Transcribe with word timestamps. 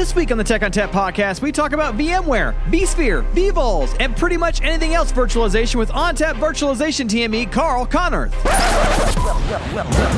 This 0.00 0.14
week 0.14 0.32
on 0.32 0.38
the 0.38 0.44
Tech 0.44 0.62
ONTAP 0.62 0.88
podcast, 0.92 1.42
we 1.42 1.52
talk 1.52 1.72
about 1.74 1.94
VMware, 1.94 2.54
vSphere, 2.70 3.22
vVols, 3.34 3.94
and 4.00 4.16
pretty 4.16 4.38
much 4.38 4.62
anything 4.62 4.94
else 4.94 5.12
virtualization 5.12 5.74
with 5.74 5.90
ONTAP 5.90 6.36
Virtualization 6.36 7.06
TME 7.06 7.52
Karl 7.52 7.84
Konnerth. 7.84 8.32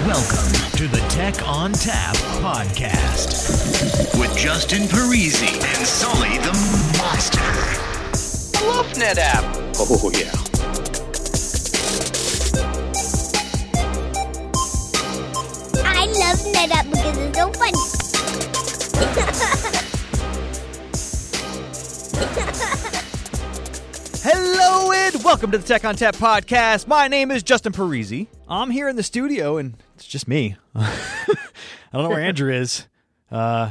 Welcome 0.06 0.76
to 0.76 0.87
the 0.87 1.04
Tech 1.08 1.34
ONTAP 1.34 2.14
podcast 2.40 4.21
with 4.21 4.37
Justin 4.37 4.83
Parisi 4.83 5.53
and 5.53 5.85
Sully 5.85 6.38
the 6.38 6.53
Monster. 6.99 7.40
I 7.40 8.69
love 8.69 8.87
NetApp. 8.92 9.74
Oh, 9.80 10.12
yeah. 10.14 10.42
Welcome 25.25 25.53
to 25.53 25.59
the 25.59 25.65
Tech 25.65 25.83
ONTAP 25.83 26.17
podcast. 26.17 26.89
My 26.89 27.07
name 27.07 27.30
is 27.30 27.45
Justin 27.45 27.73
Parisi. 27.73 28.27
I'm 28.49 28.71
here 28.71 28.89
in 28.89 28.97
the 28.97 29.05
studio 29.05 29.57
and 29.57 29.77
it's 29.95 30.05
just 30.05 30.27
me. 30.27 30.57
I 30.75 30.97
don't 31.93 32.03
know 32.03 32.09
where 32.09 32.21
Andrew 32.21 32.53
is. 32.53 32.89
Uh, 33.30 33.71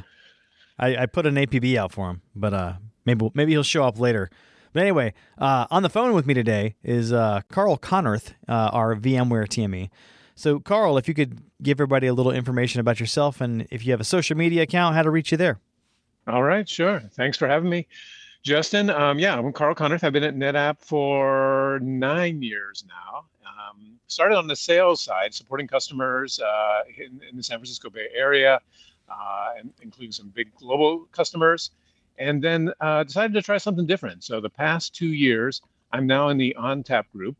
I, 0.79 0.95
I, 0.95 1.05
put 1.07 1.25
an 1.25 1.35
APB 1.35 1.75
out 1.75 1.91
for 1.91 2.09
him, 2.09 2.21
but 2.33 2.53
uh, 2.53 2.73
maybe 3.05 3.29
maybe 3.33 3.51
he'll 3.51 3.63
show 3.63 3.83
up 3.83 3.99
later. 3.99 4.29
But 4.71 4.81
anyway, 4.81 5.13
uh, 5.37 5.67
on 5.69 5.83
the 5.83 5.89
phone 5.89 6.13
with 6.13 6.25
me 6.25 6.33
today 6.33 6.75
is 6.83 7.11
uh, 7.11 7.41
Karl 7.49 7.77
Konnerth, 7.77 8.33
uh, 8.47 8.69
our 8.71 8.95
VMware 8.95 9.45
TME. 9.45 9.89
So, 10.35 10.59
Carl, 10.59 10.97
if 10.97 11.09
you 11.09 11.13
could 11.13 11.41
give 11.61 11.75
everybody 11.75 12.07
a 12.07 12.13
little 12.13 12.31
information 12.31 12.79
about 12.79 12.99
yourself 13.01 13.41
and 13.41 13.67
if 13.69 13.85
you 13.85 13.91
have 13.91 13.99
a 13.99 14.05
social 14.05 14.37
media 14.37 14.63
account, 14.63 14.95
how 14.95 15.03
to 15.03 15.11
reach 15.11 15.31
you 15.31 15.37
there. 15.37 15.59
All 16.27 16.43
right, 16.43 16.67
sure. 16.67 17.01
Thanks 17.13 17.37
for 17.37 17.47
having 17.47 17.69
me. 17.69 17.87
Justin, 18.43 18.89
um, 18.89 19.19
yeah, 19.19 19.37
I'm 19.37 19.53
Karl 19.53 19.75
Konnerth. 19.75 20.03
I've 20.03 20.13
been 20.13 20.23
at 20.23 20.35
NetApp 20.35 20.77
for 20.79 21.79
nine 21.83 22.41
years 22.41 22.83
now. 22.87 23.25
Um, 23.45 23.99
started 24.07 24.35
on 24.35 24.47
the 24.47 24.55
sales 24.55 24.99
side, 24.99 25.31
supporting 25.31 25.67
customers 25.67 26.39
uh, 26.39 26.79
in, 26.97 27.21
in, 27.29 27.37
the 27.37 27.43
San 27.43 27.59
Francisco 27.59 27.91
Bay 27.91 28.07
Area, 28.15 28.59
uh, 29.09 29.49
and 29.59 29.71
including 29.83 30.11
some 30.11 30.29
big 30.29 30.53
global 30.55 31.07
customers, 31.11 31.69
and 32.17 32.43
then 32.43 32.73
uh, 32.81 33.03
decided 33.03 33.33
to 33.35 33.43
try 33.43 33.59
something 33.59 33.85
different. 33.85 34.23
So 34.23 34.41
the 34.41 34.49
past 34.49 34.95
two 34.95 35.13
years, 35.13 35.61
I'm 35.91 36.07
now 36.07 36.29
in 36.29 36.39
the 36.39 36.55
ONTAP 36.57 37.03
group, 37.11 37.37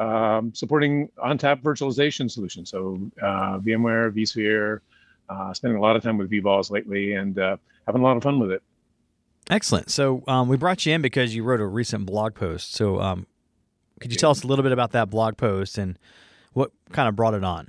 um, 0.00 0.52
supporting 0.52 1.10
ONTAP 1.18 1.62
virtualization 1.62 2.28
solutions. 2.28 2.70
So 2.70 2.98
uh, 3.22 3.60
VMware, 3.60 4.10
vSphere, 4.10 4.80
uh, 5.28 5.54
spending 5.54 5.78
a 5.78 5.80
lot 5.80 5.94
of 5.94 6.02
time 6.02 6.18
with 6.18 6.28
vVols 6.28 6.72
lately 6.72 7.12
and 7.12 7.38
uh, 7.38 7.56
having 7.86 8.02
a 8.02 8.04
lot 8.04 8.16
of 8.16 8.24
fun 8.24 8.40
with 8.40 8.50
it. 8.50 8.64
Excellent. 9.50 9.90
So 9.90 10.22
um, 10.28 10.48
we 10.48 10.56
brought 10.56 10.86
you 10.86 10.94
in 10.94 11.02
because 11.02 11.34
you 11.34 11.42
wrote 11.42 11.60
a 11.60 11.66
recent 11.66 12.06
blog 12.06 12.34
post. 12.34 12.74
So 12.74 13.00
um, 13.00 13.26
could 14.00 14.12
you 14.12 14.16
tell 14.16 14.30
us 14.30 14.44
a 14.44 14.46
little 14.46 14.62
bit 14.62 14.72
about 14.72 14.92
that 14.92 15.10
blog 15.10 15.36
post 15.36 15.76
and 15.76 15.98
what 16.52 16.70
kind 16.92 17.08
of 17.08 17.16
brought 17.16 17.34
it 17.34 17.42
on? 17.42 17.68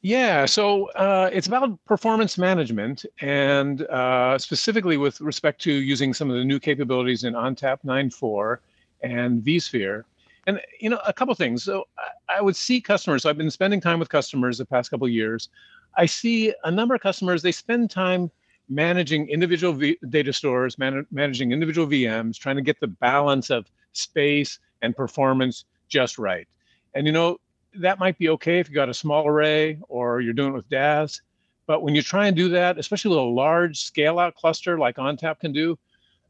Yeah, 0.00 0.44
so 0.44 0.90
uh, 0.90 1.30
it's 1.32 1.46
about 1.46 1.82
performance 1.86 2.36
management 2.36 3.06
and 3.20 3.82
uh, 3.82 4.38
specifically 4.38 4.96
with 4.96 5.20
respect 5.20 5.60
to 5.62 5.72
using 5.72 6.12
some 6.12 6.30
of 6.30 6.36
the 6.36 6.44
new 6.44 6.58
capabilities 6.58 7.24
in 7.24 7.34
ONTAP 7.34 7.78
9.4 7.84 8.58
and 9.02 9.42
vSphere 9.42 10.04
and 10.46 10.60
you 10.80 10.90
know, 10.90 11.00
a 11.06 11.12
couple 11.12 11.34
things. 11.34 11.62
So 11.62 11.86
I, 12.28 12.40
would 12.40 12.56
see 12.56 12.80
customers. 12.80 13.22
So 13.22 13.30
I've 13.30 13.38
been 13.38 13.50
spending 13.50 13.80
time 13.80 13.98
with 13.98 14.08
customers 14.08 14.58
the 14.58 14.66
past 14.66 14.90
couple 14.90 15.08
years. 15.08 15.48
I 15.96 16.06
see 16.06 16.52
a 16.64 16.70
number 16.70 16.94
of 16.94 17.00
customers. 17.00 17.42
They 17.42 17.52
spend 17.52 17.90
time 17.90 18.30
managing 18.68 19.28
individual 19.28 19.72
v- 19.72 19.98
data 20.08 20.32
stores, 20.32 20.78
man- 20.78 21.06
managing 21.10 21.52
individual 21.52 21.86
VMs, 21.86 22.38
trying 22.38 22.56
to 22.56 22.62
get 22.62 22.80
the 22.80 22.86
balance 22.86 23.50
of 23.50 23.66
space 23.92 24.58
and 24.82 24.96
performance 24.96 25.64
just 25.88 26.18
right. 26.18 26.48
And 26.94 27.06
you 27.06 27.12
know, 27.12 27.38
that 27.74 27.98
might 27.98 28.18
be 28.18 28.28
okay 28.30 28.60
if 28.60 28.68
you 28.68 28.74
got 28.74 28.88
a 28.88 28.94
small 28.94 29.26
array 29.26 29.78
or 29.88 30.20
you're 30.20 30.32
doing 30.32 30.50
it 30.50 30.56
with 30.56 30.68
DAS. 30.68 31.20
But 31.66 31.82
when 31.82 31.94
you 31.94 32.02
try 32.02 32.26
and 32.26 32.36
do 32.36 32.48
that, 32.50 32.78
especially 32.78 33.10
with 33.10 33.18
a 33.18 33.22
large 33.22 33.80
scale 33.80 34.18
out 34.18 34.34
cluster 34.34 34.78
like 34.78 34.96
ONTAP 34.96 35.40
can 35.40 35.52
do, 35.52 35.78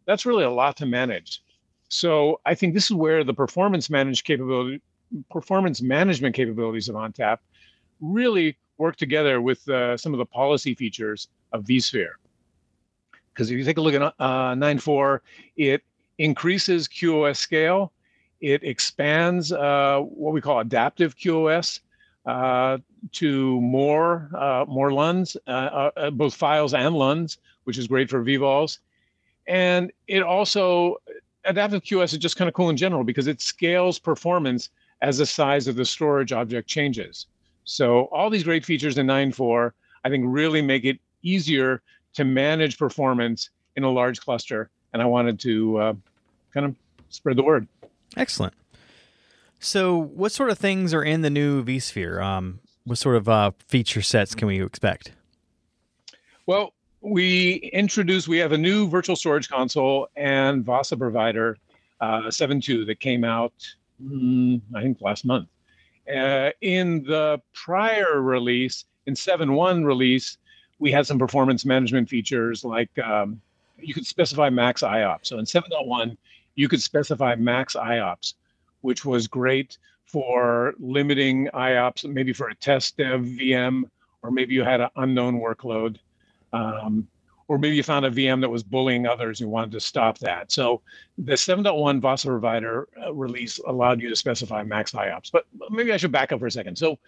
that's 0.07 0.27
really 0.27 0.45
a 0.45 0.51
lot 0.51 0.77
to 0.79 0.87
manage. 0.87 1.43
So 1.89 2.41
I 2.47 2.55
think 2.55 2.75
this 2.75 2.87
is 2.87 2.93
where 2.93 3.25
the 3.25 3.35
performance 3.35 3.91
managed 3.91 4.25
capability, 4.25 4.81
performance 5.31 5.83
management 5.83 6.35
capabilities 6.35 6.89
of 6.89 6.95
ONTAP 6.95 7.39
really 8.01 8.57
work 8.79 8.97
together 8.97 9.41
with 9.41 9.69
uh, 9.69 9.97
some 9.97 10.13
of 10.13 10.19
the 10.19 10.27
policy 10.27 10.75
features 10.75 11.29
of 11.53 11.65
vSphere. 11.65 12.15
Because 13.35 13.51
if 13.51 13.59
you 13.59 13.65
take 13.65 13.79
a 13.79 13.81
look 13.81 13.95
at 13.95 14.03
uh, 14.03 14.55
9.4, 14.55 15.19
it 15.57 15.83
increases 16.19 16.87
QoS 16.87 17.37
scale. 17.37 17.93
It 18.41 18.63
expands 18.63 19.53
uh, 19.53 20.01
what 20.01 20.33
we 20.33 20.41
call 20.41 20.61
adaptive 20.61 21.17
QoS 21.17 21.81
uh, 22.27 22.79
to 23.13 23.61
more 23.61 24.31
uh, 24.37 24.65
more 24.69 24.93
LUNs, 24.93 25.37
uh, 25.47 25.91
uh, 25.97 26.11
both 26.11 26.35
files 26.35 26.75
and 26.75 26.95
LUNs, 26.95 27.39
which 27.65 27.79
is 27.79 27.87
great 27.87 28.09
for 28.09 28.23
vVols. 28.23 28.79
And 29.47 29.93
it 30.07 30.23
also 30.23 30.97
adaptive 31.45 31.83
QoS 31.83 32.13
is 32.13 32.19
just 32.19 32.37
kind 32.37 32.49
of 32.49 32.55
cool 32.55 32.71
in 32.71 32.77
general 32.77 33.05
because 33.05 33.27
it 33.27 33.41
scales 33.41 33.99
performance 33.99 34.71
as 35.03 35.19
the 35.19 35.27
size 35.27 35.67
of 35.67 35.77
the 35.77 35.85
storage 35.85 36.33
object 36.33 36.69
changes. 36.69 37.27
So 37.65 38.05
all 38.13 38.31
these 38.31 38.45
great 38.45 38.65
features 38.65 38.97
in 38.97 39.07
9.4, 39.07 39.73
I 40.05 40.09
think 40.09 40.25
really 40.27 40.63
make 40.63 40.85
it 40.85 40.99
easier 41.23 41.83
to 42.15 42.25
manage 42.25 42.79
performance 42.79 43.51
in 43.77 43.85
a 43.85 43.91
large 43.91 44.21
cluster. 44.21 44.71
And 44.93 45.03
I 45.03 45.07
wanted 45.07 45.39
to 45.41 45.79
uh, 45.79 45.95
kind 46.53 46.67
of 46.67 46.75
spread 47.11 47.37
the 47.37 47.43
word. 47.43 47.67
Excellent. 48.17 48.55
So 49.59 49.97
what 49.97 50.33
sort 50.33 50.51
of 50.51 50.59
things 50.59 50.93
are 50.93 51.03
in 51.03 51.23
the 51.23 51.31
new 51.31 51.65
vSphere? 51.65 52.23
Um, 52.23 52.61
what 52.85 52.99
sort 52.99 53.17
of 53.17 53.29
uh, 53.29 53.53
feature 53.67 54.03
sets 54.03 54.35
can 54.35 54.47
we 54.47 54.63
expect? 54.63 55.13
Well, 56.47 56.75
we 57.01 57.71
introduced, 57.73 58.29
we 58.29 58.39
have 58.39 58.53
a 58.53 58.59
new 58.59 58.89
virtual 58.89 59.17
storage 59.17 59.49
console 59.49 60.09
and 60.17 60.65
VASA 60.65 60.97
provider 60.97 61.57
uh, 62.01 62.23
7.2 62.25 62.87
that 62.87 63.01
came 63.01 63.25
out, 63.25 63.53
mm, 64.03 64.61
I 64.75 64.83
think, 64.83 65.01
last 65.01 65.25
month. 65.25 65.49
Uh, 66.15 66.51
in 66.61 67.03
the 67.05 67.41
prior 67.55 68.21
release, 68.21 68.85
in 69.07 69.15
7.1 69.15 69.85
release, 69.85 70.37
we 70.85 70.93
had 70.93 71.07
some 71.07 71.19
performance 71.19 71.65
management 71.65 72.11
features 72.11 72.63
like 72.63 72.91
um, 72.99 73.41
you 73.79 73.95
could 73.95 74.05
specify 74.05 74.51
max 74.51 74.83
IOPS. 74.83 75.29
So 75.29 75.39
in 75.39 75.47
7.1, 75.47 76.15
you 76.57 76.69
could 76.69 76.83
specify 76.83 77.35
max 77.37 77.75
IOPS, 77.75 78.35
which 78.83 79.03
was 79.03 79.27
great 79.27 79.79
for 80.05 80.75
limiting 80.79 81.49
IOPS, 81.55 82.05
maybe 82.05 82.35
for 82.35 82.49
a 82.49 82.55
test 82.57 82.99
dev 82.99 83.23
VM, 83.23 83.85
or 84.23 84.31
maybe 84.31 84.53
you 84.53 84.63
had 84.63 84.83
an 84.83 84.91
unknown 84.97 85.41
workload. 85.41 85.97
Um, 86.53 87.09
or 87.49 87.57
maybe 87.57 87.77
you 87.77 87.83
found 87.83 88.05
a 88.05 88.11
VM 88.11 88.43
that 88.43 88.51
was 88.51 88.63
bullying 88.63 89.07
others 89.07 89.41
and 89.41 89.49
you 89.49 89.51
wanted 89.51 89.73
to 89.73 89.81
stop 89.81 90.19
that. 90.19 90.53
So 90.53 90.83
the 91.17 91.33
7.1 91.33 92.03
VASA 92.03 92.27
provider 92.27 92.89
uh, 93.03 93.15
release 93.15 93.59
allowed 93.67 94.03
you 94.03 94.11
to 94.11 94.17
specify 94.17 94.63
max 94.63 94.93
IOPS. 94.93 95.33
But 95.33 95.47
maybe 95.71 95.95
I 95.95 95.97
should 95.97 96.13
back 96.13 96.31
up 96.31 96.41
for 96.41 96.47
a 96.47 96.51
second. 96.51 96.77
So 96.77 96.99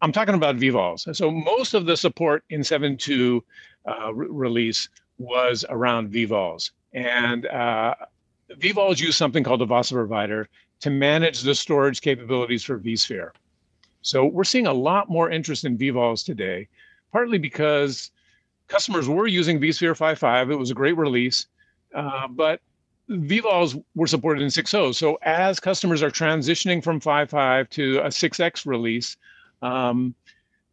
I'm 0.00 0.12
talking 0.12 0.34
about 0.34 0.56
vVols. 0.56 1.14
So 1.16 1.30
most 1.30 1.74
of 1.74 1.86
the 1.86 1.96
support 1.96 2.44
in 2.50 2.60
7.2 2.60 3.40
uh, 3.86 4.14
re- 4.14 4.26
release 4.30 4.88
was 5.18 5.64
around 5.68 6.12
vVols. 6.12 6.70
And 6.92 7.46
uh, 7.46 7.94
vVols 8.52 9.00
use 9.00 9.16
something 9.16 9.42
called 9.42 9.60
the 9.60 9.66
VASA 9.66 9.94
provider 9.94 10.48
to 10.80 10.90
manage 10.90 11.42
the 11.42 11.54
storage 11.54 12.00
capabilities 12.00 12.64
for 12.64 12.78
vSphere. 12.78 13.30
So 14.02 14.24
we're 14.24 14.44
seeing 14.44 14.66
a 14.66 14.72
lot 14.72 15.10
more 15.10 15.30
interest 15.30 15.64
in 15.64 15.76
vVols 15.76 16.24
today, 16.24 16.68
partly 17.10 17.38
because 17.38 18.12
customers 18.68 19.08
were 19.08 19.26
using 19.26 19.58
vSphere 19.60 19.96
5.5. 19.96 20.52
It 20.52 20.56
was 20.56 20.70
a 20.70 20.74
great 20.74 20.96
release, 20.96 21.46
uh, 21.94 22.28
but 22.28 22.60
vVols 23.10 23.82
were 23.96 24.06
supported 24.06 24.42
in 24.42 24.48
6.0. 24.48 24.94
So 24.94 25.18
as 25.22 25.58
customers 25.58 26.02
are 26.02 26.10
transitioning 26.10 26.82
from 26.84 27.00
5.5 27.00 27.68
to 27.70 27.98
a 27.98 28.08
6x 28.08 28.66
release, 28.66 29.16
um, 29.62 30.14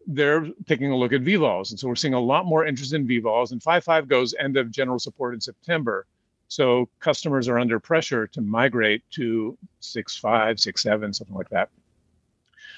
they're 0.08 0.48
taking 0.68 0.92
a 0.92 0.96
look 0.96 1.14
at 1.14 1.22
vVols. 1.22 1.72
And 1.72 1.80
so 1.80 1.88
we're 1.88 1.96
seeing 1.96 2.14
a 2.14 2.20
lot 2.20 2.46
more 2.46 2.66
interest 2.66 2.94
in 2.94 3.08
vVols. 3.08 3.52
And 3.52 3.62
5.5 3.62 4.08
goes 4.08 4.36
end 4.36 4.58
of 4.58 4.72
general 4.72 5.00
support 5.00 5.34
in 5.34 5.42
September. 5.42 6.06
So 6.48 6.90
customers 7.00 7.48
are 7.48 7.58
under 7.58 7.80
pressure 7.80 8.28
to 8.28 8.42
migrate 8.42 9.04
to 9.12 9.58
6.5, 9.82 10.56
6.7, 10.56 11.16
something 11.16 11.36
like 11.36 11.50
that. 11.50 11.70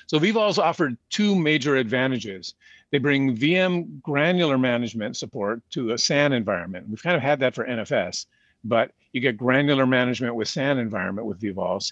So 0.07 0.19
vVols 0.19 0.57
offered 0.57 0.98
two 1.09 1.36
major 1.36 1.75
advantages. 1.75 2.56
They 2.92 2.98
bring 2.98 3.36
VM 3.36 4.01
granular 4.01 4.57
management 4.57 5.18
support 5.18 5.62
to 5.71 5.92
a 5.92 5.98
SAN 5.98 6.31
environment. 6.31 6.88
We've 6.88 7.03
kind 7.03 7.18
of 7.18 7.21
had 7.21 7.39
that 7.42 7.53
for 7.53 7.65
NFS, 7.65 8.25
but 8.63 8.92
you 9.12 9.19
get 9.19 9.36
granular 9.36 9.86
management 9.86 10.36
with 10.36 10.48
SAN 10.48 10.77
environment 10.77 11.27
with 11.27 11.42
vVols. 11.42 11.92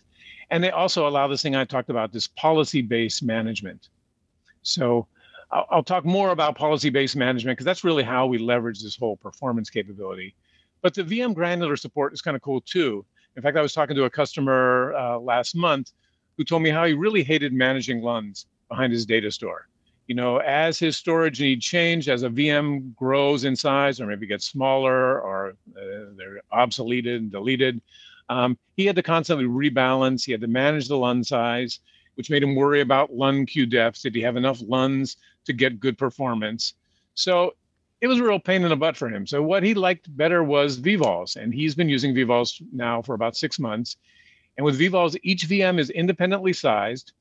And 0.50 0.64
they 0.64 0.72
also 0.72 1.08
allow 1.08 1.28
this 1.28 1.42
thing 1.42 1.56
I 1.56 1.66
talked 1.66 1.90
about, 1.90 2.14
this 2.14 2.28
policy-based 2.28 3.22
management. 3.24 3.90
So 4.66 5.08
I'll, 5.52 5.66
I'll 5.70 5.84
talk 5.84 6.06
more 6.06 6.32
about 6.32 6.58
policy-based 6.58 7.16
management 7.16 7.58
because 7.58 7.66
that's 7.66 7.84
really 7.84 8.04
how 8.04 8.26
we 8.26 8.38
leverage 8.38 8.82
this 8.82 8.96
whole 8.96 9.18
performance 9.18 9.70
capability. 9.70 10.36
But 10.82 10.94
the 10.94 11.04
VM 11.04 11.34
granular 11.34 11.76
support 11.78 12.14
is 12.14 12.22
kind 12.22 12.36
of 12.36 12.42
cool 12.42 12.62
too. 12.62 13.06
In 13.36 13.42
fact, 13.42 13.58
I 13.58 13.62
was 13.62 13.74
talking 13.74 13.96
to 13.96 14.06
a 14.06 14.10
customer 14.10 14.94
uh, 14.96 15.20
last 15.20 15.56
month 15.56 15.92
who 16.38 16.44
told 16.44 16.62
me 16.62 16.70
how 16.70 16.86
he 16.86 16.94
really 16.94 17.24
hated 17.24 17.54
managing 17.54 18.02
LUNs 18.02 18.48
behind 18.70 18.92
his 18.92 19.06
data 19.06 19.32
store. 19.32 19.68
You 20.08 20.16
know, 20.16 20.38
as 20.38 20.78
his 20.78 20.96
storage 20.98 21.42
need 21.42 21.62
changed, 21.62 22.10
as 22.10 22.24
a 22.24 22.30
VM 22.30 22.96
grows 22.96 23.44
in 23.44 23.56
size 23.56 24.00
or 24.00 24.06
maybe 24.06 24.28
gets 24.28 24.46
smaller 24.46 25.20
or 25.20 25.56
uh, 25.76 26.12
they're 26.16 26.42
obsoleted 26.54 27.18
and 27.18 27.32
deleted, 27.32 27.82
um, 28.30 28.58
he 28.76 28.86
had 28.86 28.96
to 28.96 29.04
constantly 29.04 29.46
rebalance. 29.46 30.26
He 30.26 30.32
had 30.32 30.42
to 30.42 30.48
manage 30.48 30.88
the 30.88 30.98
LUN 30.98 31.24
size, 31.24 31.80
which 32.16 32.30
made 32.30 32.44
him 32.44 32.56
worry 32.56 32.82
about 32.82 33.14
LUN 33.14 33.46
queue 33.46 33.66
depth. 33.66 34.02
Did 34.02 34.16
he 34.16 34.22
have 34.22 34.38
enough 34.38 34.62
LUNs 34.62 35.18
to 35.46 35.54
get 35.54 35.80
good 35.80 35.98
performance? 35.98 36.74
So 37.14 37.56
it 38.02 38.08
was 38.08 38.20
a 38.20 38.24
real 38.24 38.40
pain 38.40 38.64
in 38.64 38.70
the 38.70 38.76
butt 38.76 38.98
for 38.98 39.10
him. 39.10 39.26
So 39.26 39.42
what 39.42 39.64
he 39.64 39.74
liked 39.74 40.16
better 40.16 40.44
was 40.44 40.80
vVols, 40.80 41.36
and 41.36 41.54
he's 41.54 41.76
been 41.76 41.90
using 41.90 42.14
vVols 42.14 42.62
now 42.72 43.02
for 43.02 43.16
about 43.16 43.38
six 43.38 43.60
months. 43.60 43.98
And 44.58 44.66
with 44.66 44.80
vVols, 44.80 45.18
each 45.24 45.48
VM 45.48 45.80
is 45.80 45.90
independently 45.90 46.54
sized, 46.54 47.14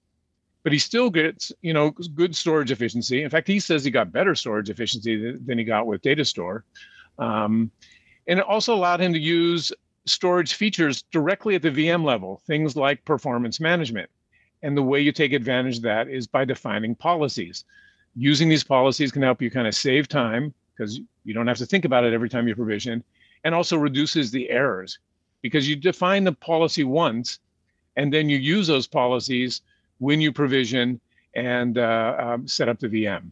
but 0.62 0.72
he 0.72 0.78
still 0.78 1.10
gets 1.10 1.52
you 1.62 1.72
know 1.72 1.90
good 1.90 2.34
storage 2.34 2.70
efficiency. 2.70 3.22
In 3.22 3.30
fact, 3.30 3.48
he 3.48 3.60
says 3.60 3.84
he 3.84 3.90
got 3.90 4.12
better 4.12 4.34
storage 4.34 4.70
efficiency 4.70 5.36
than 5.36 5.58
he 5.58 5.64
got 5.64 5.86
with 5.86 6.02
Data 6.02 6.24
Store. 6.24 6.64
Um, 7.18 7.70
and 8.26 8.38
it 8.38 8.44
also 8.44 8.74
allowed 8.74 9.00
him 9.00 9.12
to 9.12 9.18
use 9.18 9.72
storage 10.06 10.54
features 10.54 11.02
directly 11.12 11.54
at 11.54 11.62
the 11.62 11.70
VM 11.70 12.04
level, 12.04 12.42
things 12.46 12.76
like 12.76 13.04
performance 13.04 13.60
management. 13.60 14.10
And 14.64 14.74
the 14.74 14.82
way 14.82 14.98
you 14.98 15.12
take 15.12 15.34
advantage 15.34 15.76
of 15.76 15.82
that 15.82 16.08
is 16.08 16.26
by 16.26 16.46
defining 16.46 16.94
policies. 16.94 17.64
Using 18.16 18.48
these 18.48 18.64
policies 18.64 19.12
can 19.12 19.20
help 19.20 19.42
you 19.42 19.50
kind 19.50 19.68
of 19.68 19.74
save 19.74 20.08
time 20.08 20.54
because 20.74 21.00
you 21.24 21.34
don't 21.34 21.46
have 21.46 21.58
to 21.58 21.66
think 21.66 21.84
about 21.84 22.04
it 22.04 22.14
every 22.14 22.30
time 22.30 22.48
you 22.48 22.54
provision, 22.56 23.04
and 23.44 23.54
also 23.54 23.76
reduces 23.76 24.30
the 24.30 24.48
errors 24.48 24.98
because 25.42 25.68
you 25.68 25.76
define 25.76 26.24
the 26.24 26.32
policy 26.32 26.82
once 26.82 27.40
and 27.96 28.10
then 28.10 28.30
you 28.30 28.38
use 28.38 28.66
those 28.66 28.86
policies 28.86 29.60
when 29.98 30.18
you 30.18 30.32
provision 30.32 30.98
and 31.34 31.76
uh, 31.76 32.16
um, 32.18 32.48
set 32.48 32.70
up 32.70 32.78
the 32.78 32.88
VM. 32.88 33.30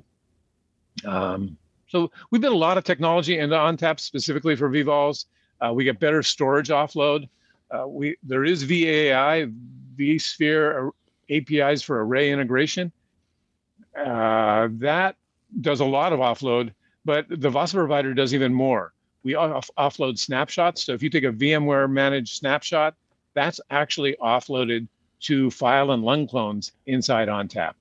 Um, 1.06 1.56
so 1.88 2.10
we 2.30 2.38
built 2.38 2.52
a 2.52 2.58
lot 2.58 2.76
of 2.76 2.84
technology 2.84 3.38
into 3.38 3.56
ONTAP 3.56 4.00
specifically 4.00 4.54
for 4.54 4.68
vVols. 4.68 5.24
Uh, 5.64 5.72
we 5.72 5.84
get 5.84 5.98
better 5.98 6.22
storage 6.22 6.68
offload. 6.68 7.26
Uh, 7.70 7.88
we 7.88 8.16
there 8.22 8.44
is 8.44 8.64
VAI, 8.64 9.48
vSphere 9.96 10.90
APIs 11.36 11.82
for 11.82 12.04
array 12.04 12.30
integration. 12.30 12.92
Uh, 13.96 14.68
that 14.72 15.16
does 15.60 15.80
a 15.80 15.84
lot 15.84 16.12
of 16.12 16.20
offload, 16.20 16.72
but 17.04 17.26
the 17.28 17.50
VASA 17.50 17.74
provider 17.74 18.14
does 18.14 18.34
even 18.34 18.52
more. 18.54 18.92
We 19.22 19.34
off- 19.34 19.70
offload 19.78 20.18
snapshots. 20.18 20.84
So 20.84 20.92
if 20.92 21.02
you 21.02 21.10
take 21.10 21.24
a 21.24 21.32
VMware 21.32 21.90
managed 21.90 22.36
snapshot, 22.36 22.94
that's 23.34 23.60
actually 23.70 24.16
offloaded 24.20 24.88
to 25.20 25.50
file 25.50 25.92
and 25.92 26.02
LUN 26.02 26.26
clones 26.26 26.72
inside 26.86 27.28
ONTAP. 27.28 27.74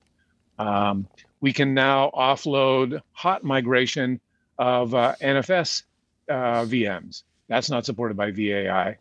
Um, 0.58 1.06
we 1.40 1.52
can 1.52 1.74
now 1.74 2.10
offload 2.14 3.00
hot 3.12 3.42
migration 3.42 4.20
of 4.58 4.94
uh, 4.94 5.14
NFS 5.20 5.82
uh, 6.28 6.64
VMs. 6.64 7.24
That's 7.48 7.68
not 7.68 7.84
supported 7.84 8.16
by 8.16 8.30
VAI. 8.30 8.96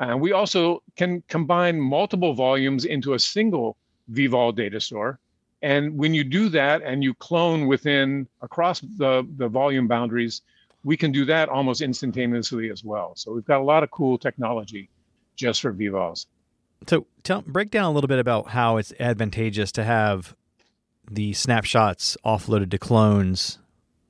And 0.00 0.20
we 0.20 0.32
also 0.32 0.82
can 0.96 1.22
combine 1.28 1.80
multiple 1.80 2.34
volumes 2.34 2.84
into 2.84 3.14
a 3.14 3.18
single 3.18 3.76
vVol 4.12 4.54
data 4.54 4.80
store. 4.80 5.18
And 5.62 5.96
when 5.96 6.12
you 6.12 6.24
do 6.24 6.48
that 6.50 6.82
and 6.82 7.02
you 7.02 7.14
clone 7.14 7.66
within 7.66 8.28
across 8.42 8.80
the, 8.80 9.26
the 9.36 9.48
volume 9.48 9.88
boundaries, 9.88 10.42
we 10.82 10.96
can 10.96 11.10
do 11.10 11.24
that 11.24 11.48
almost 11.48 11.80
instantaneously 11.80 12.70
as 12.70 12.84
well. 12.84 13.12
So 13.16 13.32
we've 13.32 13.46
got 13.46 13.60
a 13.60 13.64
lot 13.64 13.82
of 13.82 13.90
cool 13.90 14.18
technology 14.18 14.90
just 15.36 15.62
for 15.62 15.72
vVols. 15.72 16.26
So 16.86 17.06
tell 17.22 17.42
break 17.42 17.70
down 17.70 17.84
a 17.84 17.92
little 17.92 18.08
bit 18.08 18.18
about 18.18 18.48
how 18.48 18.76
it's 18.76 18.92
advantageous 19.00 19.72
to 19.72 19.84
have 19.84 20.36
the 21.10 21.32
snapshots 21.32 22.16
offloaded 22.24 22.70
to 22.72 22.78
clones 22.78 23.58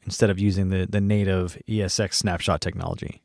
instead 0.04 0.30
of 0.30 0.38
using 0.38 0.70
the, 0.70 0.86
the 0.86 1.00
native 1.00 1.60
ESX 1.68 2.14
snapshot 2.14 2.60
technology. 2.60 3.22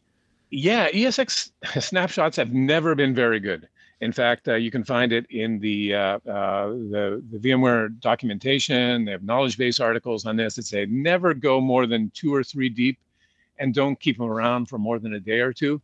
Yeah, 0.49 0.89
ESX 0.89 1.51
snapshots 1.81 2.37
have 2.37 2.53
never 2.53 2.95
been 2.95 3.13
very 3.13 3.39
good. 3.39 3.67
In 4.01 4.11
fact, 4.13 4.47
uh, 4.47 4.55
you 4.55 4.71
can 4.71 4.83
find 4.83 5.11
it 5.11 5.25
in 5.29 5.59
the, 5.59 5.93
uh, 5.93 6.19
uh, 6.25 6.67
the 6.69 7.21
the 7.31 7.37
VMware 7.37 7.99
documentation. 7.99 9.03
They 9.03 9.11
have 9.11 9.23
knowledge 9.23 9.57
base 9.57 9.79
articles 9.81 10.25
on 10.25 10.37
this 10.37 10.55
that 10.55 10.65
say 10.65 10.85
never 10.85 11.33
go 11.33 11.59
more 11.59 11.85
than 11.85 12.09
two 12.13 12.33
or 12.33 12.43
three 12.43 12.69
deep, 12.69 12.97
and 13.57 13.73
don't 13.73 13.99
keep 13.99 14.17
them 14.17 14.27
around 14.27 14.67
for 14.67 14.77
more 14.77 14.99
than 14.99 15.15
a 15.15 15.19
day 15.19 15.41
or 15.41 15.51
two. 15.51 15.81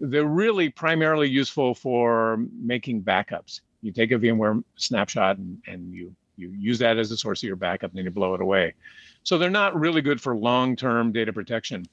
They're 0.00 0.24
really 0.24 0.68
primarily 0.68 1.28
useful 1.28 1.74
for 1.74 2.44
making 2.52 3.02
backups. 3.02 3.60
You 3.80 3.90
take 3.90 4.12
a 4.12 4.18
VMware 4.18 4.62
snapshot 4.76 5.38
and, 5.38 5.58
and 5.66 5.94
you 5.94 6.14
you 6.36 6.50
use 6.50 6.78
that 6.80 6.98
as 6.98 7.10
a 7.10 7.16
source 7.16 7.42
of 7.42 7.46
your 7.46 7.56
backup, 7.56 7.90
and 7.90 7.98
then 7.98 8.04
you 8.04 8.10
blow 8.10 8.34
it 8.34 8.42
away. 8.42 8.74
So 9.22 9.38
they're 9.38 9.50
not 9.50 9.78
really 9.78 10.02
good 10.02 10.20
for 10.20 10.36
long-term 10.36 11.12
data 11.12 11.32
protection 11.32 11.86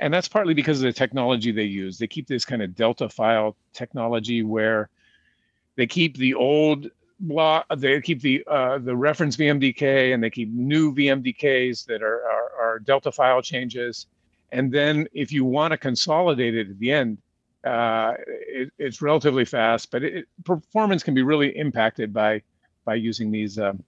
and 0.00 0.12
that's 0.12 0.28
partly 0.28 0.54
because 0.54 0.78
of 0.78 0.84
the 0.84 0.92
technology 0.92 1.52
they 1.52 1.64
use. 1.64 1.98
They 1.98 2.06
keep 2.06 2.26
this 2.26 2.44
kind 2.44 2.62
of 2.62 2.74
Delta 2.74 3.08
file 3.08 3.56
technology 3.72 4.42
where 4.42 4.88
they 5.76 5.86
keep 5.86 6.16
the 6.16 6.34
old 6.34 6.90
block, 7.20 7.66
they 7.76 8.00
keep 8.00 8.22
the 8.22 8.42
uh, 8.46 8.78
the 8.78 8.96
reference 8.96 9.36
VMDK, 9.36 10.14
and 10.14 10.22
they 10.22 10.30
keep 10.30 10.50
new 10.52 10.94
VMDKs 10.94 11.86
that 11.86 12.02
are, 12.02 12.22
are, 12.22 12.50
are 12.60 12.78
Delta 12.78 13.12
file 13.12 13.42
changes. 13.42 14.06
And 14.52 14.72
then 14.72 15.06
if 15.12 15.30
you 15.30 15.44
want 15.44 15.72
to 15.72 15.78
consolidate 15.78 16.56
it 16.56 16.70
at 16.70 16.78
the 16.78 16.90
end, 16.90 17.18
uh, 17.64 18.14
it, 18.26 18.72
it's 18.78 19.02
relatively 19.02 19.44
fast, 19.44 19.90
but 19.90 20.02
it, 20.02 20.26
performance 20.44 21.02
can 21.02 21.14
be 21.14 21.22
really 21.22 21.56
impacted 21.56 22.12
by 22.12 22.42
by 22.86 22.94
using 22.94 23.30
these 23.30 23.58
um, 23.58 23.84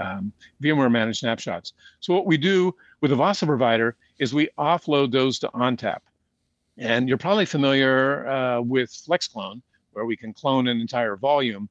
um, 0.00 0.32
VMware 0.62 0.90
managed 0.90 1.20
snapshots. 1.20 1.72
So 2.00 2.12
what 2.12 2.26
we 2.26 2.36
do 2.36 2.74
with 3.04 3.12
a 3.12 3.16
VASA 3.16 3.44
provider 3.44 3.96
is 4.18 4.32
we 4.32 4.48
offload 4.56 5.12
those 5.12 5.38
to 5.38 5.48
ONTAP. 5.48 5.98
And 6.78 7.06
you're 7.06 7.18
probably 7.18 7.44
familiar 7.44 8.26
uh, 8.26 8.62
with 8.62 8.88
FlexClone, 8.88 9.60
where 9.92 10.06
we 10.06 10.16
can 10.16 10.32
clone 10.32 10.68
an 10.68 10.80
entire 10.80 11.14
volume. 11.14 11.68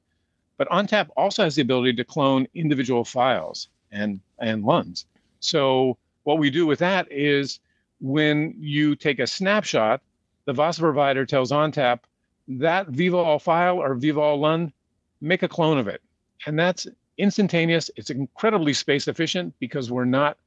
But 0.57 0.69
ONTAP 0.69 1.07
also 1.18 1.44
has 1.44 1.56
the 1.56 1.63
ability 1.63 1.94
to 1.94 2.03
clone 2.03 2.45
individual 2.53 3.03
files 3.03 3.69
and, 3.91 4.19
and 4.38 4.63
LUNs. 4.63 5.07
So 5.39 5.97
what 6.21 6.38
we 6.38 6.51
do 6.51 6.68
with 6.68 6.77
that 6.80 7.12
is 7.12 7.59
when 8.00 8.53
you 8.59 8.95
take 8.95 9.18
a 9.18 9.25
snapshot, 9.25 10.01
the 10.46 10.53
VASA 10.53 10.81
provider 10.81 11.25
tells 11.25 11.51
ONTAP 11.51 12.01
that 12.48 12.91
vVol 12.91 13.41
file 13.41 13.81
or 13.81 13.96
vVol 13.96 14.38
LUN, 14.38 14.72
make 15.19 15.41
a 15.41 15.48
clone 15.48 15.79
of 15.79 15.88
it. 15.88 16.03
And 16.46 16.60
that's 16.60 16.86
instantaneous. 17.17 17.89
It's 17.96 18.12
incredibly 18.12 18.74
space 18.74 19.07
efficient 19.07 19.55
because 19.57 19.89
we're 19.89 20.05
not, 20.05 20.38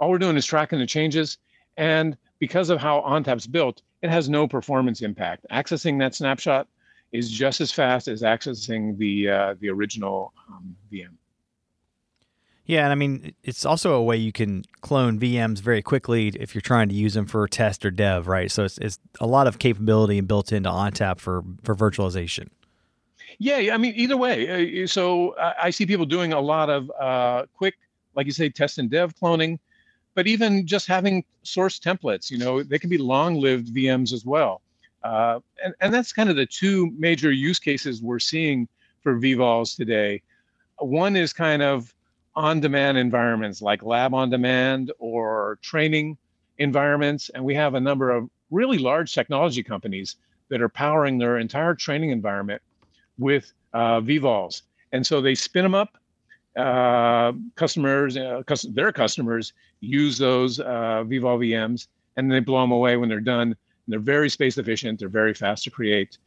all 0.00 0.10
we're 0.10 0.18
doing 0.18 0.36
is 0.36 0.46
tracking 0.46 0.78
the 0.78 0.86
changes 0.86 1.38
and 1.76 2.16
because 2.38 2.70
of 2.70 2.80
how 2.80 3.00
ONTAP's 3.02 3.46
built, 3.46 3.82
it 4.02 4.10
has 4.10 4.28
no 4.28 4.46
performance 4.46 5.02
impact. 5.02 5.46
Accessing 5.50 5.98
that 6.00 6.14
snapshot 6.14 6.68
is 7.12 7.30
just 7.30 7.60
as 7.60 7.72
fast 7.72 8.08
as 8.08 8.22
accessing 8.22 8.98
the 8.98 9.30
uh, 9.30 9.54
the 9.60 9.70
original 9.70 10.32
um, 10.48 10.76
VM. 10.92 11.14
Yeah, 12.66 12.84
and 12.84 12.92
I 12.92 12.94
mean 12.94 13.34
it's 13.42 13.64
also 13.64 13.94
a 13.94 14.02
way 14.02 14.16
you 14.16 14.32
can 14.32 14.64
clone 14.80 15.18
VMs 15.18 15.60
very 15.60 15.82
quickly 15.82 16.28
if 16.28 16.54
you're 16.54 16.62
trying 16.62 16.88
to 16.88 16.94
use 16.94 17.14
them 17.14 17.26
for 17.26 17.46
test 17.46 17.84
or 17.84 17.90
dev, 17.90 18.26
right? 18.26 18.50
So 18.50 18.64
it's, 18.64 18.78
it's 18.78 18.98
a 19.20 19.26
lot 19.26 19.46
of 19.46 19.58
capability 19.58 20.20
built 20.20 20.52
into 20.52 20.68
ONTAP 20.68 21.18
for 21.18 21.42
for 21.62 21.74
virtualization. 21.74 22.48
Yeah, 23.38 23.74
I 23.74 23.78
mean 23.78 23.94
either 23.96 24.16
way. 24.16 24.82
Uh, 24.82 24.86
so 24.86 25.34
I 25.38 25.70
see 25.70 25.86
people 25.86 26.06
doing 26.06 26.32
a 26.32 26.40
lot 26.40 26.68
of 26.68 26.90
uh, 27.00 27.46
quick, 27.56 27.74
like 28.14 28.26
you 28.26 28.32
say, 28.32 28.48
test 28.48 28.78
and 28.78 28.90
dev 28.90 29.14
cloning 29.16 29.58
but 30.14 30.26
even 30.26 30.66
just 30.66 30.86
having 30.86 31.24
source 31.42 31.78
templates, 31.78 32.30
you 32.30 32.38
know, 32.38 32.62
they 32.62 32.78
can 32.78 32.90
be 32.90 32.98
long-lived 32.98 33.74
VMs 33.74 34.12
as 34.12 34.24
well. 34.24 34.62
Uh, 35.02 35.40
and, 35.62 35.74
and 35.80 35.92
that's 35.92 36.12
kind 36.12 36.30
of 36.30 36.36
the 36.36 36.46
two 36.46 36.90
major 36.96 37.30
use 37.30 37.58
cases 37.58 38.02
we're 38.02 38.18
seeing 38.18 38.68
for 39.02 39.18
vVols 39.18 39.76
today. 39.76 40.22
One 40.78 41.14
is 41.14 41.32
kind 41.32 41.62
of 41.62 41.94
on-demand 42.36 42.98
environments 42.98 43.62
like 43.62 43.82
lab 43.82 44.14
on 44.14 44.30
demand 44.30 44.92
or 44.98 45.58
training 45.62 46.16
environments. 46.58 47.28
And 47.34 47.44
we 47.44 47.54
have 47.54 47.74
a 47.74 47.80
number 47.80 48.10
of 48.10 48.28
really 48.50 48.78
large 48.78 49.12
technology 49.14 49.62
companies 49.62 50.16
that 50.48 50.62
are 50.62 50.68
powering 50.68 51.18
their 51.18 51.38
entire 51.38 51.74
training 51.74 52.10
environment 52.10 52.62
with 53.18 53.52
uh, 53.72 54.00
vVols. 54.00 54.62
And 54.92 55.06
so 55.06 55.20
they 55.20 55.34
spin 55.34 55.64
them 55.64 55.74
up 55.74 55.98
uh, 56.56 57.32
customers, 57.56 58.16
uh, 58.16 58.42
their 58.70 58.92
customers 58.92 59.52
use 59.80 60.18
those 60.18 60.60
uh, 60.60 61.04
vVol 61.06 61.38
VMs 61.38 61.88
and 62.16 62.30
they 62.30 62.40
blow 62.40 62.60
them 62.60 62.72
away 62.72 62.96
when 62.96 63.08
they're 63.08 63.20
done. 63.20 63.48
And 63.48 63.56
they're 63.88 63.98
very 63.98 64.30
space 64.30 64.56
efficient. 64.56 65.00
They're 65.00 65.08
very 65.08 65.34
fast 65.34 65.64
to 65.64 65.70
create. 65.70 66.18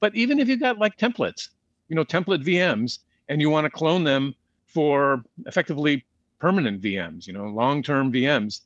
But 0.00 0.14
even 0.14 0.38
if 0.38 0.48
you've 0.48 0.60
got 0.60 0.78
like 0.78 0.98
templates, 0.98 1.48
you 1.88 1.96
know, 1.96 2.04
template 2.04 2.44
VMs, 2.44 2.98
and 3.28 3.40
you 3.40 3.50
want 3.50 3.64
to 3.64 3.70
clone 3.70 4.04
them 4.04 4.34
for 4.66 5.22
effectively 5.46 6.04
permanent 6.38 6.82
VMs, 6.82 7.26
you 7.26 7.32
know, 7.32 7.46
long-term 7.46 8.12
VMs. 8.12 8.60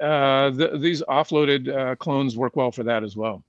Uh, 0.00 0.50
the, 0.50 0.76
these 0.78 1.02
offloaded 1.02 1.74
uh, 1.74 1.96
clones 1.96 2.36
work 2.36 2.56
well 2.56 2.70
for 2.70 2.82
that 2.82 3.02
as 3.02 3.16
well. 3.16 3.42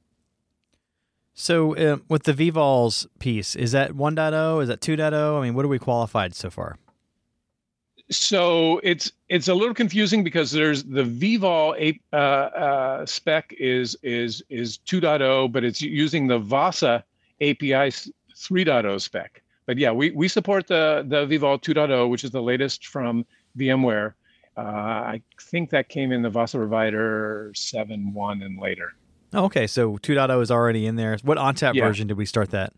So 1.34 1.76
uh, 1.76 1.98
with 2.08 2.24
the 2.24 2.34
vVols 2.34 3.06
piece, 3.20 3.56
is 3.56 3.72
that 3.74 3.92
1.0? 3.92 4.62
Is 4.64 4.70
that 4.70 4.80
2.0? 4.80 5.38
I 5.38 5.44
mean, 5.44 5.54
what 5.54 5.66
are 5.66 5.68
we 5.68 5.78
qualified 5.78 6.34
so 6.34 6.50
far? 6.50 6.78
So 8.10 8.80
it's 8.84 9.12
it's 9.28 9.50
a 9.50 9.54
little 9.54 9.74
confusing 9.74 10.24
because 10.24 10.52
there's 10.52 10.84
the 10.84 11.04
vVol 11.04 12.00
uh, 12.14 12.16
uh, 12.16 13.06
spec 13.06 13.54
is 13.60 13.98
is 14.02 14.42
is 14.50 14.78
2.0, 14.88 15.52
but 15.52 15.64
it's 15.66 15.82
using 15.82 16.28
the 16.28 16.40
VASA 16.40 17.04
API 17.42 17.92
3.0 18.34 19.02
spec. 19.02 19.42
But 19.66 19.78
yeah, 19.78 19.92
we, 19.92 20.12
we 20.12 20.30
support 20.30 20.68
the 20.68 21.04
the 21.08 21.26
vVol 21.26 21.62
2.0, 21.62 22.10
which 22.10 22.24
is 22.24 22.32
the 22.32 22.42
latest 22.42 22.88
from 22.88 23.26
VMware. 23.58 24.14
Uh, 24.56 24.62
I 24.62 25.22
think 25.42 25.70
that 25.72 25.90
came 25.90 26.12
in 26.14 26.22
the 26.22 26.30
VASA 26.30 26.58
Provider 26.58 27.52
7.1 27.56 28.44
and 28.44 28.58
later. 28.60 28.94
Oh, 29.34 29.44
okay, 29.46 29.68
so 29.68 29.98
2.0 29.98 30.42
is 30.42 30.50
already 30.50 30.86
in 30.88 30.96
there. 30.96 31.18
What 31.24 31.38
ONTAP 31.38 31.74
Yeah. 31.76 31.86
version 31.86 32.08
did 32.08 32.16
we 32.18 32.26
start 32.26 32.52
that? 32.52 32.72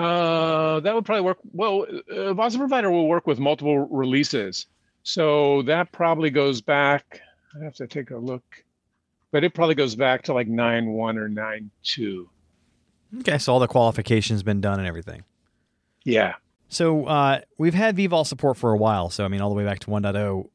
Uh, 0.00 0.80
that 0.80 0.94
would 0.94 1.04
probably 1.04 1.22
work. 1.22 1.38
Well, 1.52 1.86
uh, 2.10 2.32
VASA 2.34 2.58
Provider 2.58 2.90
will 2.90 3.06
work 3.06 3.26
with 3.26 3.38
multiple 3.38 3.86
releases. 3.88 4.66
So 5.02 5.62
that 5.62 5.92
probably 5.92 6.30
goes 6.30 6.60
back. 6.60 7.20
I 7.58 7.64
have 7.64 7.74
to 7.76 7.86
take 7.86 8.10
a 8.10 8.16
look, 8.16 8.44
but 9.30 9.44
it 9.44 9.54
probably 9.54 9.74
goes 9.74 9.94
back 9.94 10.22
to 10.22 10.32
like 10.32 10.48
9.1 10.48 11.16
or 11.16 11.28
9.2. 11.28 12.26
Okay, 13.20 13.38
so 13.38 13.52
all 13.52 13.58
the 13.58 13.66
qualifications 13.66 14.42
been 14.42 14.60
done 14.60 14.78
and 14.78 14.86
everything. 14.86 15.24
Yeah. 16.04 16.34
So 16.68 17.06
uh, 17.06 17.40
we've 17.58 17.74
had 17.74 17.96
vVol 17.96 18.26
support 18.26 18.56
for 18.56 18.72
a 18.72 18.76
while. 18.76 19.10
So 19.10 19.24
I 19.24 19.28
mean, 19.28 19.40
all 19.40 19.50
the 19.50 19.56
way 19.56 19.64
back 19.64 19.80
to 19.80 19.88
1.0. 19.88 20.48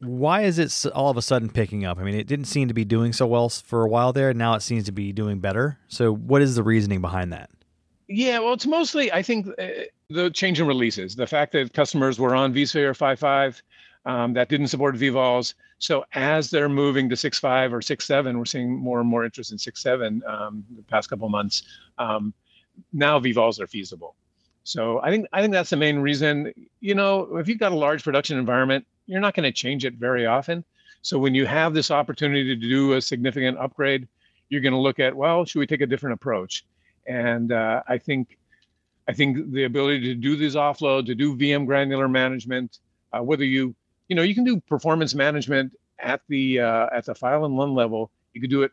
Why 0.00 0.42
is 0.42 0.58
it 0.58 0.90
all 0.92 1.10
of 1.10 1.16
a 1.16 1.22
sudden 1.22 1.50
picking 1.50 1.84
up? 1.84 1.98
I 1.98 2.04
mean, 2.04 2.14
it 2.14 2.26
didn't 2.26 2.46
seem 2.46 2.68
to 2.68 2.74
be 2.74 2.84
doing 2.84 3.12
so 3.12 3.26
well 3.26 3.48
for 3.48 3.84
a 3.84 3.88
while 3.88 4.12
there. 4.12 4.32
Now 4.32 4.54
it 4.54 4.62
seems 4.62 4.84
to 4.84 4.92
be 4.92 5.12
doing 5.12 5.40
better. 5.40 5.78
So 5.88 6.14
what 6.14 6.40
is 6.40 6.54
the 6.54 6.62
reasoning 6.62 7.00
behind 7.00 7.32
that? 7.32 7.50
Yeah, 8.08 8.38
well, 8.38 8.54
it's 8.54 8.66
mostly 8.66 9.12
I 9.12 9.22
think 9.22 9.48
uh, 9.58 9.66
the 10.08 10.30
change 10.30 10.60
in 10.60 10.66
releases, 10.66 11.14
the 11.14 11.26
fact 11.26 11.52
that 11.52 11.74
customers 11.74 12.18
were 12.18 12.34
on 12.34 12.54
vSphere 12.54 12.96
5.5 12.96 13.60
um, 14.06 14.32
that 14.32 14.48
didn't 14.48 14.68
support 14.68 14.96
vVols. 14.96 15.54
So 15.78 16.04
as 16.14 16.50
they're 16.50 16.68
moving 16.68 17.08
to 17.10 17.14
6.5 17.14 17.72
or 17.72 17.80
6.7, 17.80 18.36
we're 18.36 18.44
seeing 18.46 18.74
more 18.74 19.00
and 19.00 19.08
more 19.08 19.24
interest 19.24 19.52
in 19.52 19.58
6.7 19.58 20.26
um, 20.28 20.64
the 20.74 20.82
past 20.82 21.10
couple 21.10 21.28
months. 21.28 21.62
Um, 21.98 22.32
now 22.92 23.20
vVols 23.20 23.60
are 23.60 23.66
feasible. 23.66 24.16
So 24.64 25.00
I 25.02 25.10
think 25.10 25.26
I 25.32 25.40
think 25.40 25.52
that's 25.52 25.70
the 25.70 25.76
main 25.76 25.98
reason. 25.98 26.52
You 26.80 26.94
know, 26.94 27.36
if 27.36 27.48
you've 27.48 27.58
got 27.58 27.72
a 27.72 27.76
large 27.76 28.02
production 28.02 28.38
environment, 28.38 28.86
you're 29.06 29.20
not 29.20 29.34
going 29.34 29.44
to 29.44 29.52
change 29.52 29.84
it 29.84 29.94
very 29.94 30.26
often. 30.26 30.64
So 31.02 31.18
when 31.18 31.34
you 31.34 31.46
have 31.46 31.74
this 31.74 31.90
opportunity 31.90 32.44
to 32.44 32.56
do 32.56 32.94
a 32.94 33.00
significant 33.00 33.58
upgrade, 33.58 34.08
you're 34.48 34.60
going 34.60 34.74
to 34.74 34.78
look 34.78 34.98
at 34.98 35.14
well, 35.14 35.44
should 35.44 35.58
we 35.58 35.66
take 35.66 35.80
a 35.80 35.86
different 35.86 36.14
approach? 36.14 36.64
And 37.08 37.52
uh, 37.52 37.82
I 37.88 37.98
think 37.98 38.38
I 39.08 39.14
think 39.14 39.50
the 39.52 39.64
ability 39.64 40.00
to 40.02 40.14
do 40.14 40.36
these 40.36 40.54
offload, 40.54 41.06
to 41.06 41.14
do 41.14 41.34
VM 41.34 41.64
granular 41.64 42.08
management, 42.08 42.78
uh, 43.12 43.22
whether 43.22 43.44
you 43.44 43.74
you 44.08 44.14
know 44.14 44.22
you 44.22 44.34
can 44.34 44.44
do 44.44 44.60
performance 44.60 45.14
management 45.14 45.72
at 45.98 46.20
the 46.28 46.60
uh, 46.60 46.88
at 46.92 47.06
the 47.06 47.14
file 47.14 47.44
and 47.44 47.56
LUN 47.56 47.74
level. 47.74 48.10
You 48.34 48.40
could 48.40 48.50
do 48.50 48.62
it 48.62 48.72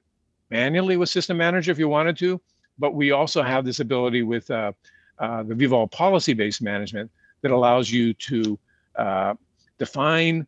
manually 0.49 0.97
with 0.97 1.09
System 1.09 1.37
Manager 1.37 1.71
if 1.71 1.79
you 1.79 1.87
wanted 1.87 2.17
to, 2.17 2.41
but 2.77 2.93
we 2.93 3.11
also 3.11 3.41
have 3.41 3.65
this 3.65 3.79
ability 3.79 4.23
with 4.23 4.51
uh, 4.51 4.73
uh, 5.19 5.43
the 5.43 5.55
vVol 5.55 5.89
policy-based 5.91 6.61
management 6.61 7.09
that 7.41 7.51
allows 7.51 7.89
you 7.89 8.13
to 8.13 8.59
uh, 8.97 9.33
define 9.77 10.45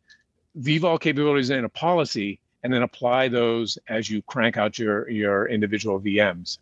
vVol 0.59 0.99
capabilities 0.99 1.49
in 1.49 1.63
a 1.63 1.69
policy 1.69 2.39
and 2.63 2.73
then 2.73 2.81
apply 2.81 3.27
those 3.27 3.77
as 3.87 4.09
you 4.09 4.21
crank 4.23 4.57
out 4.57 4.77
your 4.77 5.09
your 5.09 5.47
individual 5.47 5.99
VMs. 6.01 6.57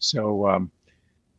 So, 0.00 0.48
um, 0.48 0.70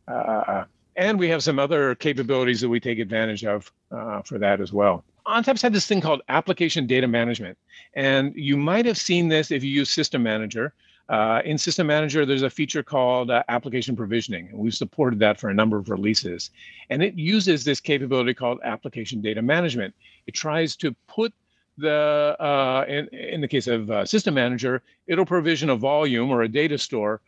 uh, 0.08 0.64
and 0.96 1.18
we 1.18 1.28
have 1.28 1.42
some 1.42 1.58
other 1.58 1.94
capabilities 1.94 2.60
that 2.60 2.68
we 2.68 2.80
take 2.80 2.98
advantage 2.98 3.44
of 3.44 3.70
uh, 3.90 4.22
for 4.22 4.38
that 4.38 4.60
as 4.60 4.72
well. 4.72 5.04
ONTAP's 5.26 5.62
had 5.62 5.72
this 5.72 5.86
thing 5.86 6.00
called 6.00 6.22
application 6.28 6.86
data 6.86 7.06
management, 7.06 7.56
and 7.94 8.34
you 8.34 8.56
might 8.56 8.86
have 8.86 8.98
seen 8.98 9.28
this 9.28 9.50
if 9.50 9.62
you 9.62 9.70
use 9.70 9.90
System 9.90 10.22
Manager. 10.22 10.72
Uh, 11.08 11.42
in 11.44 11.58
System 11.58 11.86
Manager, 11.86 12.24
there's 12.24 12.42
a 12.42 12.50
feature 12.50 12.82
called 12.82 13.30
uh, 13.30 13.42
application 13.48 13.94
provisioning, 13.94 14.48
and 14.48 14.58
we've 14.58 14.74
supported 14.74 15.18
that 15.18 15.38
for 15.38 15.50
a 15.50 15.54
number 15.54 15.76
of 15.76 15.90
releases. 15.90 16.50
And 16.90 17.02
it 17.02 17.14
uses 17.14 17.64
this 17.64 17.80
capability 17.80 18.34
called 18.34 18.60
application 18.64 19.20
data 19.20 19.42
management. 19.42 19.94
It 20.26 20.34
tries 20.34 20.74
to 20.76 20.94
put 21.08 21.32
the 21.78 22.36
uh, 22.38 22.84
in, 22.88 23.08
in 23.08 23.40
the 23.40 23.48
case 23.48 23.66
of 23.66 23.90
uh, 23.90 24.04
System 24.04 24.34
Manager, 24.34 24.82
it'll 25.06 25.26
provision 25.26 25.70
a 25.70 25.76
volume 25.76 26.30
or 26.30 26.42
a 26.42 26.48
data 26.48 26.78
store 26.78 27.20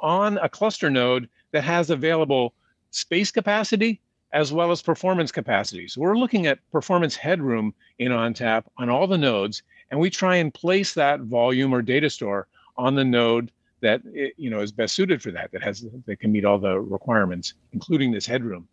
on 0.00 0.38
a 0.38 0.48
cluster 0.48 0.90
node 0.90 1.28
that 1.52 1.64
has 1.64 1.90
available 1.90 2.54
space 2.90 3.30
capacity 3.30 4.00
as 4.32 4.52
well 4.52 4.70
as 4.70 4.82
performance 4.82 5.32
capacity. 5.32 5.88
So 5.88 6.00
we're 6.00 6.18
looking 6.18 6.46
at 6.46 6.58
performance 6.70 7.16
headroom 7.16 7.72
in 7.98 8.12
ONTAP 8.12 8.64
on 8.76 8.90
all 8.90 9.06
the 9.06 9.16
nodes, 9.16 9.62
and 9.90 9.98
we 10.00 10.10
try 10.10 10.36
and 10.36 10.52
place 10.52 10.94
that 10.94 11.20
volume 11.20 11.72
or 11.72 11.80
data 11.80 12.10
store 12.10 12.48
on 12.76 12.94
the 12.94 13.04
node 13.04 13.50
that 13.80 14.02
you 14.36 14.50
know 14.50 14.60
is 14.60 14.72
best 14.72 14.94
suited 14.94 15.22
for 15.22 15.30
that, 15.30 15.52
that 15.52 15.62
has 15.62 15.86
that 16.06 16.18
can 16.18 16.32
meet 16.32 16.44
all 16.44 16.58
the 16.58 16.80
requirements, 16.80 17.54
including 17.72 18.10
this 18.10 18.26
headroom. 18.26 18.66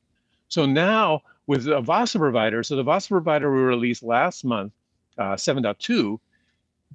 So 0.50 0.65
now 0.65 1.22
with 1.48 1.68
a 1.68 1.82
VASA 1.82 2.20
provider, 2.20 2.63
so 2.63 2.75
the 2.75 2.84
VASA 2.84 3.10
provider 3.10 3.53
we 3.53 3.62
released 3.62 4.03
last 4.03 4.46
month, 4.46 4.72
uh, 5.18 5.36
7.2, 5.36 6.20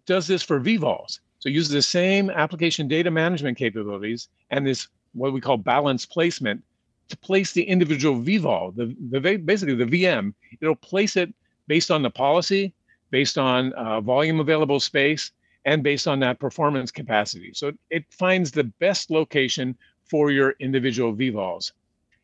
does 0.07 0.27
this 0.27 0.43
for 0.43 0.61
vVols. 0.61 1.21
So 1.39 1.49
it 1.49 1.53
uses 1.53 1.71
the 1.71 1.83
same 1.83 2.31
application 2.31 2.89
data 2.89 3.11
management 3.11 3.59
capabilities 3.59 4.29
and 4.51 4.67
this 4.67 4.89
what 5.15 5.33
we 5.33 5.41
call 5.41 5.57
balance 5.57 6.05
placement 6.05 6.63
to 7.09 7.17
place 7.17 7.53
the 7.53 7.63
individual 7.63 8.21
vVol, 8.21 8.75
the, 8.77 8.95
the 9.11 9.37
basically 9.39 9.75
the 9.75 9.85
VM. 9.85 10.35
It'll 10.61 10.75
place 10.75 11.17
it 11.17 11.33
based 11.67 11.91
on 11.91 12.03
the 12.03 12.11
policy, 12.11 12.75
based 13.11 13.39
on 13.39 13.73
uh, 13.75 14.01
volume 14.01 14.41
available 14.41 14.81
space, 14.81 15.33
and 15.65 15.83
based 15.83 16.07
on 16.07 16.21
that 16.21 16.39
performance 16.39 16.91
capacity. 16.91 17.53
So 17.55 17.73
it 17.91 18.05
finds 18.11 18.51
the 18.51 18.65
best 18.65 19.11
location 19.11 19.77
for 20.05 20.31
your 20.31 20.55
individual 20.61 21.15
vVols. 21.15 21.73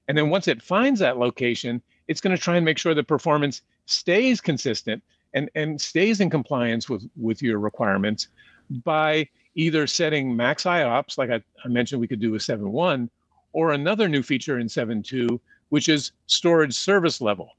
And 0.08 0.16
then 0.16 0.30
once 0.30 0.48
it 0.48 0.62
finds 0.62 1.00
that 1.00 1.18
location, 1.18 1.82
it's 2.08 2.20
going 2.20 2.36
to 2.36 2.42
try 2.42 2.56
and 2.56 2.64
make 2.64 2.78
sure 2.78 2.94
the 2.94 3.02
performance 3.02 3.62
stays 3.86 4.40
consistent 4.40 5.02
and, 5.32 5.50
and 5.54 5.80
stays 5.80 6.20
in 6.20 6.30
compliance 6.30 6.88
with, 6.88 7.08
with 7.16 7.42
your 7.42 7.58
requirements 7.58 8.28
by 8.70 9.28
either 9.54 9.86
setting 9.86 10.34
max 10.34 10.64
IOPS, 10.64 11.18
like 11.18 11.30
I, 11.30 11.42
I 11.64 11.68
mentioned 11.68 12.00
we 12.00 12.08
could 12.08 12.20
do 12.20 12.32
with 12.32 12.42
7.1, 12.42 13.08
or 13.52 13.72
another 13.72 14.08
new 14.08 14.22
feature 14.22 14.58
in 14.58 14.66
7.2, 14.66 15.38
which 15.68 15.88
is 15.88 16.12
storage 16.26 16.74
service 16.74 17.20
level. 17.20 17.50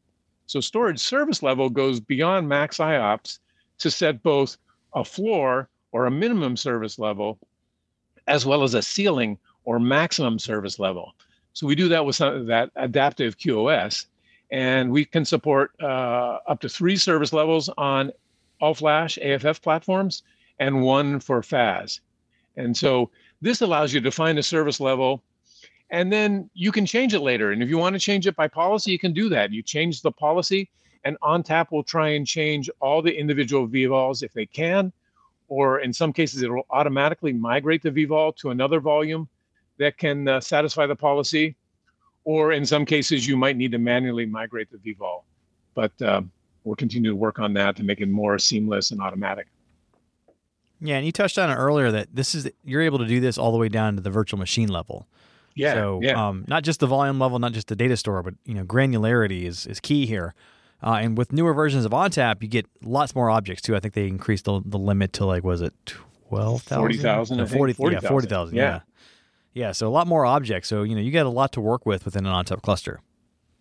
So 0.45 0.59
storage 0.59 0.99
service 0.99 1.41
level 1.41 1.69
goes 1.69 1.99
beyond 1.99 2.47
max 2.47 2.77
IOPS 2.77 3.39
to 3.79 3.91
set 3.91 4.21
both 4.23 4.57
a 4.93 5.03
floor 5.03 5.69
or 5.91 6.05
a 6.05 6.11
minimum 6.11 6.57
service 6.57 6.99
level, 6.99 7.39
as 8.27 8.45
well 8.45 8.63
as 8.63 8.73
a 8.73 8.81
ceiling 8.81 9.37
or 9.63 9.79
maximum 9.79 10.37
service 10.39 10.79
level. 10.79 11.13
So 11.53 11.65
we 11.65 11.75
do 11.75 11.87
that 11.89 12.05
with 12.05 12.17
some, 12.17 12.45
that 12.47 12.71
adaptive 12.75 13.37
QoS, 13.37 14.05
and 14.51 14.91
we 14.91 15.05
can 15.05 15.25
support 15.25 15.71
uh, 15.81 16.39
up 16.47 16.59
to 16.61 16.69
three 16.69 16.97
service 16.97 17.33
levels 17.33 17.69
on 17.77 18.11
all 18.61 18.73
flash 18.73 19.17
AFF 19.17 19.61
platforms 19.61 20.23
and 20.59 20.81
one 20.81 21.19
for 21.19 21.41
FAS. 21.43 22.01
And 22.57 22.75
so 22.75 23.09
this 23.41 23.61
allows 23.61 23.93
you 23.93 23.99
to 23.99 24.03
define 24.03 24.37
a 24.37 24.43
service 24.43 24.79
level 24.79 25.23
and 25.89 26.11
then 26.11 26.49
you 26.53 26.71
can 26.71 26.85
change 26.85 27.13
it 27.13 27.19
later. 27.19 27.51
And 27.51 27.61
if 27.61 27.69
you 27.69 27.77
want 27.77 27.93
to 27.93 27.99
change 27.99 28.27
it 28.27 28.35
by 28.35 28.47
policy, 28.47 28.91
you 28.91 28.99
can 28.99 29.13
do 29.13 29.29
that. 29.29 29.51
You 29.51 29.61
change 29.61 30.01
the 30.01 30.11
policy, 30.11 30.69
and 31.03 31.17
ONTAP 31.21 31.71
will 31.71 31.83
try 31.83 32.09
and 32.09 32.25
change 32.25 32.69
all 32.79 33.01
the 33.01 33.15
individual 33.15 33.67
vVols 33.67 34.23
if 34.23 34.33
they 34.33 34.45
can, 34.45 34.91
or 35.47 35.79
in 35.79 35.93
some 35.93 36.11
cases, 36.11 36.41
it 36.41 36.49
will 36.49 36.65
automatically 36.71 37.33
migrate 37.33 37.83
the 37.83 37.91
vVol 37.91 38.35
to 38.37 38.49
another 38.49 38.79
volume 38.79 39.29
that 39.77 39.97
can 39.97 40.27
uh, 40.27 40.39
satisfy 40.39 40.87
the 40.87 40.95
policy. 40.95 41.55
Or 42.23 42.53
in 42.53 42.65
some 42.65 42.85
cases, 42.85 43.27
you 43.27 43.37
might 43.37 43.55
need 43.55 43.71
to 43.73 43.77
manually 43.77 44.25
migrate 44.25 44.69
the 44.71 44.77
vVol. 44.77 45.21
But 45.75 46.01
um, 46.01 46.31
we're 46.63 46.75
continuing 46.75 47.15
to 47.15 47.21
work 47.21 47.37
on 47.37 47.53
that 47.53 47.75
to 47.75 47.83
make 47.83 48.01
it 48.01 48.09
more 48.09 48.39
seamless 48.39 48.89
and 48.89 48.99
automatic. 48.99 49.45
Yeah, 50.85 50.97
and 50.97 51.05
you 51.05 51.11
touched 51.11 51.37
on 51.37 51.49
it 51.49 51.55
earlier 51.55 51.91
that 51.91 52.07
this 52.13 52.35
is 52.35 52.49
you're 52.63 52.81
able 52.81 52.99
to 52.99 53.05
do 53.05 53.19
this 53.19 53.37
all 53.37 53.51
the 53.51 53.57
way 53.57 53.69
down 53.69 53.95
to 53.95 54.01
the 54.01 54.09
virtual 54.09 54.39
machine 54.39 54.69
level. 54.69 55.07
Yeah. 55.55 55.73
So 55.73 55.99
yeah. 56.03 56.27
um, 56.27 56.45
not 56.47 56.63
just 56.63 56.79
the 56.79 56.87
volume 56.87 57.19
level, 57.19 57.39
not 57.39 57.53
just 57.53 57.67
the 57.67 57.75
data 57.75 57.97
store, 57.97 58.21
but 58.21 58.33
you 58.45 58.53
know 58.53 58.63
granularity 58.63 59.43
is 59.43 59.65
is 59.65 59.79
key 59.79 60.05
here. 60.05 60.33
Uh, 60.83 60.99
and 61.01 61.17
with 61.17 61.31
newer 61.31 61.53
versions 61.53 61.85
of 61.85 61.91
ONTAP, 61.91 62.43
you 62.43 62.47
get 62.49 62.67
lots 62.83 63.15
more 63.15 63.29
objects 63.29 63.61
too. 63.61 63.75
I 63.75 63.79
think 63.79 63.93
they 63.93 64.07
increased 64.07 64.45
the, 64.45 64.61
the 64.65 64.77
limit 64.77 65.13
to 65.13 65.25
like 65.25 65.43
was 65.43 65.61
it 65.61 65.73
twelve 65.85 66.61
thousand? 66.63 66.81
40,000, 66.81 67.39
I 67.39 67.45
think. 67.45 67.57
40, 67.57 67.71
yeah, 67.71 67.77
40,000. 67.77 68.09
forty 68.09 68.27
thousand. 68.27 68.55
Yeah. 68.57 68.63
Yeah. 68.63 68.79
yeah, 69.53 69.71
So 69.71 69.87
a 69.87 69.89
lot 69.89 70.07
more 70.07 70.25
objects. 70.25 70.67
So 70.69 70.83
you 70.83 70.95
know 70.95 71.01
you 71.01 71.11
got 71.11 71.25
a 71.25 71.29
lot 71.29 71.53
to 71.53 71.61
work 71.61 71.85
with 71.85 72.05
within 72.05 72.25
an 72.25 72.33
ONTAP 72.33 72.61
cluster. 72.61 72.99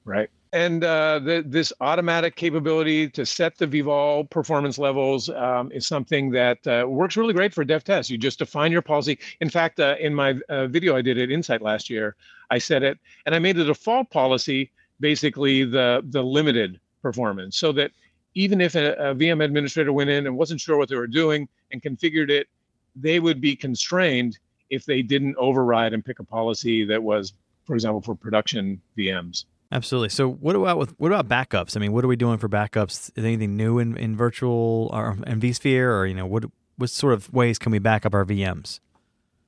Right. 0.05 0.29
And 0.55 0.85
uh, 0.85 1.19
the, 1.19 1.43
this 1.45 1.73
automatic 1.81 2.37
capability 2.37 3.09
to 3.09 3.27
set 3.27 3.59
the 3.59 3.67
vVol 3.67 4.31
performance 4.31 4.79
levels 4.79 5.29
um, 5.29 5.73
is 5.73 5.85
something 5.85 6.31
that 6.31 6.65
uh, 6.69 6.87
works 6.87 7.17
really 7.17 7.35
great 7.35 7.53
for 7.53 7.65
dev 7.65 7.83
test. 7.83 8.09
You 8.09 8.17
just 8.17 8.39
define 8.39 8.71
your 8.71 8.81
policy. 8.81 9.19
In 9.41 9.51
fact, 9.51 9.81
uh, 9.81 9.97
in 9.99 10.15
my 10.15 10.39
uh, 10.49 10.69
video 10.69 10.95
I 10.95 11.03
did 11.03 11.19
at 11.19 11.33
Insight 11.33 11.61
last 11.61 11.91
year, 11.91 12.15
I 12.53 12.59
set 12.59 12.85
it 12.85 13.01
and 13.27 13.35
I 13.35 13.41
made 13.41 13.57
the 13.57 13.65
default 13.65 14.11
policy 14.11 14.71
basically 15.01 15.65
the, 15.65 16.05
the 16.11 16.23
limited 16.23 16.79
performance 17.03 17.59
so 17.59 17.73
that 17.73 17.91
even 18.35 18.61
if 18.61 18.77
a, 18.77 18.93
a 18.93 19.13
VM 19.13 19.43
administrator 19.43 19.93
went 19.93 20.11
in 20.11 20.29
and 20.29 20.37
wasn't 20.37 20.61
sure 20.61 20.79
what 20.79 20.89
they 20.89 20.95
were 20.95 21.09
doing 21.09 21.49
and 21.73 21.83
configured 21.83 22.31
it, 22.31 22.47
they 22.95 23.19
would 23.19 23.41
be 23.41 23.57
constrained 23.57 24.39
if 24.71 24.85
they 24.85 25.03
didn't 25.03 25.35
override 25.37 25.93
and 25.93 26.05
pick 26.05 26.21
a 26.21 26.25
policy 26.25 26.85
that 26.85 27.03
was, 27.03 27.33
for 27.65 27.75
example, 27.75 28.01
for 28.01 28.15
production 28.15 28.81
VMs. 28.97 29.47
Absolutely. 29.75 30.09
So, 30.11 30.31
what 30.31 30.55
about 30.55 30.79
with 30.79 30.95
what 31.01 31.11
about 31.11 31.29
backups? 31.29 31.77
I 31.77 31.81
mean, 31.81 31.93
what 31.93 32.05
are 32.05 32.09
we 32.09 32.15
doing 32.15 32.39
for 32.39 32.49
backups? 32.49 33.11
Is 33.17 33.25
anything 33.25 33.57
new 33.57 33.81
in, 33.81 33.97
in 33.97 34.17
virtual 34.17 34.89
or 34.93 35.19
in 35.27 35.41
vSphere, 35.41 35.89
or 35.89 36.07
you 36.07 36.15
know, 36.15 36.27
what 36.27 36.45
what 36.77 36.91
sort 36.91 37.13
of 37.13 37.33
ways 37.33 37.59
can 37.59 37.73
we 37.73 37.81
back 37.81 38.07
up 38.07 38.15
our 38.15 38.25
VMs? 38.25 38.79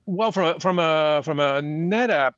Well, 0.04 0.32
from 0.32 0.56
a, 0.56 0.60
from 0.60 0.80
a 0.80 1.22
from 1.22 1.38
a 1.38 1.62
NetApp 1.62 2.32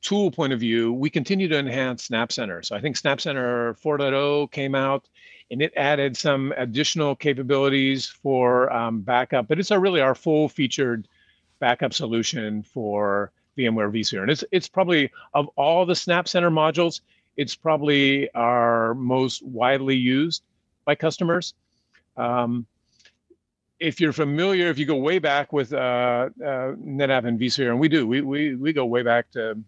tool 0.00 0.30
point 0.30 0.54
of 0.54 0.60
view, 0.60 0.90
we 0.90 1.10
continue 1.10 1.48
to 1.48 1.58
enhance 1.58 2.04
Snap 2.04 2.32
Center. 2.32 2.62
So 2.62 2.74
I 2.74 2.80
think 2.80 2.96
Snap 2.96 3.20
Center 3.20 3.74
4.0 3.74 4.50
came 4.50 4.74
out, 4.74 5.06
and 5.50 5.60
it 5.60 5.74
added 5.76 6.16
some 6.16 6.54
additional 6.56 7.14
capabilities 7.14 8.06
for 8.06 8.72
um, 8.72 9.02
backup. 9.02 9.48
But 9.48 9.60
it's 9.60 9.70
our, 9.70 9.80
really 9.80 10.00
our 10.00 10.14
full 10.14 10.48
featured 10.48 11.08
backup 11.60 11.92
solution 11.92 12.62
for 12.62 13.32
VMware 13.56 13.92
vSphere. 13.92 14.22
And 14.22 14.30
it's 14.30 14.44
it's 14.50 14.68
probably 14.68 15.10
of 15.34 15.48
all 15.56 15.84
the 15.86 15.94
Snap 15.94 16.28
Center 16.28 16.50
modules, 16.50 17.00
it's 17.36 17.54
probably 17.54 18.30
our 18.34 18.94
most 18.94 19.42
widely 19.42 19.96
used 19.96 20.42
by 20.84 20.94
customers. 20.94 21.54
Um, 22.16 22.66
if 23.82 24.00
you're 24.00 24.12
familiar, 24.12 24.68
if 24.68 24.78
you 24.78 24.86
go 24.86 24.96
way 24.96 25.18
back 25.18 25.52
with 25.52 25.72
uh, 25.72 25.76
uh, 25.76 26.28
NetApp 26.40 27.26
and 27.26 27.38
vSphere, 27.38 27.70
and 27.70 27.80
we 27.80 27.88
do, 27.88 28.06
we, 28.06 28.20
we, 28.20 28.54
we 28.54 28.72
go 28.72 28.84
way 28.86 29.02
back 29.02 29.30
to 29.32 29.58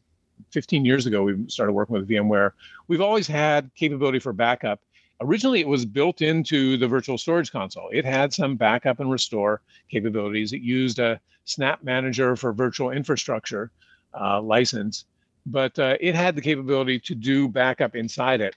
15 0.50 0.84
years 0.84 1.06
ago, 1.06 1.24
we 1.24 1.48
started 1.48 1.72
working 1.72 1.94
with 1.94 2.08
VMware. 2.08 2.52
We've 2.86 3.00
always 3.00 3.26
had 3.26 3.70
capability 3.74 4.20
for 4.20 4.32
backup. 4.32 4.80
Originally, 5.20 5.60
it 5.60 5.68
was 5.68 5.84
built 5.84 6.22
into 6.22 6.76
the 6.76 6.86
virtual 6.86 7.18
storage 7.18 7.50
console. 7.50 7.88
It 7.92 8.04
had 8.04 8.32
some 8.32 8.56
backup 8.56 9.00
and 9.00 9.10
restore 9.10 9.62
capabilities. 9.90 10.52
It 10.52 10.60
used 10.60 11.00
a 11.00 11.20
Snap 11.44 11.82
Manager 11.82 12.36
for 12.36 12.52
virtual 12.52 12.90
infrastructure 12.90 13.70
uh, 14.18 14.40
license, 14.40 15.04
but 15.46 15.78
uh, 15.78 15.96
it 16.00 16.14
had 16.14 16.36
the 16.36 16.42
capability 16.42 16.98
to 17.00 17.14
do 17.14 17.48
backup 17.48 17.94
inside 17.94 18.40
it. 18.40 18.54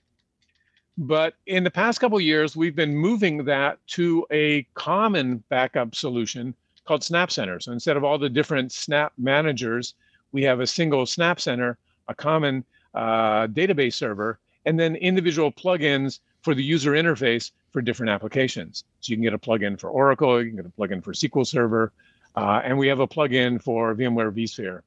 But 0.98 1.36
in 1.46 1.64
the 1.64 1.72
past 1.72 2.00
couple 2.00 2.20
years, 2.20 2.56
we've 2.56 2.76
been 2.76 2.96
moving 2.96 3.44
that 3.46 3.78
to 3.88 4.26
a 4.32 4.64
common 4.74 5.44
backup 5.50 5.94
solution 5.94 6.56
called 6.86 7.04
Snap 7.04 7.32
Center. 7.32 7.60
So 7.60 7.72
instead 7.72 7.98
of 7.98 8.04
all 8.04 8.18
the 8.18 8.30
different 8.30 8.72
Snap 8.72 9.14
managers, 9.18 9.94
we 10.32 10.42
have 10.44 10.60
a 10.60 10.68
single 10.68 11.06
Snap 11.06 11.40
Center, 11.40 11.78
a 12.08 12.16
common 12.16 12.66
uh, 12.96 13.48
database 13.48 13.94
server, 13.94 14.40
and 14.66 14.80
then 14.80 14.96
individual 14.96 15.52
plugins 15.52 16.20
for 16.42 16.56
the 16.56 16.64
user 16.64 16.94
interface 16.94 17.52
for 17.72 17.82
different 17.82 18.10
applications. 18.10 18.84
So 19.02 19.12
you 19.12 19.18
can 19.18 19.24
get 19.24 19.34
a 19.34 19.38
plugin 19.38 19.80
for 19.80 19.90
Oracle, 19.90 20.42
you 20.42 20.50
can 20.50 20.56
get 20.56 20.66
a 20.66 20.70
plugin 20.70 21.04
for 21.04 21.14
SQL 21.14 21.46
Server, 21.46 21.92
uh, 22.38 22.62
and 22.64 22.78
we 22.78 22.88
have 22.88 23.00
a 23.00 23.08
plugin 23.08 23.62
for 23.62 23.96
VMware 23.96 24.32
vSphere. 24.32 24.82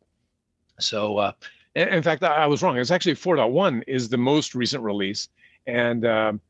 So, 0.78 1.18
uh, 1.18 1.32
in 1.74 2.02
fact, 2.02 2.22
I 2.22 2.46
was 2.46 2.62
wrong. 2.62 2.78
It's 2.78 2.92
actually 2.92 3.16
4.1 3.16 3.82
is 3.88 4.08
the 4.08 4.16
most 4.16 4.54
recent 4.54 4.84
release, 4.84 5.28
and 5.66 6.06
um, 6.06 6.40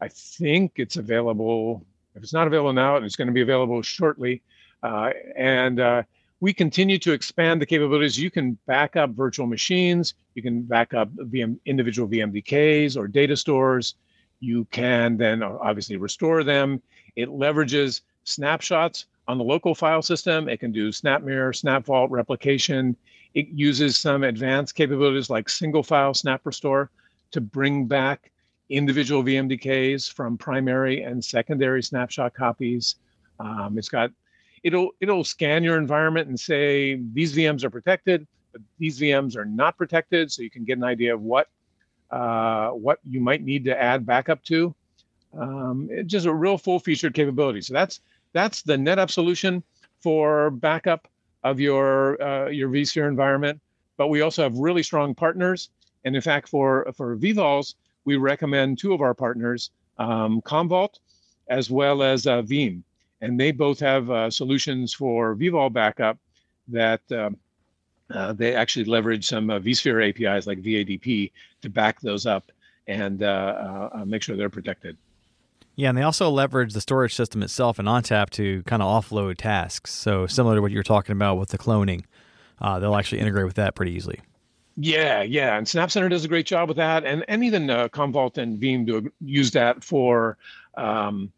I 0.00 0.08
think 0.08 0.72
it's 0.76 0.96
available. 0.96 1.86
If 2.16 2.24
it's 2.24 2.32
not 2.32 2.48
available 2.48 2.72
now, 2.72 2.96
it's 2.96 3.14
going 3.14 3.28
to 3.28 3.32
be 3.32 3.40
available 3.40 3.82
shortly. 3.82 4.42
Uh, 4.82 5.10
and 5.36 5.78
uh, 5.78 6.02
we 6.40 6.52
continue 6.52 6.98
to 6.98 7.12
expand 7.12 7.62
the 7.62 7.66
capabilities. 7.66 8.18
You 8.18 8.30
can 8.30 8.58
back 8.66 8.96
up 8.96 9.10
virtual 9.10 9.46
machines. 9.46 10.14
You 10.34 10.42
can 10.42 10.62
back 10.62 10.92
up 10.92 11.14
VM, 11.14 11.58
individual 11.66 12.08
VMDKs 12.08 12.96
or 12.96 13.06
data 13.06 13.36
stores. 13.36 13.94
You 14.40 14.64
can 14.66 15.16
then 15.16 15.42
obviously 15.42 15.96
restore 15.96 16.42
them. 16.42 16.82
It 17.14 17.28
leverages 17.28 18.00
snapshots 18.24 19.06
on 19.28 19.36
the 19.36 19.44
local 19.44 19.74
file 19.74 20.02
system. 20.02 20.48
It 20.48 20.58
can 20.58 20.72
do 20.72 20.88
SnapMirror, 20.88 21.52
SnapVault 21.52 22.08
replication. 22.10 22.96
It 23.34 23.48
uses 23.48 23.96
some 23.96 24.24
advanced 24.24 24.74
capabilities 24.74 25.28
like 25.28 25.50
single 25.50 25.82
file 25.82 26.14
snap 26.14 26.40
restore 26.44 26.90
to 27.30 27.40
bring 27.42 27.86
back 27.86 28.32
individual 28.70 29.22
VMDKs 29.22 30.12
from 30.12 30.38
primary 30.38 31.02
and 31.02 31.22
secondary 31.22 31.82
snapshot 31.82 32.34
copies. 32.34 32.96
Um, 33.38 33.76
it's 33.76 33.90
got 33.90 34.10
it'll 34.64 34.90
it'll 35.00 35.24
scan 35.24 35.62
your 35.62 35.76
environment 35.76 36.28
and 36.28 36.40
say 36.40 37.00
these 37.12 37.36
VMs 37.36 37.64
are 37.64 37.70
protected, 37.70 38.26
but 38.52 38.62
these 38.78 38.98
VMs 38.98 39.36
are 39.36 39.44
not 39.44 39.76
protected, 39.76 40.32
so 40.32 40.42
you 40.42 40.50
can 40.50 40.64
get 40.64 40.78
an 40.78 40.84
idea 40.84 41.14
of 41.14 41.20
what 41.20 41.48
uh, 42.10 42.70
what 42.70 42.98
you 43.04 43.20
might 43.20 43.42
need 43.42 43.64
to 43.66 43.80
add 43.80 44.06
backup 44.06 44.42
to. 44.44 44.74
Um, 45.38 45.90
just 46.06 46.24
a 46.24 46.32
real 46.32 46.56
full 46.56 46.78
featured 46.78 47.12
capability. 47.12 47.60
So 47.60 47.74
that's 47.74 48.00
that's 48.32 48.62
the 48.62 48.76
NetApp 48.76 49.10
solution 49.10 49.62
for 50.00 50.50
backup 50.50 51.08
of 51.44 51.60
your 51.60 52.20
uh, 52.22 52.48
your 52.48 52.68
vSphere 52.68 53.08
environment. 53.08 53.60
But 53.96 54.08
we 54.08 54.20
also 54.20 54.42
have 54.42 54.54
really 54.54 54.82
strong 54.82 55.14
partners, 55.14 55.70
and 56.04 56.14
in 56.14 56.22
fact, 56.22 56.48
for 56.48 56.86
for 56.96 57.16
vVols, 57.16 57.74
we 58.04 58.16
recommend 58.16 58.78
two 58.78 58.92
of 58.92 59.00
our 59.00 59.14
partners, 59.14 59.70
um, 59.98 60.40
Commvault, 60.42 61.00
as 61.48 61.70
well 61.70 62.02
as 62.02 62.26
uh, 62.26 62.42
Veeam, 62.42 62.82
and 63.20 63.38
they 63.38 63.50
both 63.50 63.80
have 63.80 64.10
uh, 64.10 64.30
solutions 64.30 64.94
for 64.94 65.34
vVol 65.34 65.72
backup 65.72 66.18
that. 66.68 67.00
Um, 67.12 67.36
uh, 68.10 68.32
they 68.32 68.54
actually 68.54 68.86
leverage 68.86 69.26
some 69.26 69.50
uh, 69.50 69.58
vSphere 69.58 70.08
APIs 70.08 70.46
like 70.46 70.62
VADP 70.62 71.30
to 71.60 71.68
back 71.68 72.00
those 72.00 72.24
up 72.24 72.50
and 72.86 73.22
uh, 73.22 73.90
uh, 73.92 74.04
make 74.06 74.22
sure 74.22 74.34
they're 74.34 74.48
protected. 74.48 74.96
Yeah, 75.78 75.90
and 75.90 75.96
they 75.96 76.02
also 76.02 76.28
leverage 76.28 76.72
the 76.72 76.80
storage 76.80 77.14
system 77.14 77.40
itself 77.40 77.78
and 77.78 77.86
ONTAP 77.86 78.30
to 78.30 78.64
kind 78.64 78.82
of 78.82 78.88
offload 78.88 79.36
tasks. 79.36 79.94
So 79.94 80.26
similar 80.26 80.56
to 80.56 80.60
what 80.60 80.72
you 80.72 80.76
were 80.76 80.82
talking 80.82 81.12
about 81.12 81.38
with 81.38 81.50
the 81.50 81.58
cloning, 81.58 82.02
uh, 82.60 82.80
they'll 82.80 82.96
actually 82.96 83.20
integrate 83.20 83.46
with 83.46 83.54
that 83.54 83.76
pretty 83.76 83.92
easily. 83.92 84.18
Yeah, 84.76 85.22
yeah, 85.22 85.56
and 85.56 85.68
Snap 85.68 85.92
Center 85.92 86.08
does 86.08 86.24
a 86.24 86.28
great 86.28 86.46
job 86.46 86.66
with 86.66 86.78
that, 86.78 87.04
and 87.04 87.24
and 87.28 87.44
even 87.44 87.70
uh, 87.70 87.86
Commvault 87.90 88.38
and 88.38 88.60
Veeam 88.60 88.86
do 88.86 89.08
use 89.20 89.52
that 89.52 89.84
for 89.84 90.36
um, 90.76 91.30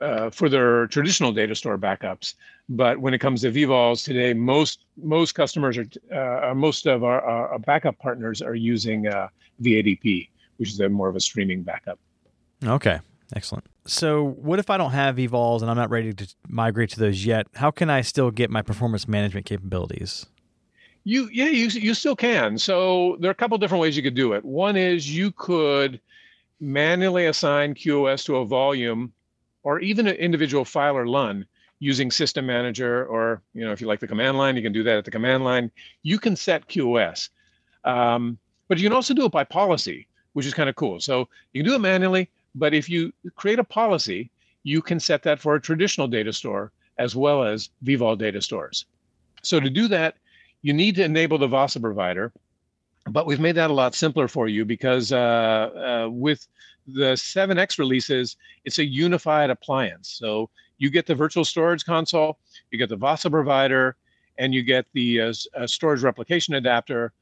uh, 0.00 0.30
for 0.30 0.48
their 0.48 0.88
traditional 0.88 1.30
data 1.30 1.54
store 1.54 1.78
backups. 1.78 2.34
But 2.68 2.98
when 2.98 3.14
it 3.14 3.18
comes 3.18 3.42
to 3.42 3.52
vVols 3.52 4.04
today, 4.04 4.34
most 4.34 4.80
most 5.00 5.36
customers 5.36 5.78
are 5.78 6.50
uh, 6.50 6.54
most 6.56 6.86
of 6.86 7.04
our, 7.04 7.20
our, 7.20 7.58
backup 7.60 7.96
partners 8.00 8.42
are 8.42 8.56
using 8.56 9.06
uh, 9.06 9.28
VADP, 9.62 10.28
which 10.56 10.70
is 10.70 10.80
a 10.80 10.88
more 10.88 11.08
of 11.08 11.14
a 11.14 11.20
streaming 11.20 11.62
backup. 11.62 12.00
Okay, 12.64 12.98
Excellent. 13.34 13.64
So, 13.86 14.24
what 14.24 14.58
if 14.58 14.68
I 14.68 14.76
don't 14.76 14.90
have 14.90 15.16
vVols 15.16 15.62
and 15.62 15.70
I'm 15.70 15.76
not 15.76 15.90
ready 15.90 16.12
to 16.12 16.34
migrate 16.48 16.90
to 16.90 17.00
those 17.00 17.24
yet? 17.24 17.46
How 17.54 17.70
can 17.70 17.88
I 17.88 18.00
still 18.00 18.30
get 18.30 18.50
my 18.50 18.62
performance 18.62 19.06
management 19.06 19.46
capabilities? 19.46 20.26
You 21.04 21.28
yeah, 21.32 21.46
you 21.46 21.68
you 21.68 21.94
still 21.94 22.16
can. 22.16 22.58
So 22.58 23.16
there 23.20 23.28
are 23.28 23.32
a 23.32 23.34
couple 23.34 23.56
different 23.58 23.80
ways 23.80 23.96
you 23.96 24.02
could 24.02 24.16
do 24.16 24.32
it. 24.32 24.44
One 24.44 24.76
is 24.76 25.14
you 25.14 25.30
could 25.30 26.00
manually 26.58 27.26
assign 27.26 27.74
QoS 27.74 28.24
to 28.26 28.36
a 28.36 28.44
volume 28.44 29.12
or 29.62 29.78
even 29.80 30.08
an 30.08 30.16
individual 30.16 30.64
file 30.64 30.96
or 30.96 31.06
LUN 31.06 31.46
using 31.78 32.10
System 32.10 32.46
Manager, 32.46 33.06
or 33.06 33.42
you 33.54 33.64
know, 33.64 33.72
if 33.72 33.80
you 33.80 33.86
like 33.86 34.00
the 34.00 34.08
command 34.08 34.36
line, 34.38 34.56
you 34.56 34.62
can 34.62 34.72
do 34.72 34.82
that 34.82 34.98
at 34.98 35.04
the 35.04 35.10
command 35.10 35.44
line. 35.44 35.70
You 36.02 36.18
can 36.18 36.34
set 36.34 36.66
QoS, 36.68 37.28
um, 37.84 38.38
but 38.66 38.78
you 38.78 38.84
can 38.84 38.92
also 38.94 39.14
do 39.14 39.26
it 39.26 39.32
by 39.32 39.44
policy, 39.44 40.08
which 40.32 40.46
is 40.46 40.54
kind 40.54 40.68
of 40.68 40.74
cool. 40.74 40.98
So 41.00 41.28
you 41.52 41.62
can 41.62 41.70
do 41.70 41.76
it 41.76 41.80
manually, 41.80 42.30
but 42.56 42.74
if 42.74 42.88
you 42.88 43.12
create 43.36 43.58
a 43.58 43.64
policy, 43.64 44.30
you 44.64 44.82
can 44.82 44.98
set 44.98 45.22
that 45.22 45.38
for 45.38 45.54
a 45.54 45.60
traditional 45.60 46.08
data 46.08 46.32
store 46.32 46.72
as 46.98 47.14
well 47.14 47.44
as 47.44 47.70
vVol 47.84 48.18
data 48.18 48.40
stores. 48.40 48.86
So 49.42 49.60
to 49.60 49.70
do 49.70 49.86
that, 49.88 50.16
you 50.62 50.72
need 50.72 50.96
to 50.96 51.04
enable 51.04 51.38
the 51.38 51.46
VASA 51.46 51.78
provider, 51.80 52.32
but 53.08 53.26
we've 53.26 53.38
made 53.38 53.54
that 53.54 53.70
a 53.70 53.72
lot 53.72 53.94
simpler 53.94 54.26
for 54.26 54.48
you 54.48 54.64
because 54.64 55.12
uh, 55.12 56.06
uh, 56.06 56.10
with 56.10 56.48
the 56.88 57.12
7X 57.12 57.78
releases, 57.78 58.36
it's 58.64 58.78
a 58.78 58.84
unified 58.84 59.50
appliance. 59.50 60.08
So 60.08 60.50
you 60.78 60.90
get 60.90 61.06
the 61.06 61.14
virtual 61.14 61.44
storage 61.44 61.84
console, 61.84 62.38
you 62.72 62.78
get 62.78 62.88
the 62.88 62.96
VASA 62.96 63.30
provider, 63.30 63.96
and 64.38 64.52
you 64.52 64.62
get 64.62 64.86
the 64.92 65.20
uh, 65.20 65.34
uh 65.54 65.66
storage 65.66 66.02
replication 66.02 66.54
adapter, 66.54 67.12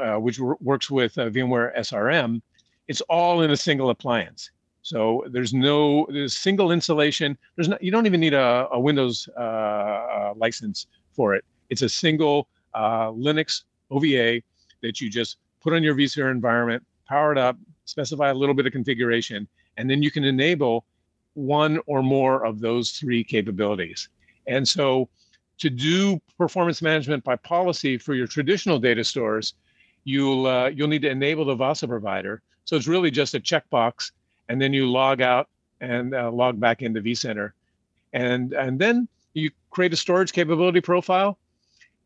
uh, 0.00 0.16
which 0.16 0.38
works 0.38 0.88
with 0.90 1.18
uh, 1.18 1.28
VMware 1.30 1.76
SRM. 1.78 2.40
It's 2.86 3.00
all 3.02 3.42
in 3.42 3.50
a 3.50 3.56
single 3.56 3.90
appliance. 3.90 4.51
So 4.82 5.24
there's 5.30 5.54
no 5.54 6.06
there's 6.10 6.36
single 6.36 6.72
installation. 6.72 7.38
There's 7.56 7.68
not 7.68 7.82
you 7.82 7.90
don't 7.90 8.06
even 8.06 8.20
need 8.20 8.34
a, 8.34 8.68
a 8.72 8.80
Windows 8.80 9.28
uh, 9.36 9.40
uh, 9.40 10.34
license 10.36 10.86
for 11.12 11.34
it. 11.34 11.44
It's 11.70 11.82
a 11.82 11.88
single 11.88 12.48
uh, 12.74 13.08
Linux 13.08 13.62
OVA 13.90 14.42
that 14.82 15.00
you 15.00 15.08
just 15.08 15.36
put 15.60 15.72
on 15.72 15.82
your 15.82 15.94
vSphere 15.94 16.30
environment, 16.30 16.84
power 17.08 17.32
it 17.32 17.38
up, 17.38 17.56
specify 17.84 18.30
a 18.30 18.34
little 18.34 18.54
bit 18.54 18.66
of 18.66 18.72
configuration, 18.72 19.46
and 19.76 19.88
then 19.88 20.02
you 20.02 20.10
can 20.10 20.24
enable 20.24 20.84
one 21.34 21.78
or 21.86 22.02
more 22.02 22.44
of 22.44 22.60
those 22.60 22.90
three 22.90 23.22
capabilities. 23.22 24.08
And 24.46 24.66
so 24.66 25.08
to 25.58 25.70
do 25.70 26.20
performance 26.36 26.82
management 26.82 27.22
by 27.22 27.36
policy 27.36 27.96
for 27.96 28.14
your 28.14 28.26
traditional 28.26 28.78
data 28.78 29.04
stores, 29.04 29.54
you'll 30.04 30.46
uh, 30.46 30.68
you'll 30.68 30.88
need 30.88 31.02
to 31.02 31.10
enable 31.10 31.44
the 31.44 31.54
VASA 31.54 31.86
provider. 31.86 32.42
So 32.64 32.76
it's 32.76 32.88
really 32.88 33.10
just 33.10 33.34
a 33.34 33.40
checkbox, 33.40 34.10
and 34.48 34.60
then 34.60 34.72
you 34.72 34.90
log 34.90 35.20
out 35.20 35.48
and 35.80 36.14
uh, 36.14 36.30
log 36.30 36.60
back 36.60 36.82
into 36.82 37.00
vCenter, 37.00 37.52
and 38.12 38.52
and 38.52 38.78
then 38.78 39.08
you 39.34 39.50
create 39.70 39.92
a 39.92 39.96
storage 39.96 40.32
capability 40.32 40.80
profile, 40.80 41.38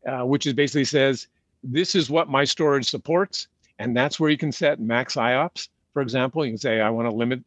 uh, 0.07 0.25
which 0.25 0.45
is 0.45 0.53
basically 0.53 0.85
says 0.85 1.27
this 1.63 1.95
is 1.95 2.09
what 2.09 2.29
my 2.29 2.43
storage 2.43 2.89
supports, 2.89 3.47
and 3.79 3.95
that's 3.95 4.19
where 4.19 4.29
you 4.29 4.37
can 4.37 4.51
set 4.51 4.79
max 4.79 5.15
IOPS. 5.15 5.69
For 5.93 6.01
example, 6.01 6.45
you 6.45 6.51
can 6.51 6.57
say 6.57 6.81
I 6.81 6.89
want 6.89 7.09
to 7.09 7.15
limit 7.15 7.43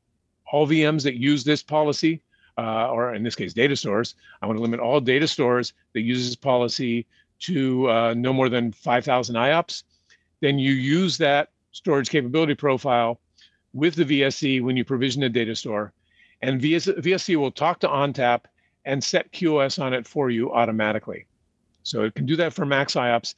all 0.53 0.66
VMs 0.66 1.03
that 1.05 1.14
use 1.14 1.44
this 1.44 1.62
policy, 1.62 2.20
uh, 2.59 2.90
or 2.90 3.14
in 3.14 3.22
this 3.22 3.35
case, 3.35 3.55
data 3.55 3.76
stores. 3.76 4.14
I 4.42 4.46
want 4.46 4.59
to 4.59 4.62
limit 4.62 4.81
all 4.81 5.00
data 5.00 5.29
stores 5.29 5.72
that 5.94 6.00
use 6.03 6.26
this 6.26 6.37
policy 6.37 7.07
to 7.40 7.88
uh, 7.90 8.14
no 8.14 8.33
more 8.33 8.48
than 8.48 8.72
5,000 8.72 9.35
IOPS. 9.35 9.85
Then 10.40 10.59
you 10.59 10.72
use 10.72 11.16
that 11.18 11.50
storage 11.72 12.11
capability 12.11 12.55
profile 12.55 13.20
with 13.72 13.94
the 13.94 14.04
VSC 14.04 14.62
when 14.62 14.76
you 14.76 14.85
provision 14.85 15.22
a 15.22 15.28
data 15.28 15.54
store. 15.54 15.92
And 16.42 16.61
VS, 16.61 16.87
VSC 16.87 17.37
will 17.37 17.50
talk 17.50 17.80
to 17.80 17.88
ONTAP 17.88 18.42
and 18.85 19.02
set 19.04 19.33
QoS 19.33 19.80
on 19.80 19.92
it 19.92 20.06
for 20.06 20.30
you 20.30 20.52
automatically. 20.52 21.26
So 21.83 22.04
it 22.04 22.14
can 22.14 22.26
do 22.26 22.37
that 22.37 22.52
for 22.52 22.64
max 22.64 22.94
IOPS. 22.94 23.35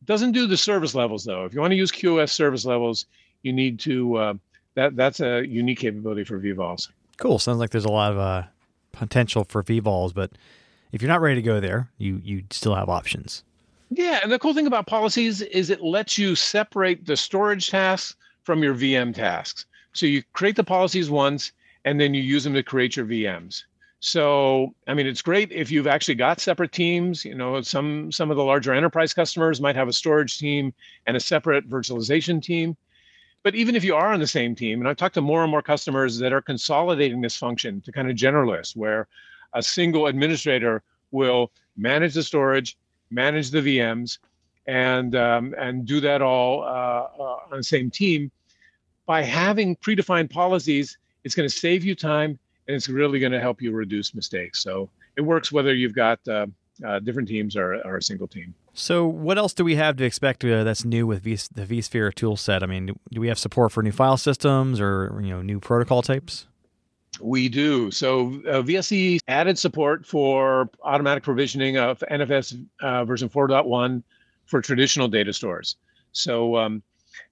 It 0.00 0.06
doesn't 0.06 0.32
do 0.32 0.46
the 0.46 0.56
service 0.56 0.94
levels 0.94 1.24
though. 1.24 1.44
If 1.44 1.54
you 1.54 1.60
want 1.60 1.72
to 1.72 1.76
use 1.76 1.92
QoS 1.92 2.30
service 2.30 2.64
levels, 2.64 3.06
you 3.42 3.52
need 3.52 3.78
to 3.80 4.16
uh, 4.16 4.34
that 4.74 4.96
that's 4.96 5.20
a 5.20 5.46
unique 5.46 5.80
capability 5.80 6.24
for 6.24 6.38
vVols. 6.38 6.88
Cool. 7.18 7.38
Sounds 7.38 7.58
like 7.58 7.70
there's 7.70 7.84
a 7.84 7.90
lot 7.90 8.12
of 8.12 8.18
uh, 8.18 8.42
potential 8.92 9.44
for 9.44 9.62
vVols, 9.62 10.14
but 10.14 10.32
if 10.92 11.02
you're 11.02 11.10
not 11.10 11.20
ready 11.20 11.36
to 11.36 11.42
go 11.42 11.60
there, 11.60 11.90
you 11.98 12.20
you 12.24 12.44
still 12.50 12.74
have 12.74 12.88
options. 12.88 13.42
Yeah, 13.90 14.20
and 14.22 14.30
the 14.30 14.38
cool 14.38 14.54
thing 14.54 14.66
about 14.66 14.86
policies 14.86 15.40
is 15.40 15.70
it 15.70 15.82
lets 15.82 16.18
you 16.18 16.34
separate 16.34 17.06
the 17.06 17.16
storage 17.16 17.70
tasks 17.70 18.16
from 18.48 18.62
your 18.62 18.74
VM 18.74 19.14
tasks. 19.14 19.66
So 19.92 20.06
you 20.06 20.22
create 20.32 20.56
the 20.56 20.64
policies 20.64 21.10
once, 21.10 21.52
and 21.84 22.00
then 22.00 22.14
you 22.14 22.22
use 22.22 22.44
them 22.44 22.54
to 22.54 22.62
create 22.62 22.96
your 22.96 23.04
VMs. 23.04 23.64
So, 24.00 24.74
I 24.86 24.94
mean, 24.94 25.06
it's 25.06 25.20
great 25.20 25.52
if 25.52 25.70
you've 25.70 25.86
actually 25.86 26.14
got 26.14 26.40
separate 26.40 26.72
teams. 26.72 27.26
You 27.26 27.34
know, 27.34 27.60
some 27.60 28.10
some 28.10 28.30
of 28.30 28.38
the 28.38 28.42
larger 28.42 28.72
enterprise 28.72 29.12
customers 29.12 29.60
might 29.60 29.76
have 29.76 29.86
a 29.86 29.92
storage 29.92 30.38
team 30.38 30.72
and 31.06 31.14
a 31.14 31.20
separate 31.20 31.68
virtualization 31.68 32.42
team. 32.42 32.74
But 33.42 33.54
even 33.54 33.76
if 33.76 33.84
you 33.84 33.94
are 33.94 34.14
on 34.14 34.20
the 34.20 34.26
same 34.26 34.54
team, 34.54 34.80
and 34.80 34.88
I've 34.88 34.96
talked 34.96 35.16
to 35.16 35.20
more 35.20 35.42
and 35.42 35.50
more 35.50 35.60
customers 35.60 36.16
that 36.20 36.32
are 36.32 36.40
consolidating 36.40 37.20
this 37.20 37.36
function 37.36 37.82
to 37.82 37.92
kind 37.92 38.10
of 38.10 38.16
generalists, 38.16 38.74
where 38.74 39.08
a 39.52 39.62
single 39.62 40.06
administrator 40.06 40.82
will 41.10 41.52
manage 41.76 42.14
the 42.14 42.22
storage, 42.22 42.78
manage 43.10 43.50
the 43.50 43.60
VMs, 43.60 44.16
and 44.66 45.14
um, 45.16 45.54
and 45.58 45.84
do 45.84 46.00
that 46.00 46.22
all 46.22 46.62
uh, 46.62 47.08
uh, 47.18 47.52
on 47.52 47.58
the 47.58 47.62
same 47.62 47.90
team. 47.90 48.30
By 49.08 49.22
having 49.22 49.74
predefined 49.76 50.28
policies, 50.28 50.98
it's 51.24 51.34
going 51.34 51.48
to 51.48 51.54
save 51.54 51.82
you 51.82 51.94
time 51.94 52.38
and 52.66 52.76
it's 52.76 52.90
really 52.90 53.18
going 53.18 53.32
to 53.32 53.40
help 53.40 53.62
you 53.62 53.72
reduce 53.72 54.14
mistakes. 54.14 54.62
So 54.62 54.90
it 55.16 55.22
works 55.22 55.50
whether 55.50 55.74
you've 55.74 55.94
got 55.94 56.20
uh, 56.28 56.46
uh, 56.86 56.98
different 56.98 57.26
teams 57.26 57.56
or, 57.56 57.76
or 57.86 57.96
a 57.96 58.02
single 58.02 58.28
team. 58.28 58.54
So, 58.74 59.06
what 59.06 59.38
else 59.38 59.54
do 59.54 59.64
we 59.64 59.76
have 59.76 59.96
to 59.96 60.04
expect 60.04 60.44
uh, 60.44 60.62
that's 60.62 60.84
new 60.84 61.06
with 61.06 61.22
v- 61.22 61.38
the 61.52 61.64
vSphere 61.64 62.14
tool 62.14 62.36
set? 62.36 62.62
I 62.62 62.66
mean, 62.66 62.94
do, 63.10 63.20
we 63.20 63.28
have 63.28 63.38
support 63.38 63.72
for 63.72 63.82
new 63.82 63.92
file 63.92 64.18
systems 64.18 64.78
or 64.78 65.18
you 65.22 65.30
know 65.30 65.40
new 65.40 65.58
protocol 65.58 66.02
types? 66.02 66.46
We 67.18 67.48
do. 67.48 67.90
So 67.90 68.26
uh, 68.46 68.62
VSC 68.62 69.20
added 69.26 69.58
support 69.58 70.04
for 70.04 70.68
automatic 70.84 71.24
provisioning 71.24 71.78
of 71.78 72.04
NFS 72.10 72.62
uh, 72.82 73.06
version 73.06 73.30
4.1 73.30 74.02
for 74.44 74.60
traditional 74.60 75.08
data 75.08 75.32
stores. 75.32 75.76
So 76.12 76.56
um, 76.56 76.82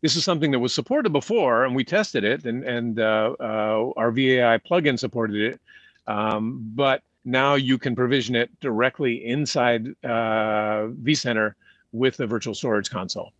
this 0.02 0.16
is 0.16 0.24
something 0.24 0.50
that 0.50 0.58
was 0.58 0.74
supported 0.74 1.12
before, 1.12 1.64
and 1.64 1.74
we 1.74 1.84
tested 1.84 2.24
it, 2.24 2.44
and 2.44 2.64
and 2.64 3.00
uh, 3.00 3.34
uh, 3.40 3.92
our 3.96 4.10
VAI 4.10 4.58
plugin 4.58 4.98
supported 4.98 5.54
it. 5.54 5.60
Um, 6.06 6.70
but 6.74 7.02
now 7.24 7.54
you 7.54 7.76
can 7.78 7.96
provision 7.96 8.36
it 8.36 8.48
directly 8.60 9.24
inside 9.24 9.88
uh, 10.04 10.88
vCenter 11.02 11.54
with 11.92 12.16
the 12.16 12.26
virtual 12.26 12.54
storage 12.54 12.90
console. 12.90 13.32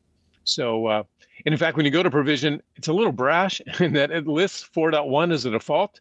So, 0.44 0.86
uh, 0.86 1.02
and 1.44 1.52
in 1.52 1.58
fact, 1.58 1.76
when 1.76 1.86
you 1.86 1.92
go 1.92 2.02
to 2.02 2.10
provision, 2.10 2.62
it's 2.76 2.88
a 2.88 2.92
little 2.92 3.12
brash 3.12 3.60
in 3.80 3.92
that 3.94 4.10
it 4.10 4.26
lists 4.26 4.68
4.1 4.74 5.32
as 5.32 5.44
a 5.44 5.50
default. 5.50 6.00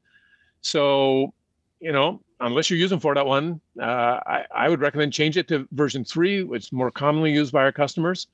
So, 0.62 1.34
you 1.80 1.92
know, 1.92 2.22
unless 2.40 2.70
you're 2.70 2.80
using 2.80 3.00
4.1, 3.00 3.60
uh, 3.80 3.84
I, 3.84 4.46
I 4.54 4.70
would 4.70 4.82
recommend 4.82 5.14
change 5.14 5.38
it 5.38 5.48
to 5.50 5.68
version 5.72 6.04
3, 6.04 6.44
which 6.44 6.66
is 6.66 6.72
more 6.72 6.92
commonly 6.92 7.32
used 7.32 7.52
by 7.52 7.62
our 7.62 7.72
customers. 7.72 8.28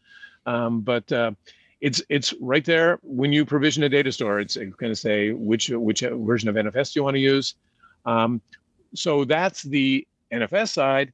Um, 0.46 0.82
but 0.82 1.12
uh, 1.12 1.32
it's 1.82 2.02
it's 2.10 2.34
right 2.40 2.64
there 2.64 3.00
when 3.02 3.34
you 3.34 3.44
provision 3.44 3.84
a 3.84 3.90
data 3.90 4.12
store. 4.12 4.40
It's 4.40 4.56
going 4.56 4.92
to 4.92 4.96
say 4.96 5.32
which 5.32 5.70
which 5.70 6.02
version 6.02 6.48
of 6.48 6.56
NFS 6.56 6.96
you 6.96 7.04
want 7.04 7.16
to 7.16 7.20
use. 7.20 7.56
Um, 8.06 8.42
so 8.94 9.26
that's 9.26 9.64
the 9.64 10.08
NFS 10.32 10.70
side. 10.70 11.12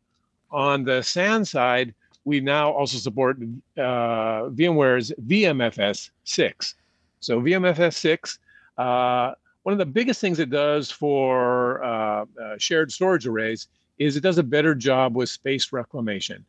On 0.52 0.84
the 0.84 1.02
SAN 1.02 1.46
side, 1.46 1.94
we 2.26 2.40
now 2.42 2.72
also 2.72 2.98
support 2.98 3.38
uh, 3.78 4.52
VMware's 4.52 5.12
VMFS 5.26 6.10
6. 6.24 6.76
So 7.20 7.42
VMFS 7.42 7.94
6, 7.94 8.40
uh, 8.78 9.34
one 9.64 9.74
of 9.74 9.80
the 9.80 9.86
biggest 9.86 10.22
things 10.22 10.40
it 10.40 10.50
does 10.50 10.90
for 10.92 11.84
uh, 11.84 12.26
uh, 12.42 12.56
shared 12.58 12.92
storage 12.92 13.28
arrays 13.28 13.68
is 13.98 14.16
it 14.16 14.22
does 14.22 14.38
a 14.38 14.44
better 14.44 14.76
job 14.76 15.16
with 15.16 15.30
space 15.30 15.74
reclamation. 15.74 16.46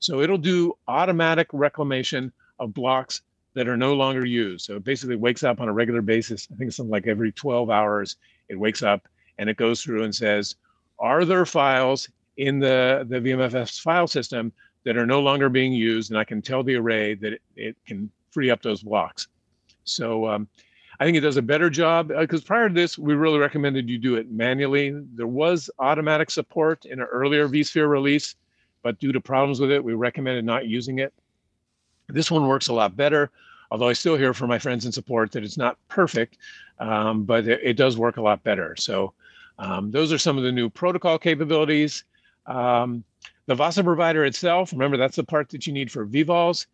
So 0.00 0.20
it'll 0.20 0.38
do 0.38 0.76
automatic 0.86 1.48
reclamation 1.52 2.32
of 2.58 2.74
blocks 2.74 3.22
that 3.58 3.66
are 3.66 3.76
no 3.76 3.94
longer 3.94 4.24
used. 4.24 4.64
So 4.64 4.76
it 4.76 4.84
basically 4.84 5.16
wakes 5.16 5.42
up 5.42 5.60
on 5.60 5.66
a 5.66 5.72
regular 5.72 6.00
basis. 6.00 6.46
I 6.52 6.56
think 6.56 6.68
it's 6.68 6.76
something 6.76 6.92
like 6.92 7.08
every 7.08 7.32
12 7.32 7.70
hours, 7.70 8.14
it 8.48 8.54
wakes 8.54 8.84
up 8.84 9.08
and 9.36 9.50
it 9.50 9.56
goes 9.56 9.82
through 9.82 10.04
and 10.04 10.14
says, 10.14 10.54
are 11.00 11.24
there 11.24 11.44
files 11.44 12.08
in 12.36 12.60
the, 12.60 13.04
the 13.08 13.16
VMFS 13.16 13.80
file 13.80 14.06
system 14.06 14.52
that 14.84 14.96
are 14.96 15.06
no 15.06 15.18
longer 15.18 15.48
being 15.48 15.72
used? 15.72 16.12
And 16.12 16.18
I 16.20 16.22
can 16.22 16.40
tell 16.40 16.62
the 16.62 16.76
array 16.76 17.14
that 17.14 17.32
it, 17.32 17.42
it 17.56 17.76
can 17.84 18.08
free 18.30 18.48
up 18.48 18.62
those 18.62 18.84
blocks. 18.84 19.26
So 19.82 20.28
um, 20.28 20.46
I 21.00 21.04
think 21.04 21.16
it 21.16 21.22
does 21.22 21.36
a 21.36 21.42
better 21.42 21.68
job 21.68 22.12
because 22.16 22.42
uh, 22.42 22.46
prior 22.46 22.68
to 22.68 22.74
this, 22.74 22.96
we 22.96 23.14
really 23.14 23.40
recommended 23.40 23.90
you 23.90 23.98
do 23.98 24.14
it 24.14 24.30
manually. 24.30 24.94
There 25.16 25.26
was 25.26 25.68
automatic 25.80 26.30
support 26.30 26.84
in 26.84 27.00
an 27.00 27.08
earlier 27.10 27.48
vSphere 27.48 27.90
release, 27.90 28.36
but 28.84 29.00
due 29.00 29.10
to 29.10 29.20
problems 29.20 29.58
with 29.58 29.72
it, 29.72 29.82
we 29.82 29.94
recommended 29.94 30.44
not 30.44 30.66
using 30.68 31.00
it. 31.00 31.12
This 32.08 32.30
one 32.30 32.46
works 32.46 32.68
a 32.68 32.72
lot 32.72 32.96
better, 32.96 33.30
although 33.70 33.88
I 33.88 33.92
still 33.92 34.16
hear 34.16 34.34
from 34.34 34.48
my 34.48 34.58
friends 34.58 34.84
and 34.84 34.94
support 34.94 35.32
that 35.32 35.44
it's 35.44 35.56
not 35.56 35.78
perfect, 35.88 36.38
um, 36.78 37.24
but 37.24 37.46
it, 37.46 37.60
it, 37.62 37.76
does 37.76 37.96
work 37.96 38.16
a 38.16 38.22
lot 38.22 38.42
better. 38.42 38.74
So 38.76 39.12
um, 39.58 39.90
those 39.90 40.12
are 40.12 40.18
some 40.18 40.38
of 40.38 40.44
the 40.44 40.52
new 40.52 40.70
protocol 40.70 41.18
capabilities. 41.18 42.04
Um, 42.46 43.04
the 43.46 43.54
VASA 43.54 43.82
provider 43.82 44.24
itself, 44.24 44.72
remember 44.72 44.96
that's 44.96 45.16
the 45.16 45.24
part 45.24 45.48
that 45.50 45.66
you 45.66 45.72
need 45.72 45.90
for 45.90 46.06
vVols. 46.06 46.66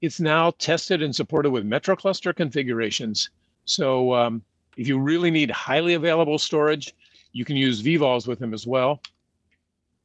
It's 0.00 0.20
now 0.20 0.50
tested 0.58 1.02
and 1.02 1.14
supported 1.14 1.50
with 1.50 1.64
Metro 1.64 1.96
cluster 1.96 2.32
configurations. 2.32 3.30
So 3.64 4.14
um, 4.14 4.42
if 4.76 4.88
you 4.88 4.98
really 4.98 5.30
need 5.30 5.50
highly 5.50 5.94
available 5.94 6.38
storage, 6.38 6.94
you 7.32 7.44
can 7.44 7.56
use 7.56 7.82
vVols 7.82 8.26
with 8.26 8.38
them 8.38 8.52
as 8.54 8.66
well. 8.66 9.00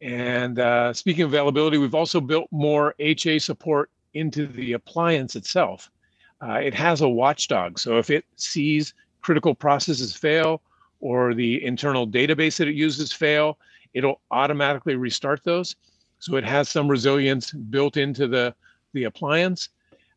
And 0.01 0.59
uh, 0.59 0.93
speaking 0.93 1.23
of 1.23 1.31
availability, 1.31 1.77
we've 1.77 1.95
also 1.95 2.21
built 2.21 2.47
more 2.51 2.95
HA 2.99 3.39
support 3.39 3.89
into 4.13 4.47
the 4.47 4.73
appliance 4.73 5.35
itself. 5.35 5.91
Uh, 6.41 6.53
it 6.53 6.73
has 6.73 7.01
a 7.01 7.09
watchdog. 7.09 7.79
So 7.79 7.97
if 7.97 8.09
it 8.09 8.25
sees 8.35 8.93
critical 9.21 9.53
processes 9.53 10.15
fail 10.15 10.61
or 11.01 11.33
the 11.33 11.63
internal 11.63 12.07
database 12.07 12.57
that 12.57 12.67
it 12.67 12.75
uses 12.75 13.11
fail, 13.11 13.57
it'll 13.93 14.21
automatically 14.31 14.95
restart 14.95 15.43
those. 15.43 15.75
So 16.19 16.35
it 16.35 16.43
has 16.43 16.69
some 16.69 16.87
resilience 16.87 17.51
built 17.51 17.97
into 17.97 18.27
the, 18.27 18.53
the 18.93 19.05
appliance. 19.05 19.69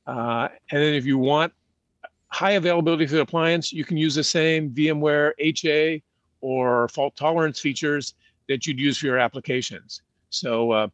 Uh, 0.07 0.49
and 0.71 0.83
then 0.83 0.95
if 0.95 1.05
you 1.05 1.19
want 1.19 1.53
high 2.29 2.53
availability 2.53 3.07
for 3.07 3.15
the 3.15 3.21
appliance, 3.21 3.73
you 3.73 3.85
can 3.85 3.97
use 3.97 4.15
the 4.15 4.25
same 4.25 4.71
VMware 4.71 5.33
HA 5.39 6.03
or 6.41 6.89
fault 6.89 7.15
tolerance 7.15 7.61
features 7.61 8.15
that 8.49 8.67
you'd 8.67 8.81
use 8.81 8.99
for 8.99 9.07
your 9.07 9.19
applications. 9.19 10.03
So 10.31 10.73
uh, 10.73 10.89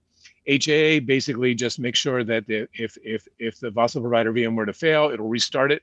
HA 0.48 1.00
basically 1.00 1.54
just 1.54 1.78
makes 1.78 1.98
sure 1.98 2.24
that 2.24 2.44
if 2.48 2.96
if 3.02 3.28
if 3.38 3.61
the 3.61 3.70
VASA 3.70 4.00
provider 4.00 4.32
VM 4.32 4.56
were 4.56 4.66
to 4.66 4.72
fail, 4.72 5.11
it'll 5.11 5.28
restart 5.28 5.70
it 5.70 5.82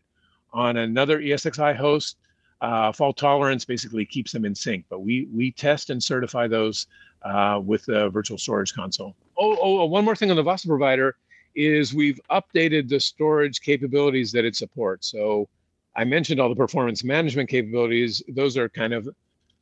on 0.54 0.78
another 0.78 1.20
ESXi 1.20 1.76
host 1.76 2.18
uh, 2.62 2.92
fault 2.92 3.18
tolerance 3.18 3.66
basically 3.66 4.06
keeps 4.06 4.32
them 4.32 4.46
in 4.46 4.56
sync. 4.56 4.86
But 4.90 5.00
we 5.02 5.28
we 5.34 5.52
test 5.52 5.90
and 5.90 6.02
certify 6.02 6.48
those 6.48 6.88
uh, 7.24 7.62
with 7.64 7.86
the 7.86 8.10
virtual 8.10 8.38
storage 8.38 8.74
console. 8.74 9.16
Oh, 9.38 9.56
oh, 9.62 9.80
oh, 9.82 9.86
one 9.86 10.06
more 10.06 10.16
thing 10.16 10.30
on 10.30 10.36
the 10.36 10.44
VASA 10.44 10.68
provider 10.68 11.16
is 11.56 11.94
we've 11.94 12.20
updated 12.32 12.90
the 12.90 13.00
storage 13.00 13.62
capabilities 13.62 14.32
that 14.32 14.46
it 14.46 14.56
supports. 14.56 15.08
So 15.12 15.48
I 15.96 16.04
mentioned 16.04 16.40
all 16.40 16.50
the 16.50 16.56
performance 16.56 17.04
management 17.04 17.50
capabilities. 17.50 18.22
Those 18.28 18.58
are 18.58 18.68
kind 18.68 18.94
of, 18.94 19.08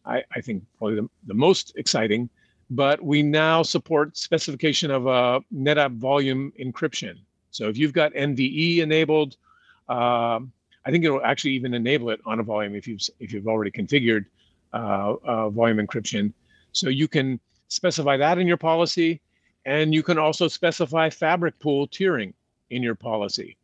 I, 0.05 0.23
I 0.35 0.41
think, 0.41 0.63
probably 0.77 0.95
the, 0.95 1.09
the 1.27 1.35
most 1.35 1.73
exciting. 1.75 2.29
But 2.69 3.03
we 3.03 3.21
now 3.23 3.61
support 3.61 4.17
specification 4.17 4.89
of 4.91 5.05
a 5.05 5.41
NetApp 5.53 5.97
volume 5.97 6.51
encryption. 6.59 7.19
So 7.51 7.67
if 7.69 7.77
you've 7.77 7.93
got 7.93 8.13
NVE 8.13 8.79
enabled, 8.79 9.37
um, 9.89 10.51
I 10.85 10.91
think 10.91 11.05
it'll 11.05 11.23
actually 11.23 11.51
even 11.51 11.73
enable 11.73 12.09
it 12.09 12.19
on 12.25 12.39
a 12.39 12.43
volume 12.43 12.75
if 12.75 12.87
you've 12.87 13.01
if 13.19 13.31
you've 13.31 13.47
already 13.47 13.71
configured 13.71 14.25
uh, 14.73 15.15
uh, 15.23 15.49
volume 15.49 15.85
encryption. 15.85 16.33
So 16.71 16.89
you 16.89 17.07
can 17.07 17.39
specify 17.67 18.17
that 18.17 18.37
in 18.37 18.47
your 18.47 18.57
policy, 18.57 19.21
and 19.65 19.93
you 19.93 20.03
can 20.03 20.17
also 20.17 20.47
specify 20.47 21.09
fabric 21.09 21.59
pool 21.59 21.87
tiering 21.87 22.33
in 22.69 22.81
your 22.81 22.95
policy. 22.95 23.57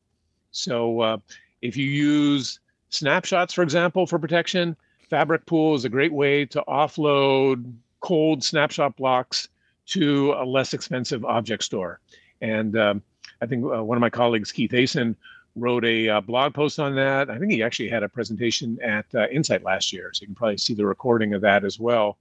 So 0.52 1.02
uh, 1.02 1.18
if 1.62 1.76
you 1.76 1.86
use 1.86 2.60
snapshots, 2.90 3.54
for 3.54 3.64
example, 3.64 4.06
for 4.06 4.20
protection, 4.20 4.76
Fabric 5.10 5.46
Pool 5.46 5.76
is 5.76 5.86
a 5.86 5.90
great 5.90 6.14
way 6.14 6.46
to 6.46 6.64
offload 6.68 7.74
cold 8.00 8.44
snapshot 8.44 8.96
blocks 8.96 9.50
to 9.88 10.34
a 10.34 10.46
less 10.46 10.74
expensive 10.74 11.26
object 11.26 11.64
store. 11.64 12.00
And 12.42 12.78
um, 12.78 13.02
I 13.42 13.46
think 13.46 13.64
uh, 13.66 13.84
one 13.84 13.98
of 13.98 14.02
my 14.02 14.10
colleagues, 14.10 14.52
Keith 14.52 14.72
Aasen, 14.72 15.16
wrote 15.56 15.84
a 15.84 16.08
uh, 16.08 16.22
blog 16.22 16.54
post 16.54 16.80
on 16.80 16.96
that. 16.96 17.30
I 17.30 17.38
think 17.38 17.52
he 17.52 17.64
actually 17.64 17.90
had 17.90 18.04
a 18.04 18.10
presentation 18.10 18.78
at 18.82 19.06
uh, 19.16 19.28
Insight 19.28 19.64
last 19.64 19.92
year, 19.92 20.12
so 20.14 20.22
you 20.22 20.28
can 20.28 20.36
probably 20.36 20.58
see 20.58 20.74
the 20.74 20.86
recording 20.86 21.34
of 21.34 21.42
that 21.42 21.66
as 21.66 21.80
well. 21.80 22.18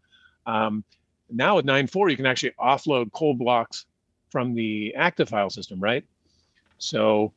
Um, 0.47 0.83
now 1.31 1.57
with 1.57 1.67
9.4, 1.67 2.11
you 2.11 2.17
can 2.17 2.27
actually 2.27 2.53
offload 2.59 3.13
cold 3.13 3.39
blocks 3.39 3.85
from 4.31 4.55
the 4.55 4.95
active 4.95 5.29
file 5.29 5.51
system, 5.51 5.79
right? 5.79 6.05
So 6.79 7.33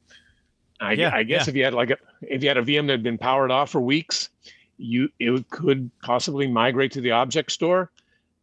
I, 0.80 0.94
Yeah, 0.94 1.12
I 1.14 1.24
guess 1.24 1.46
yeah. 1.46 1.50
if 1.52 1.56
you 1.56 1.64
had 1.64 1.74
like 1.74 1.92
a 1.92 1.98
if 2.22 2.42
you 2.42 2.50
had 2.50 2.58
a 2.58 2.64
VM 2.64 2.88
that 2.88 2.94
had 2.94 3.04
been 3.04 3.18
powered 3.18 3.52
off 3.52 3.70
for 3.70 3.82
weeks, 3.82 4.30
you 4.78 5.10
it 5.20 5.50
could 5.50 5.92
possibly 6.02 6.48
migrate 6.48 6.92
to 6.94 7.02
the 7.02 7.12
object 7.12 7.52
store. 7.52 7.92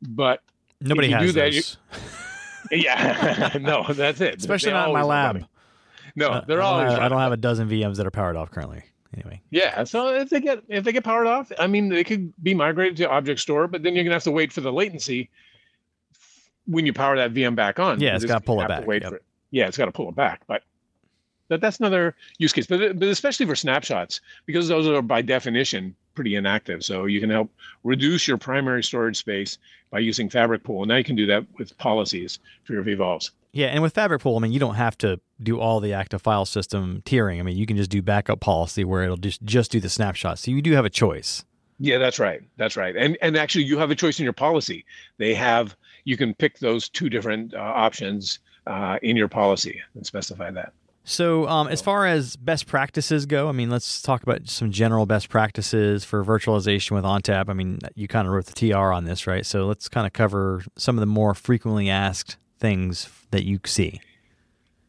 But 0.02 0.42
Nobody 0.80 1.10
has 1.10 1.22
do 1.22 1.32
that, 1.32 1.52
those. 1.52 1.76
yeah, 2.70 3.56
no, 3.60 3.84
that's 3.92 4.20
it. 4.20 4.36
especially 4.38 4.70
They 4.70 4.74
not 4.74 4.88
in 4.88 4.94
my 4.94 5.02
lab. 5.02 5.44
No, 6.16 6.28
Uh, 6.30 6.44
they're 6.46 6.60
I 6.60 6.64
don't 6.64 6.72
always. 6.80 6.92
have- 6.92 7.02
I 7.02 7.08
don't 7.08 7.20
have 7.20 7.32
a 7.32 7.36
dozen 7.36 7.68
VMs 7.68 7.96
that 7.96 8.06
are 8.06 8.10
powered 8.10 8.36
off 8.36 8.50
currently. 8.50 8.82
Anyway, 9.14 9.40
Yeah, 9.50 9.84
so 9.84 10.08
if 10.14 10.28
they 10.28 10.38
get 10.40 10.62
if 10.68 10.84
they 10.84 10.92
get 10.92 11.02
powered 11.02 11.26
off, 11.26 11.50
I 11.58 11.66
mean, 11.66 11.88
they 11.88 12.04
could 12.04 12.32
be 12.42 12.52
migrated 12.54 12.98
to 12.98 13.10
object 13.10 13.40
store, 13.40 13.66
but 13.66 13.82
then 13.82 13.94
you're 13.94 14.04
gonna 14.04 14.14
have 14.14 14.24
to 14.24 14.30
wait 14.30 14.52
for 14.52 14.60
the 14.60 14.72
latency 14.72 15.30
when 16.66 16.84
you 16.84 16.92
power 16.92 17.16
that 17.16 17.32
VM 17.32 17.54
back 17.54 17.78
on. 17.78 18.00
Yeah, 18.00 18.14
it's 18.16 18.24
gotta 18.26 18.44
pull 18.44 18.60
it 18.60 18.68
back, 18.68 18.86
Wait 18.86 19.02
yep. 19.02 19.10
for 19.10 19.16
it. 19.16 19.24
Yeah, 19.50 19.66
it's 19.66 19.78
got 19.78 19.86
to 19.86 19.92
pull 19.92 20.10
it 20.10 20.14
back, 20.14 20.42
but 20.46 20.62
that, 21.48 21.62
that's 21.62 21.78
another 21.78 22.14
use 22.36 22.52
case. 22.52 22.66
But 22.66 22.98
but 22.98 23.08
especially 23.08 23.46
for 23.46 23.56
snapshots 23.56 24.20
because 24.44 24.68
those 24.68 24.86
are 24.86 25.00
by 25.00 25.22
definition 25.22 25.96
pretty 26.18 26.34
inactive. 26.34 26.82
So 26.82 27.04
you 27.04 27.20
can 27.20 27.30
help 27.30 27.48
reduce 27.84 28.26
your 28.26 28.38
primary 28.38 28.82
storage 28.82 29.16
space 29.16 29.56
by 29.92 30.00
using 30.00 30.28
Fabric 30.28 30.64
Pool. 30.64 30.82
And 30.82 30.88
now 30.88 30.96
you 30.96 31.04
can 31.04 31.14
do 31.14 31.26
that 31.26 31.46
with 31.58 31.78
policies 31.78 32.40
for 32.64 32.72
your 32.72 32.82
vVols. 32.82 33.30
yeah, 33.52 33.68
and 33.68 33.84
with 33.84 33.94
Fabric 33.94 34.20
Pool, 34.20 34.36
I 34.36 34.40
mean, 34.40 34.50
you 34.50 34.58
don't 34.58 34.74
have 34.74 34.98
to 34.98 35.20
do 35.40 35.60
all 35.60 35.78
the 35.78 35.92
active 35.92 36.20
file 36.20 36.44
system 36.44 37.02
tiering. 37.04 37.38
I 37.38 37.42
mean, 37.42 37.56
you 37.56 37.66
can 37.66 37.76
just 37.76 37.88
do 37.88 38.02
backup 38.02 38.40
policy 38.40 38.82
where 38.82 39.04
it'll 39.04 39.16
just 39.16 39.44
just 39.44 39.70
do 39.70 39.78
the 39.78 39.88
snapshot. 39.88 40.40
So 40.40 40.50
you 40.50 40.60
do 40.60 40.72
have 40.72 40.84
a 40.84 40.90
choice. 40.90 41.44
Yeah, 41.78 41.98
that's 41.98 42.18
right. 42.18 42.40
That's 42.56 42.76
right. 42.76 42.96
And 42.96 43.16
and 43.22 43.36
actually, 43.36 43.66
you 43.66 43.78
have 43.78 43.92
a 43.92 43.94
choice 43.94 44.18
in 44.18 44.24
your 44.24 44.32
policy. 44.32 44.84
They 45.18 45.34
have 45.34 45.76
you 46.02 46.16
can 46.16 46.34
pick 46.34 46.58
those 46.58 46.88
two 46.88 47.08
different 47.08 47.54
uh, 47.54 47.58
options 47.58 48.40
uh, 48.66 48.98
in 49.02 49.16
your 49.16 49.28
policy 49.28 49.80
and 49.94 50.04
specify 50.04 50.50
that. 50.50 50.72
So, 51.08 51.48
um, 51.48 51.68
as 51.68 51.80
far 51.80 52.04
as 52.04 52.36
best 52.36 52.66
practices 52.66 53.24
go, 53.24 53.48
I 53.48 53.52
mean, 53.52 53.70
let's 53.70 54.02
talk 54.02 54.22
about 54.22 54.46
some 54.46 54.70
general 54.70 55.06
best 55.06 55.30
practices 55.30 56.04
for 56.04 56.22
virtualization 56.22 56.90
with 56.90 57.04
ONTAP. 57.04 57.48
I 57.48 57.54
mean, 57.54 57.78
you 57.94 58.06
kind 58.06 58.28
of 58.28 58.34
wrote 58.34 58.44
the 58.44 58.52
TR 58.52 58.92
on 58.92 59.04
this, 59.04 59.26
right? 59.26 59.46
So 59.46 59.66
let's 59.66 59.88
kind 59.88 60.06
of 60.06 60.12
cover 60.12 60.62
some 60.76 60.96
of 60.96 61.00
the 61.00 61.06
more 61.06 61.34
frequently 61.34 61.88
asked 61.88 62.36
things 62.58 63.08
that 63.30 63.44
you 63.44 63.58
see. 63.64 64.02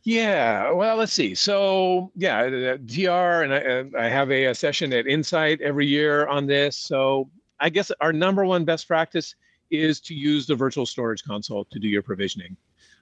Yeah. 0.03 0.71
Well, 0.73 0.97
let's 0.97 1.13
see. 1.13 1.35
So 1.35 2.11
yeah, 2.17 2.75
TR 2.75 3.43
and 3.43 3.53
I, 3.95 4.05
I 4.05 4.09
have 4.09 4.29
a, 4.29 4.47
a 4.47 4.55
session 4.55 4.91
at 4.91 5.07
Insight 5.07 5.61
every 5.61 5.87
year 5.87 6.27
on 6.27 6.47
this. 6.47 6.75
So 6.75 7.29
I 7.61 7.69
guess 7.69 7.93
our 8.01 8.11
number 8.11 8.43
one 8.43 8.65
best 8.65 8.89
practice 8.89 9.35
is 9.71 10.01
to 10.01 10.13
use 10.13 10.47
the 10.47 10.55
virtual 10.55 10.85
storage 10.85 11.23
console 11.23 11.63
to 11.63 11.79
do 11.79 11.87
your 11.87 12.03
provisioning. 12.03 12.57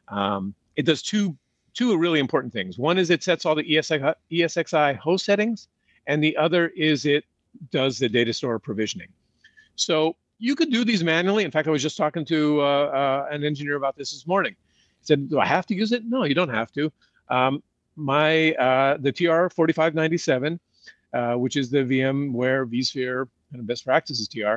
Um, 0.07 0.53
it 0.75 0.85
does 0.85 1.01
two 1.01 1.35
two 1.77 1.95
really 1.95 2.19
important 2.19 2.51
things. 2.51 2.79
One 2.79 2.97
is 2.97 3.11
it 3.11 3.23
sets 3.23 3.45
all 3.45 3.53
the 3.53 3.63
ESXi, 3.63 4.13
ESXi 4.31 4.97
host 4.97 5.25
settings, 5.25 5.67
and 6.07 6.23
the 6.23 6.35
other 6.35 6.69
is 6.69 7.05
it 7.05 7.23
does 7.71 7.99
the 7.99 8.09
data 8.09 8.33
store 8.33 8.57
provisioning. 8.57 9.09
So 9.75 10.15
you 10.39 10.55
could 10.55 10.71
do 10.71 10.83
these 10.83 11.03
manually. 11.03 11.43
In 11.43 11.51
fact, 11.51 11.67
I 11.67 11.71
was 11.71 11.83
just 11.83 11.95
talking 11.95 12.25
to 12.25 12.61
uh, 12.61 12.63
uh, 12.63 13.27
an 13.31 13.43
engineer 13.43 13.75
about 13.75 13.95
this 13.95 14.11
this 14.11 14.25
morning. 14.25 14.55
He 14.99 15.05
said, 15.05 15.29
"Do 15.29 15.39
I 15.39 15.45
have 15.45 15.67
to 15.67 15.75
use 15.75 15.91
it?" 15.91 16.03
No, 16.03 16.23
you 16.23 16.33
don't 16.33 16.49
have 16.49 16.71
to. 16.73 16.91
Um, 17.29 17.61
my 17.95 18.53
uh, 18.53 18.97
the 18.99 19.11
TR 19.11 19.49
4597, 19.53 20.59
uh, 21.13 21.33
which 21.35 21.55
is 21.55 21.69
the 21.69 21.79
VMware 21.79 22.65
vSphere 22.65 23.27
kind 23.51 23.59
of 23.59 23.67
best 23.67 23.85
practices 23.85 24.27
TR, 24.27 24.55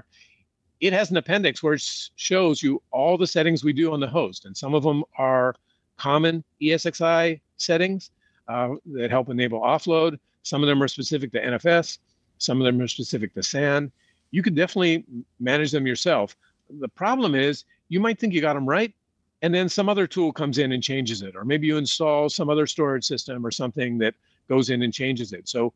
it 0.81 0.93
has 0.95 1.11
an 1.11 1.19
appendix 1.19 1.63
where 1.63 1.75
it 1.75 1.83
shows 2.17 2.63
you 2.63 2.83
all 2.91 3.19
the 3.19 3.27
settings 3.27 3.63
we 3.63 3.75
do 3.75 3.93
on 3.93 4.01
the 4.01 4.09
host, 4.09 4.47
and 4.47 4.57
some 4.57 4.75
of 4.75 4.83
them 4.83 5.05
are 5.19 5.55
common 6.01 6.43
ESXi 6.63 7.41
settings 7.59 8.11
uh, 8.49 8.71
that 8.93 9.11
help 9.11 9.29
enable 9.29 9.61
offload. 9.61 10.19
Some 10.43 10.63
of 10.63 10.67
them 10.67 10.83
are 10.83 10.89
specific 10.89 11.31
to 11.33 11.41
NFS. 11.41 11.99
Some 12.39 12.59
of 12.59 12.65
them 12.65 12.81
are 12.81 12.89
specific 12.89 13.35
to 13.35 13.43
SAN. 13.43 13.93
You 14.31 14.43
can 14.43 14.55
definitely 14.55 15.05
manage 15.41 15.71
them 15.73 15.87
yourself. 15.87 16.37
The 16.81 16.89
problem 16.89 17.35
is 17.35 17.65
you 17.91 18.01
might 18.01 18.19
think 18.19 18.33
you 18.33 18.41
got 18.41 18.55
them 18.55 18.67
right, 18.67 18.95
and 19.43 19.55
then 19.55 19.69
some 19.69 19.91
other 19.91 20.07
tool 20.07 20.33
comes 20.33 20.57
in 20.57 20.73
and 20.73 20.83
changes 20.83 21.21
it, 21.21 21.37
or 21.37 21.45
maybe 21.45 21.67
you 21.67 21.77
install 21.77 22.31
some 22.31 22.49
other 22.49 22.67
storage 22.67 23.05
system 23.05 23.45
or 23.45 23.51
something 23.51 23.99
that 23.99 24.15
goes 24.49 24.71
in 24.71 24.83
and 24.83 24.95
changes 24.95 25.35
it. 25.35 25.49
So 25.49 25.75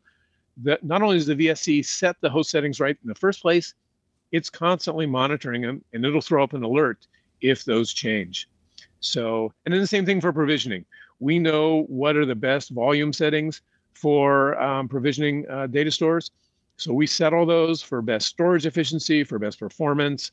the, 0.62 0.78
not 0.82 1.02
only 1.02 1.18
does 1.18 1.26
the 1.26 1.37
VSC 1.37 1.84
set 1.84 2.16
the 2.22 2.30
host 2.30 2.50
settings 2.50 2.80
right 2.80 2.96
in 3.02 3.08
the 3.08 3.14
first 3.14 3.42
place, 3.42 3.74
it's 4.32 4.48
constantly 4.48 5.04
monitoring 5.04 5.62
them, 5.62 5.84
and 5.92 6.04
it'll 6.04 6.22
throw 6.22 6.42
up 6.42 6.54
an 6.54 6.62
alert 6.62 7.06
if 7.42 7.64
those 7.64 7.92
change. 7.92 8.48
So, 9.05 9.53
and 9.64 9.75
then 9.75 9.83
the 9.83 9.87
same 9.87 10.07
thing 10.07 10.21
for 10.21 10.33
provisioning. 10.33 10.85
We 11.21 11.38
know 11.38 11.83
what 11.88 12.17
are 12.17 12.25
the 12.25 12.35
best 12.35 12.71
volume 12.71 13.12
settings 13.12 13.61
for 13.93 14.59
um, 14.61 14.88
provisioning 14.88 15.47
uh, 15.51 15.67
data 15.67 15.90
stores. 15.90 16.31
So 16.79 16.93
we 16.93 17.07
set 17.07 17.35
all 17.35 17.45
those 17.45 17.83
for 17.83 18.01
best 18.01 18.27
storage 18.27 18.64
efficiency, 18.64 19.23
for 19.23 19.38
best 19.38 19.61
performance. 19.61 20.33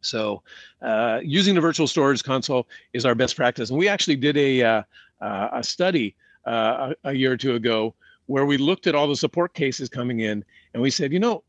So 0.00 0.42
uh, 0.80 1.20
using 1.22 1.54
the 1.54 1.60
virtual 1.60 1.86
storage 1.86 2.24
console 2.24 2.66
is 2.94 3.04
our 3.04 3.14
best 3.14 3.36
practice. 3.36 3.68
And 3.68 3.78
we 3.78 3.86
actually 3.86 4.16
did 4.16 4.38
a, 4.38 4.62
uh, 4.62 4.82
uh, 5.20 5.48
a 5.52 5.62
study 5.62 6.16
uh, 6.46 6.94
a, 7.04 7.10
a 7.10 7.12
year 7.12 7.32
or 7.32 7.36
two 7.36 7.54
ago 7.54 7.94
where 8.26 8.46
we 8.46 8.56
looked 8.56 8.86
at 8.86 8.94
all 8.94 9.06
the 9.06 9.16
support 9.16 9.52
cases 9.52 9.90
coming 9.90 10.20
in 10.20 10.42
and 10.72 10.82
we 10.82 10.90
said, 10.90 11.12
you 11.12 11.20
know, 11.20 11.44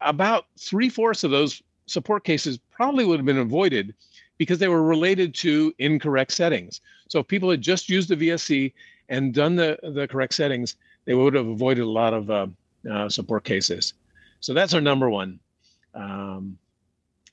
about 0.00 0.46
three 0.58 0.88
fourths 0.88 1.22
of 1.22 1.30
those 1.30 1.62
support 1.84 2.24
cases 2.24 2.58
probably 2.70 3.04
would 3.04 3.18
have 3.18 3.26
been 3.26 3.38
avoided 3.38 3.94
because 4.40 4.58
they 4.58 4.68
were 4.68 4.82
related 4.82 5.34
to 5.34 5.70
incorrect 5.78 6.32
settings. 6.32 6.80
So 7.08 7.18
if 7.18 7.28
people 7.28 7.50
had 7.50 7.60
just 7.60 7.90
used 7.90 8.08
the 8.08 8.16
VSC 8.16 8.72
and 9.10 9.34
done 9.34 9.54
the, 9.54 9.78
the 9.82 10.08
correct 10.08 10.32
settings, 10.32 10.76
they 11.04 11.12
would 11.12 11.34
have 11.34 11.46
avoided 11.46 11.82
a 11.82 11.90
lot 11.90 12.14
of 12.14 12.30
uh, 12.30 12.46
uh, 12.90 13.10
support 13.10 13.44
cases. 13.44 13.92
So 14.40 14.54
that's 14.54 14.72
our 14.72 14.80
number 14.80 15.10
one. 15.10 15.40
Um, 15.94 16.56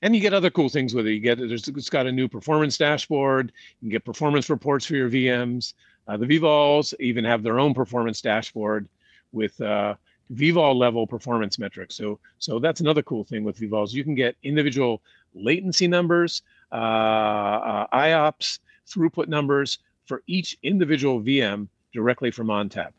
and 0.02 0.14
you 0.14 0.20
get 0.20 0.34
other 0.34 0.50
cool 0.50 0.68
things 0.68 0.92
with 0.92 1.06
it. 1.06 1.14
You 1.14 1.20
get 1.20 1.38
there's 1.38 1.66
it's 1.66 1.88
got 1.88 2.06
a 2.06 2.12
new 2.12 2.28
performance 2.28 2.76
dashboard. 2.76 3.52
You 3.80 3.86
can 3.86 3.88
get 3.88 4.04
performance 4.04 4.50
reports 4.50 4.84
for 4.84 4.94
your 4.94 5.08
VMs. 5.08 5.72
Uh, 6.08 6.18
the 6.18 6.26
vVols 6.26 6.92
even 7.00 7.24
have 7.24 7.42
their 7.42 7.58
own 7.58 7.72
performance 7.72 8.20
dashboard 8.20 8.86
with 9.32 9.58
uh, 9.62 9.94
level 10.28 11.06
performance 11.06 11.58
metrics. 11.58 11.94
So 11.94 12.18
so 12.38 12.58
that's 12.58 12.82
another 12.82 13.02
cool 13.02 13.24
thing 13.24 13.44
with 13.44 13.58
vVols. 13.58 13.94
You 13.94 14.04
can 14.04 14.14
get 14.14 14.36
individual 14.42 15.00
latency 15.34 15.88
numbers, 15.88 16.42
Uh, 16.70 16.74
uh, 16.74 17.86
IOPS, 17.96 18.58
throughput 18.86 19.28
numbers 19.28 19.78
for 20.06 20.22
each 20.26 20.58
individual 20.62 21.20
VM 21.20 21.68
directly 21.92 22.30
from 22.30 22.48
ONTAP. 22.48 22.92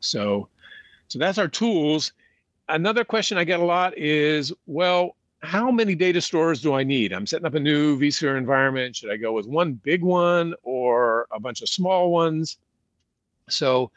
So 0.00 0.48
so 1.08 1.18
that's 1.18 1.38
our 1.38 1.48
tools. 1.48 2.12
Another 2.68 3.04
question 3.04 3.38
I 3.38 3.44
get 3.44 3.60
a 3.60 3.64
lot 3.64 3.96
is, 3.96 4.52
well, 4.66 5.16
how 5.42 5.70
many 5.70 5.94
data 5.94 6.20
stores 6.20 6.62
do 6.62 6.74
I 6.74 6.82
need? 6.82 7.12
I'm 7.12 7.26
setting 7.26 7.46
up 7.46 7.54
a 7.54 7.60
new 7.60 7.98
vSphere 7.98 8.38
environment. 8.38 8.96
Should 8.96 9.10
I 9.10 9.16
go 9.16 9.32
with 9.32 9.46
one 9.46 9.74
big 9.74 10.02
one 10.02 10.54
or 10.62 11.26
a 11.30 11.38
bunch 11.38 11.60
of 11.60 11.68
small 11.68 12.10
ones? 12.10 12.58
So, 13.48 13.90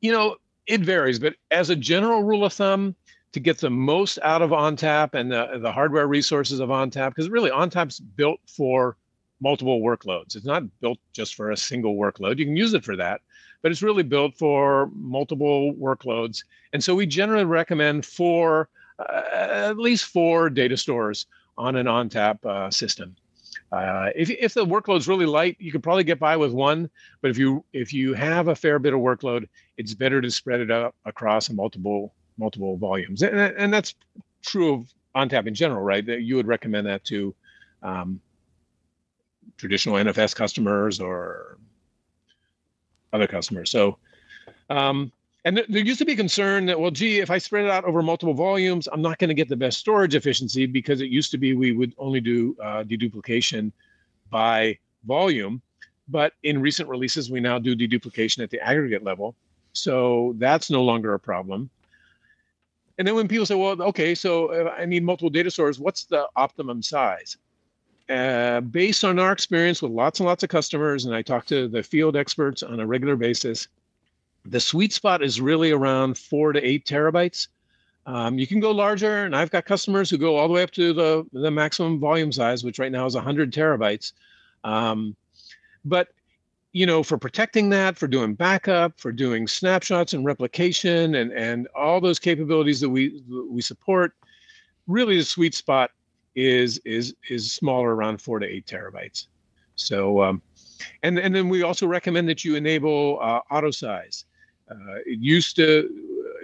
you 0.00 0.12
know, 0.12 0.36
it 0.66 0.82
varies, 0.82 1.18
but 1.18 1.34
as 1.50 1.70
a 1.70 1.76
general 1.76 2.22
rule 2.22 2.44
of 2.44 2.52
thumb, 2.52 2.94
to 3.38 3.42
get 3.42 3.58
the 3.58 3.70
most 3.70 4.18
out 4.24 4.42
of 4.42 4.50
ONTAP 4.50 5.14
and 5.14 5.30
the, 5.30 5.60
the 5.60 5.70
hardware 5.70 6.08
resources 6.08 6.58
of 6.58 6.70
ONTAP, 6.70 7.10
because 7.10 7.30
really 7.30 7.50
ONTAP's 7.50 8.00
built 8.00 8.40
for 8.48 8.96
multiple 9.40 9.80
workloads. 9.80 10.34
It's 10.34 10.44
not 10.44 10.64
built 10.80 10.98
just 11.12 11.36
for 11.36 11.52
a 11.52 11.56
single 11.56 11.94
workload. 11.94 12.38
You 12.38 12.46
can 12.46 12.56
use 12.56 12.74
it 12.74 12.84
for 12.84 12.96
that, 12.96 13.20
but 13.62 13.70
it's 13.70 13.80
really 13.80 14.02
built 14.02 14.36
for 14.36 14.90
multiple 14.92 15.72
workloads. 15.74 16.42
And 16.72 16.82
so 16.82 16.96
we 16.96 17.06
generally 17.06 17.44
recommend 17.44 18.04
four, 18.04 18.70
uh, 18.98 19.22
at 19.32 19.78
least 19.78 20.06
four 20.06 20.50
data 20.50 20.76
stores 20.76 21.26
on 21.56 21.76
an 21.76 21.86
ONTAP 21.86 22.44
uh, 22.44 22.72
system. 22.72 23.14
Uh, 23.70 24.08
if, 24.16 24.30
if 24.30 24.54
the 24.54 24.66
workload's 24.66 25.06
really 25.06 25.26
light, 25.26 25.56
you 25.60 25.70
could 25.70 25.82
probably 25.84 26.02
get 26.02 26.18
by 26.18 26.36
with 26.36 26.52
one. 26.52 26.90
But 27.20 27.30
if 27.30 27.38
you 27.38 27.64
if 27.72 27.92
you 27.92 28.14
have 28.14 28.48
a 28.48 28.56
fair 28.56 28.78
bit 28.80 28.94
of 28.94 29.00
workload, 29.00 29.46
it's 29.76 29.94
better 29.94 30.20
to 30.20 30.30
spread 30.30 30.60
it 30.60 30.70
out 30.70 30.94
across 31.04 31.50
multiple 31.50 32.14
multiple 32.38 32.76
volumes, 32.76 33.22
and, 33.22 33.36
and 33.36 33.72
that's 33.72 33.94
true 34.42 34.74
of 34.74 34.94
ONTAP 35.14 35.46
in 35.46 35.54
general, 35.54 35.82
right? 35.82 36.04
That 36.06 36.22
you 36.22 36.36
would 36.36 36.46
recommend 36.46 36.86
that 36.86 37.04
to 37.06 37.34
um, 37.82 38.20
traditional 39.56 39.96
NFS 39.96 40.34
customers 40.34 41.00
or 41.00 41.58
other 43.12 43.26
customers. 43.26 43.70
So, 43.70 43.98
um, 44.70 45.12
and 45.44 45.56
th- 45.56 45.68
there 45.68 45.82
used 45.82 45.98
to 45.98 46.04
be 46.04 46.16
concern 46.16 46.66
that, 46.66 46.78
well, 46.78 46.90
gee, 46.90 47.20
if 47.20 47.30
I 47.30 47.38
spread 47.38 47.64
it 47.64 47.70
out 47.70 47.84
over 47.84 48.02
multiple 48.02 48.34
volumes, 48.34 48.88
I'm 48.90 49.02
not 49.02 49.18
going 49.18 49.28
to 49.28 49.34
get 49.34 49.48
the 49.48 49.56
best 49.56 49.78
storage 49.78 50.14
efficiency 50.14 50.66
because 50.66 51.00
it 51.00 51.08
used 51.08 51.30
to 51.32 51.38
be 51.38 51.54
we 51.54 51.72
would 51.72 51.94
only 51.98 52.20
do 52.20 52.56
uh, 52.62 52.84
deduplication 52.84 53.72
by 54.30 54.78
volume. 55.06 55.62
But 56.08 56.32
in 56.42 56.60
recent 56.60 56.88
releases, 56.88 57.30
we 57.30 57.40
now 57.40 57.58
do 57.58 57.76
deduplication 57.76 58.42
at 58.42 58.50
the 58.50 58.60
aggregate 58.60 59.04
level. 59.04 59.36
So 59.72 60.34
that's 60.38 60.70
no 60.70 60.82
longer 60.82 61.14
a 61.14 61.20
problem. 61.20 61.70
And 62.98 63.06
then 63.06 63.14
when 63.14 63.28
people 63.28 63.46
say, 63.46 63.54
well, 63.54 63.80
okay, 63.80 64.14
so 64.14 64.70
I 64.70 64.84
need 64.84 65.04
multiple 65.04 65.30
data 65.30 65.50
stores, 65.50 65.78
what's 65.78 66.04
the 66.04 66.26
optimum 66.34 66.82
size? 66.82 67.36
Uh, 68.08 68.60
based 68.60 69.04
on 69.04 69.18
our 69.18 69.32
experience 69.32 69.80
with 69.80 69.92
lots 69.92 70.18
and 70.18 70.26
lots 70.26 70.42
of 70.42 70.48
customers, 70.48 71.04
and 71.04 71.14
I 71.14 71.22
talk 71.22 71.46
to 71.46 71.68
the 71.68 71.82
field 71.82 72.16
experts 72.16 72.62
on 72.62 72.80
a 72.80 72.86
regular 72.86 73.14
basis, 73.14 73.68
the 74.44 74.58
sweet 74.58 74.92
spot 74.92 75.22
is 75.22 75.40
really 75.40 75.70
around 75.70 76.18
four 76.18 76.52
to 76.52 76.60
eight 76.66 76.86
terabytes. 76.86 77.48
Um, 78.06 78.38
you 78.38 78.46
can 78.46 78.60
go 78.60 78.70
larger, 78.70 79.26
and 79.26 79.36
I've 79.36 79.50
got 79.50 79.66
customers 79.66 80.08
who 80.08 80.16
go 80.16 80.36
all 80.36 80.48
the 80.48 80.54
way 80.54 80.62
up 80.62 80.70
to 80.72 80.92
the, 80.92 81.26
the 81.32 81.50
maximum 81.50 82.00
volume 82.00 82.32
size, 82.32 82.64
which 82.64 82.78
right 82.78 82.90
now 82.90 83.04
is 83.06 83.14
100 83.14 83.52
terabytes. 83.52 84.12
Um, 84.64 85.14
but 85.84 86.08
you 86.72 86.86
know, 86.86 87.02
for 87.02 87.16
protecting 87.16 87.70
that, 87.70 87.96
for 87.96 88.06
doing 88.06 88.34
backup, 88.34 89.00
for 89.00 89.10
doing 89.12 89.46
snapshots 89.46 90.12
and 90.12 90.24
replication, 90.24 91.14
and 91.16 91.32
and 91.32 91.68
all 91.74 92.00
those 92.00 92.18
capabilities 92.18 92.80
that 92.80 92.88
we 92.88 93.22
we 93.50 93.62
support, 93.62 94.12
really 94.86 95.16
the 95.16 95.24
sweet 95.24 95.54
spot 95.54 95.90
is 96.34 96.78
is 96.84 97.14
is 97.30 97.50
smaller, 97.50 97.94
around 97.94 98.20
four 98.20 98.38
to 98.38 98.46
eight 98.46 98.66
terabytes. 98.66 99.26
So, 99.76 100.22
um, 100.22 100.42
and 101.02 101.18
and 101.18 101.34
then 101.34 101.48
we 101.48 101.62
also 101.62 101.86
recommend 101.86 102.28
that 102.28 102.44
you 102.44 102.56
enable 102.56 103.18
uh, 103.20 103.40
auto 103.50 103.70
size. 103.70 104.24
Uh, 104.70 104.96
it 105.06 105.18
used 105.20 105.56
to, 105.56 105.88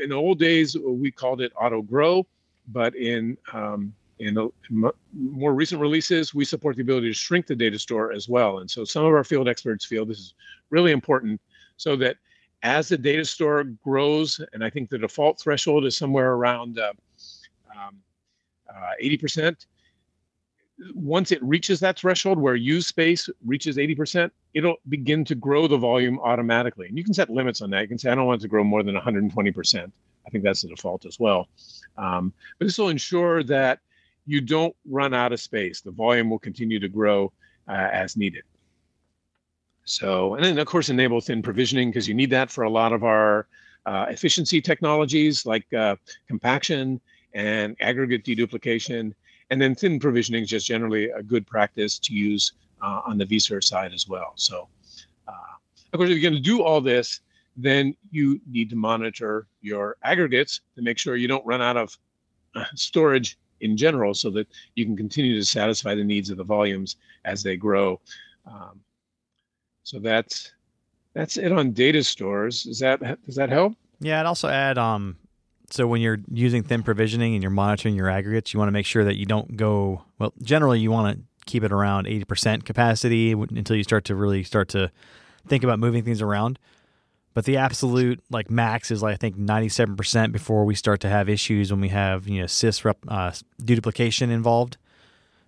in 0.02 0.10
old 0.10 0.38
days, 0.38 0.76
we 0.78 1.10
called 1.10 1.42
it 1.42 1.52
auto 1.60 1.82
grow, 1.82 2.26
but 2.68 2.94
in 2.96 3.37
um, 3.52 3.92
in, 4.18 4.37
a, 4.38 4.44
in 4.70 4.90
more 5.12 5.55
recent 5.55 5.81
releases, 5.81 6.35
we 6.35 6.44
support 6.44 6.77
the 6.77 6.83
ability 6.83 7.09
to 7.09 7.14
shrink 7.14 7.46
the 7.46 7.57
data 7.57 7.79
store 7.79 8.12
as 8.12 8.29
well. 8.29 8.59
And 8.59 8.70
so 8.70 8.85
some 8.85 9.05
of 9.05 9.12
our 9.12 9.24
field 9.24 9.48
experts 9.48 9.85
feel 9.85 10.05
this 10.05 10.18
is 10.18 10.35
really 10.70 10.92
important 10.92 11.40
so 11.77 11.96
that 11.96 12.16
as 12.62 12.88
the 12.88 12.96
data 12.96 13.24
store 13.24 13.64
grows, 13.64 14.40
and 14.53 14.64
I 14.64 14.70
think 14.70 14.88
the 14.88 14.98
default 14.98 15.40
threshold 15.40 15.85
is 15.85 15.96
somewhere 15.96 16.33
around 16.33 16.79
uh, 16.79 16.92
um, 17.74 17.96
uh, 18.68 18.92
80%, 19.03 19.66
once 20.94 21.31
it 21.31 21.42
reaches 21.42 21.79
that 21.81 21.98
threshold 21.98 22.38
where 22.38 22.57
use 22.57 22.87
space 22.87 23.29
reaches 23.44 23.77
80%, 23.77 24.31
it'll 24.55 24.77
begin 24.88 25.24
to 25.27 25.35
grow 25.35 25.68
the 25.68 25.77
volume 25.77 26.18
automatically. 26.20 26.88
And 26.88 26.98
you 26.98 27.05
can 27.05 27.14
set 27.14 27.31
limits 27.31 27.62
on 27.62 27.70
that. 27.70 27.83
You 27.83 27.88
can 27.88 27.98
say, 27.98 28.11
I 28.11 28.14
don't 28.14 28.27
want 28.27 28.40
it 28.40 28.42
to 28.42 28.48
grow 28.48 28.64
more 28.64 28.83
than 28.83 28.96
120%. 28.96 29.92
I 30.27 30.31
think 30.31 30.42
that's 30.42 30.62
the 30.62 30.68
default 30.68 31.05
as 31.05 31.20
well. 31.20 31.48
Um, 31.96 32.33
but 32.59 32.66
this 32.66 32.79
will 32.79 32.88
ensure 32.88 33.42
that 33.44 33.81
you 34.26 34.40
don't 34.40 34.74
run 34.88 35.14
out 35.14 35.32
of 35.32 35.40
space. 35.40 35.80
The 35.80 35.90
volume 35.90 36.30
will 36.30 36.38
continue 36.38 36.80
to 36.80 36.88
grow 36.88 37.32
uh, 37.68 37.72
as 37.92 38.16
needed. 38.16 38.44
So, 39.84 40.34
and 40.34 40.44
then 40.44 40.58
of 40.58 40.66
course, 40.66 40.88
enable 40.88 41.20
thin 41.20 41.42
provisioning 41.42 41.90
because 41.90 42.08
you 42.08 42.14
need 42.14 42.30
that 42.30 42.50
for 42.50 42.64
a 42.64 42.70
lot 42.70 42.92
of 42.92 43.04
our 43.04 43.46
uh, 43.87 44.06
efficiency 44.08 44.60
technologies 44.62 45.44
like 45.44 45.70
uh, 45.74 45.96
compaction 46.26 47.00
and 47.34 47.76
aggregate 47.80 48.24
deduplication 48.24 49.12
and 49.50 49.60
then 49.60 49.74
thin 49.74 50.00
provisioning 50.00 50.42
is 50.42 50.48
just 50.48 50.66
generally 50.66 51.10
a 51.10 51.22
good 51.22 51.46
practice 51.46 51.98
to 51.98 52.14
use 52.14 52.52
uh, 52.82 53.02
on 53.06 53.18
the 53.18 53.26
vSphere 53.26 53.62
side 53.62 53.92
as 53.92 54.08
well. 54.08 54.32
So, 54.37 54.68
uh, 55.28 55.32
of 55.92 55.98
course, 55.98 56.10
if 56.10 56.18
you're 56.18 56.30
going 56.30 56.42
to 56.42 56.48
do 56.48 56.62
all 56.62 56.80
this, 56.80 57.20
then 57.56 57.94
you 58.10 58.40
need 58.50 58.68
to 58.70 58.76
monitor 58.76 59.46
your 59.60 59.96
aggregates 60.02 60.60
to 60.76 60.82
make 60.82 60.98
sure 60.98 61.16
you 61.16 61.28
don't 61.28 61.46
run 61.46 61.62
out 61.62 61.76
of 61.76 61.96
uh, 62.56 62.64
storage 62.74 63.38
in 63.60 63.76
general 63.76 64.14
so 64.14 64.30
that 64.30 64.46
you 64.74 64.84
can 64.84 64.96
continue 64.96 65.36
to 65.38 65.44
satisfy 65.44 65.94
the 65.94 66.04
needs 66.04 66.30
of 66.30 66.36
the 66.36 66.44
volumes 66.44 66.96
as 67.24 67.42
they 67.42 67.56
grow. 67.56 68.00
Um, 68.46 68.80
so 69.82 69.98
that's 69.98 70.52
that's 71.14 71.36
it 71.36 71.52
on 71.52 71.72
data 71.72 72.02
stores. 72.02 72.66
Is 72.66 72.78
that 72.80 73.00
does 73.24 73.36
that 73.36 73.50
help? 73.50 73.74
Yeah, 74.00 74.20
I'd 74.20 74.26
also 74.26 74.48
add 74.48 74.78
um 74.78 75.16
so 75.70 75.86
when 75.86 76.00
you're 76.00 76.18
using 76.30 76.62
thin 76.62 76.82
provisioning 76.82 77.34
and 77.34 77.42
you're 77.42 77.50
monitoring 77.50 77.94
your 77.94 78.08
aggregates, 78.08 78.52
you 78.52 78.58
want 78.58 78.68
to 78.68 78.72
make 78.72 78.86
sure 78.86 79.04
that 79.04 79.16
you 79.16 79.26
don't 79.26 79.56
go 79.56 80.02
well. 80.18 80.32
Generally, 80.42 80.80
you 80.80 80.90
want 80.90 81.16
to 81.16 81.24
keep 81.46 81.62
it 81.62 81.72
around 81.72 82.06
80% 82.06 82.64
capacity 82.64 83.32
until 83.32 83.76
you 83.76 83.82
start 83.84 84.04
to 84.06 84.14
really 84.14 84.44
start 84.44 84.68
to 84.70 84.90
think 85.46 85.64
about 85.64 85.78
moving 85.78 86.04
things 86.04 86.22
around. 86.22 86.58
But 87.35 87.44
the 87.44 87.57
absolute 87.57 88.23
like 88.31 88.49
max 88.49 88.90
is 88.90 89.03
like 89.03 89.14
I 89.14 89.16
think 89.16 89.37
97% 89.37 90.33
before 90.33 90.64
we 90.64 90.75
start 90.75 91.01
to 91.01 91.09
have 91.09 91.29
issues 91.29 91.73
when 91.73 91.81
we 91.81 91.88
have 91.88 92.29
you 92.29 92.40
know 92.40 92.47
sys 92.47 92.85
rep, 92.85 92.99
uh, 93.09 93.33
deduplication 93.61 94.31
involved 94.31 94.77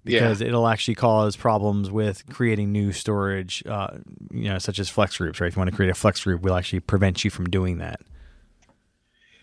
because 0.07 0.41
yeah. 0.41 0.49
it'll 0.49 0.69
actually 0.69 0.95
cause 0.95 1.37
problems 1.37 1.91
with 1.91 2.25
creating 2.33 2.71
new 2.71 2.93
storage, 2.93 3.63
uh, 3.67 3.99
you 4.31 4.49
know, 4.49 4.59
such 4.59 4.79
as 4.79 4.89
FlexGroups. 4.89 5.41
Right? 5.41 5.49
If 5.49 5.57
you 5.57 5.61
want 5.61 5.71
to 5.71 5.77
create 5.77 5.91
a 5.91 5.95
FlexGroup, 5.95 6.41
we'll 6.41 6.55
actually 6.55 6.81
prevent 6.81 7.25
you 7.25 7.31
from 7.31 7.51
doing 7.51 7.79
that. 7.79 8.01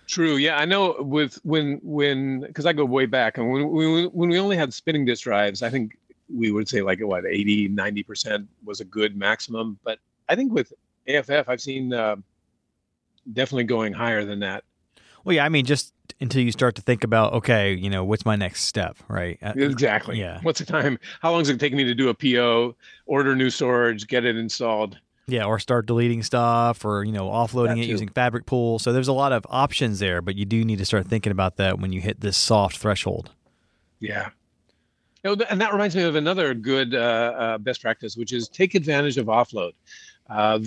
True. 0.08 0.36
Yeah, 0.36 0.58
I 0.58 0.66
know. 0.66 0.96
With 1.00 1.40
when 1.44 1.80
when 1.84 2.42
because 2.42 2.66
I 2.66 2.74
go 2.74 2.86
way 2.86 3.06
back, 3.06 3.38
and 3.38 3.52
when 3.52 3.70
we 3.70 4.06
when 4.08 4.30
we 4.30 4.40
only 4.40 4.58
had 4.58 4.74
spinning 4.74 5.06
disk 5.06 5.24
drives, 5.24 5.62
I 5.62 5.70
think 5.70 5.98
we 6.34 6.52
would 6.52 6.68
say 6.68 6.82
like 6.82 7.00
what 7.02 7.26
80 7.26 7.68
90 7.70 8.04
percent 8.04 8.48
was 8.64 8.80
a 8.80 8.86
good 8.86 9.16
maximum. 9.18 9.78
But 9.84 10.00
I 10.30 10.36
think 10.36 10.54
with 10.54 10.74
AFF, 11.08 11.48
I've 11.50 11.62
seen 11.62 11.94
uh, 11.94 12.18
definitely 13.32 13.66
going 13.66 13.94
higher 13.94 14.26
than 14.26 14.40
that. 14.40 14.64
Well, 15.24 15.36
yeah, 15.36 15.46
I 15.46 15.50
mean, 15.50 15.66
just 15.66 15.94
until 16.20 16.42
you 16.42 16.52
start 16.52 16.76
to 16.76 16.82
think 16.82 17.04
about, 17.04 17.34
okay, 17.34 17.74
you 17.74 17.90
know, 17.90 18.04
what's 18.04 18.26
my 18.26 18.36
next 18.36 18.64
step, 18.64 18.98
right? 19.08 19.38
Uh, 19.42 19.54
exactly. 19.56 20.20
Yeah. 20.20 20.40
What's 20.42 20.60
the 20.60 20.66
time? 20.66 21.00
How 21.22 21.32
long 21.32 21.42
is 21.42 21.50
it 21.50 21.60
take 21.60 21.74
me 21.74 21.84
to 21.86 21.96
do 21.96 22.10
a 22.10 22.14
PO, 22.14 22.76
order 23.06 23.36
new 23.36 23.50
storage, 23.50 24.08
get 24.08 24.26
it 24.26 24.36
installed? 24.36 25.00
Yeah, 25.26 25.46
or 25.46 25.58
start 25.60 25.86
deleting 25.86 26.22
stuff 26.22 26.84
or, 26.84 27.06
you 27.06 27.14
know, 27.14 27.30
offloading 27.30 27.82
it 27.82 27.86
using 27.86 28.10
FabricPool. 28.10 28.82
So 28.82 28.92
there's 28.92 29.08
a 29.08 29.14
lot 29.14 29.32
of 29.32 29.46
options 29.50 30.00
there, 30.00 30.22
but 30.22 30.36
you 30.36 30.44
do 30.44 30.66
need 30.66 30.80
to 30.80 30.86
start 30.86 31.08
thinking 31.08 31.32
about 31.32 31.56
that 31.58 31.80
when 31.80 31.94
you 31.94 32.02
hit 32.02 32.20
this 32.20 32.36
soft 32.36 32.78
threshold. 32.78 33.32
Yeah. 34.00 34.32
And 35.24 35.62
that 35.62 35.72
reminds 35.72 35.96
me 35.96 36.04
of 36.04 36.16
another 36.16 36.54
good 36.54 36.94
uh, 36.94 36.98
uh, 36.98 37.58
best 37.58 37.82
practice, 37.82 38.18
which 38.18 38.34
is 38.34 38.50
take 38.50 38.76
advantage 38.76 39.18
of 39.18 39.28
offload. 39.28 39.72
Uh, 40.30 40.60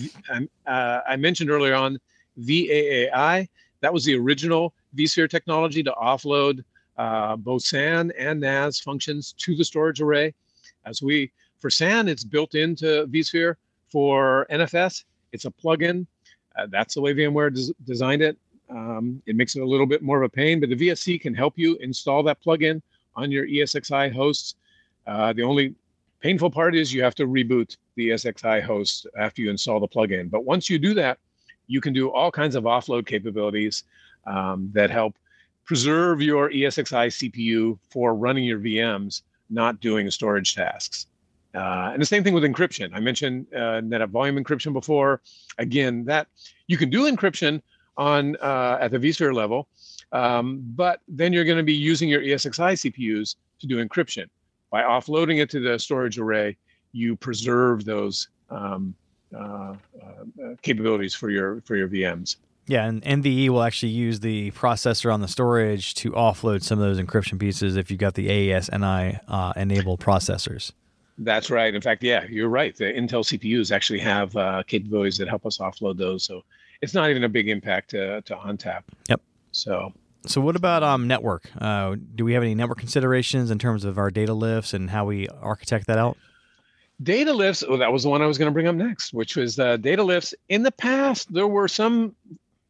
uh 0.67 1.01
I 1.07 1.17
mentioned 1.17 1.51
earlier 1.51 1.75
on 1.75 1.99
VAAI. 2.41 3.49
That 3.81 3.93
was 3.93 4.05
the 4.05 4.17
original 4.17 4.75
vSphere 4.97 5.29
technology 5.29 5.83
to 5.83 5.93
offload 5.93 6.65
uh, 6.97 7.37
both 7.37 7.63
SAN 7.63 8.13
and 8.19 8.41
NAS 8.41 8.81
functions 8.81 9.35
to 9.39 9.55
the 9.55 9.65
storage 9.65 10.01
array. 10.01 10.35
As 10.85 11.03
we, 11.03 11.31
for 11.59 11.71
SAN, 11.71 12.09
it's 12.09 12.25
built 12.25 12.55
into 12.55 13.07
vSphere 13.09 13.57
for 13.91 14.47
NFS, 14.51 15.05
it's 15.33 15.45
a 15.45 15.51
plugin. 15.51 16.07
Uh, 16.57 16.67
that's 16.71 16.95
the 16.95 17.01
way 17.01 17.15
VMware 17.15 17.55
des- 17.55 17.75
designed 17.85 18.23
it. 18.23 18.39
Um, 18.71 19.23
it 19.27 19.37
makes 19.37 19.55
it 19.55 19.61
a 19.61 19.67
little 19.67 19.87
bit 19.87 20.03
more 20.03 20.23
of 20.23 20.25
a 20.25 20.29
pain, 20.29 20.59
but 20.59 20.71
the 20.71 20.77
VSC 20.77 21.21
can 21.21 21.35
help 21.35 21.55
you 21.57 21.77
install 21.77 22.23
that 22.25 22.43
plugin 22.43 22.81
on 23.15 23.31
your 23.31 23.47
ESXi 23.47 24.13
hosts. 24.13 24.57
Uh, 25.07 25.33
the 25.33 25.43
only 25.43 25.75
painful 26.21 26.51
part 26.51 26.75
is 26.75 26.93
you 26.93 27.03
have 27.03 27.15
to 27.15 27.27
reboot 27.27 27.77
the 27.95 28.11
ESXi 28.11 28.63
host 28.63 29.07
after 29.17 29.43
you 29.43 29.51
install 29.51 29.79
the 29.79 29.89
plugin. 29.89 30.31
But 30.31 30.45
once 30.45 30.69
you 30.69 30.79
do 30.79 30.95
that, 30.95 31.19
you 31.67 31.81
can 31.81 31.93
do 31.93 32.11
all 32.11 32.31
kinds 32.31 32.55
of 32.55 32.65
offload 32.65 33.07
capabilities 33.07 33.85
um, 34.27 34.71
that 34.73 34.91
help 34.91 35.17
preserve 35.65 36.23
your 36.23 36.51
ESXi 36.51 37.31
CPU 37.31 37.79
for 37.91 38.15
running 38.15 38.45
your 38.45 38.59
VMs, 38.61 39.23
not 39.51 39.81
doing 39.81 40.11
storage 40.11 40.55
tasks. 40.55 41.07
Uh, 41.55 41.91
and 41.93 42.03
the 42.03 42.07
same 42.07 42.23
thing 42.23 42.35
with 42.35 42.45
encryption. 42.45 42.91
I 42.93 43.01
mentioned 43.01 43.47
uh, 43.55 43.81
NetApp 43.81 44.11
volume 44.11 44.37
encryption 44.37 44.73
before. 44.73 45.23
Again, 45.59 46.05
that 46.05 46.29
you 46.67 46.77
can 46.77 46.91
do 46.91 47.11
encryption 47.11 47.63
on 47.97 48.37
uh, 48.37 48.79
at 48.81 48.91
the 48.91 48.99
vSphere 48.99 49.35
level, 49.35 49.67
um, 50.13 50.63
but 50.77 51.01
then 51.09 51.33
you're 51.33 51.45
going 51.45 51.57
to 51.57 51.65
be 51.65 51.75
using 51.75 52.09
your 52.09 52.21
ESXi 52.21 52.93
CPUs 52.93 53.37
to 53.61 53.67
do 53.67 53.85
encryption. 53.85 54.27
By 54.71 54.83
offloading 54.83 55.41
it 55.41 55.49
to 55.51 55.61
the 55.61 55.79
storage 55.79 56.19
array, 56.19 56.57
you 56.93 57.17
preserve 57.17 57.85
those 57.85 58.29
um, 58.51 58.95
capabilities 60.63 61.15
for 61.15 61.31
your 61.31 61.61
for 61.63 61.77
your 61.77 61.89
VMs. 61.89 62.37
Yeah, 62.69 62.87
and 62.87 63.03
NVE 63.03 63.49
will 63.51 63.63
actually 63.63 63.93
use 63.93 64.21
the 64.21 64.51
processor 64.51 65.13
on 65.15 65.21
the 65.21 65.29
storage 65.29 65.95
to 65.95 66.11
offload 66.13 66.65
some 66.65 66.81
of 66.81 66.85
those 66.85 67.01
encryption 67.01 67.39
pieces 67.39 67.77
if 67.77 67.93
you've 67.93 68.01
got 68.01 68.15
the 68.15 68.29
AES-NI 68.29 69.21
uh, 69.29 69.53
enabled 69.57 70.01
processors. 70.01 70.73
That's 71.19 71.49
right. 71.49 71.73
In 71.73 71.81
fact, 71.81 72.03
yeah, 72.03 72.25
you're 72.29 72.49
right. 72.49 72.75
The 72.77 72.87
Intel 72.87 73.25
CPUs 73.25 73.71
actually 73.71 74.01
have 74.01 74.37
uh, 74.37 74.65
capabilities 74.67 75.17
that 75.19 75.29
help 75.29 75.47
us 75.47 75.59
offload 75.59 75.97
those. 75.97 76.25
So 76.25 76.43
it's 76.83 76.93
not 76.93 77.09
even 77.09 77.25
a 77.25 77.29
big 77.29 77.49
impact 77.49 77.91
to, 77.91 78.21
to 78.23 78.35
ONTAP. 78.35 78.83
Yep. 79.09 79.21
So 79.53 79.93
So 80.27 80.41
what 80.41 80.57
about 80.57 80.83
um, 80.83 81.07
network? 81.07 81.49
Uh, 81.59 81.97
do 82.17 82.25
we 82.25 82.35
have 82.35 82.43
any 82.43 82.55
network 82.55 82.79
considerations 82.79 83.51
in 83.51 83.59
terms 83.59 83.85
of 83.85 83.97
our 83.97 84.11
data 84.11 84.35
LIFs 84.35 84.75
and 84.75 84.91
how 84.91 85.07
we 85.07 85.29
architect 85.41 85.87
that 85.87 85.99
out? 85.99 86.19
Data 87.03 87.33
LIFs. 87.33 87.63
Oh, 87.67 87.77
that 87.77 87.93
was 87.93 88.05
the 88.05 88.09
one 88.09 88.23
I 88.23 88.27
was 88.27 88.39
going 88.39 88.51
to 88.51 88.53
bring 88.53 88.67
up 88.67 88.75
next, 88.75 89.13
which 89.13 89.37
was 89.37 89.59
uh, 89.59 89.77
data 89.77 90.03
LIFs. 90.03 90.35
In 90.49 90.63
the 90.63 90.73
past, 90.73 91.33
there 91.33 91.47
were 91.47 91.69
some 91.69 92.15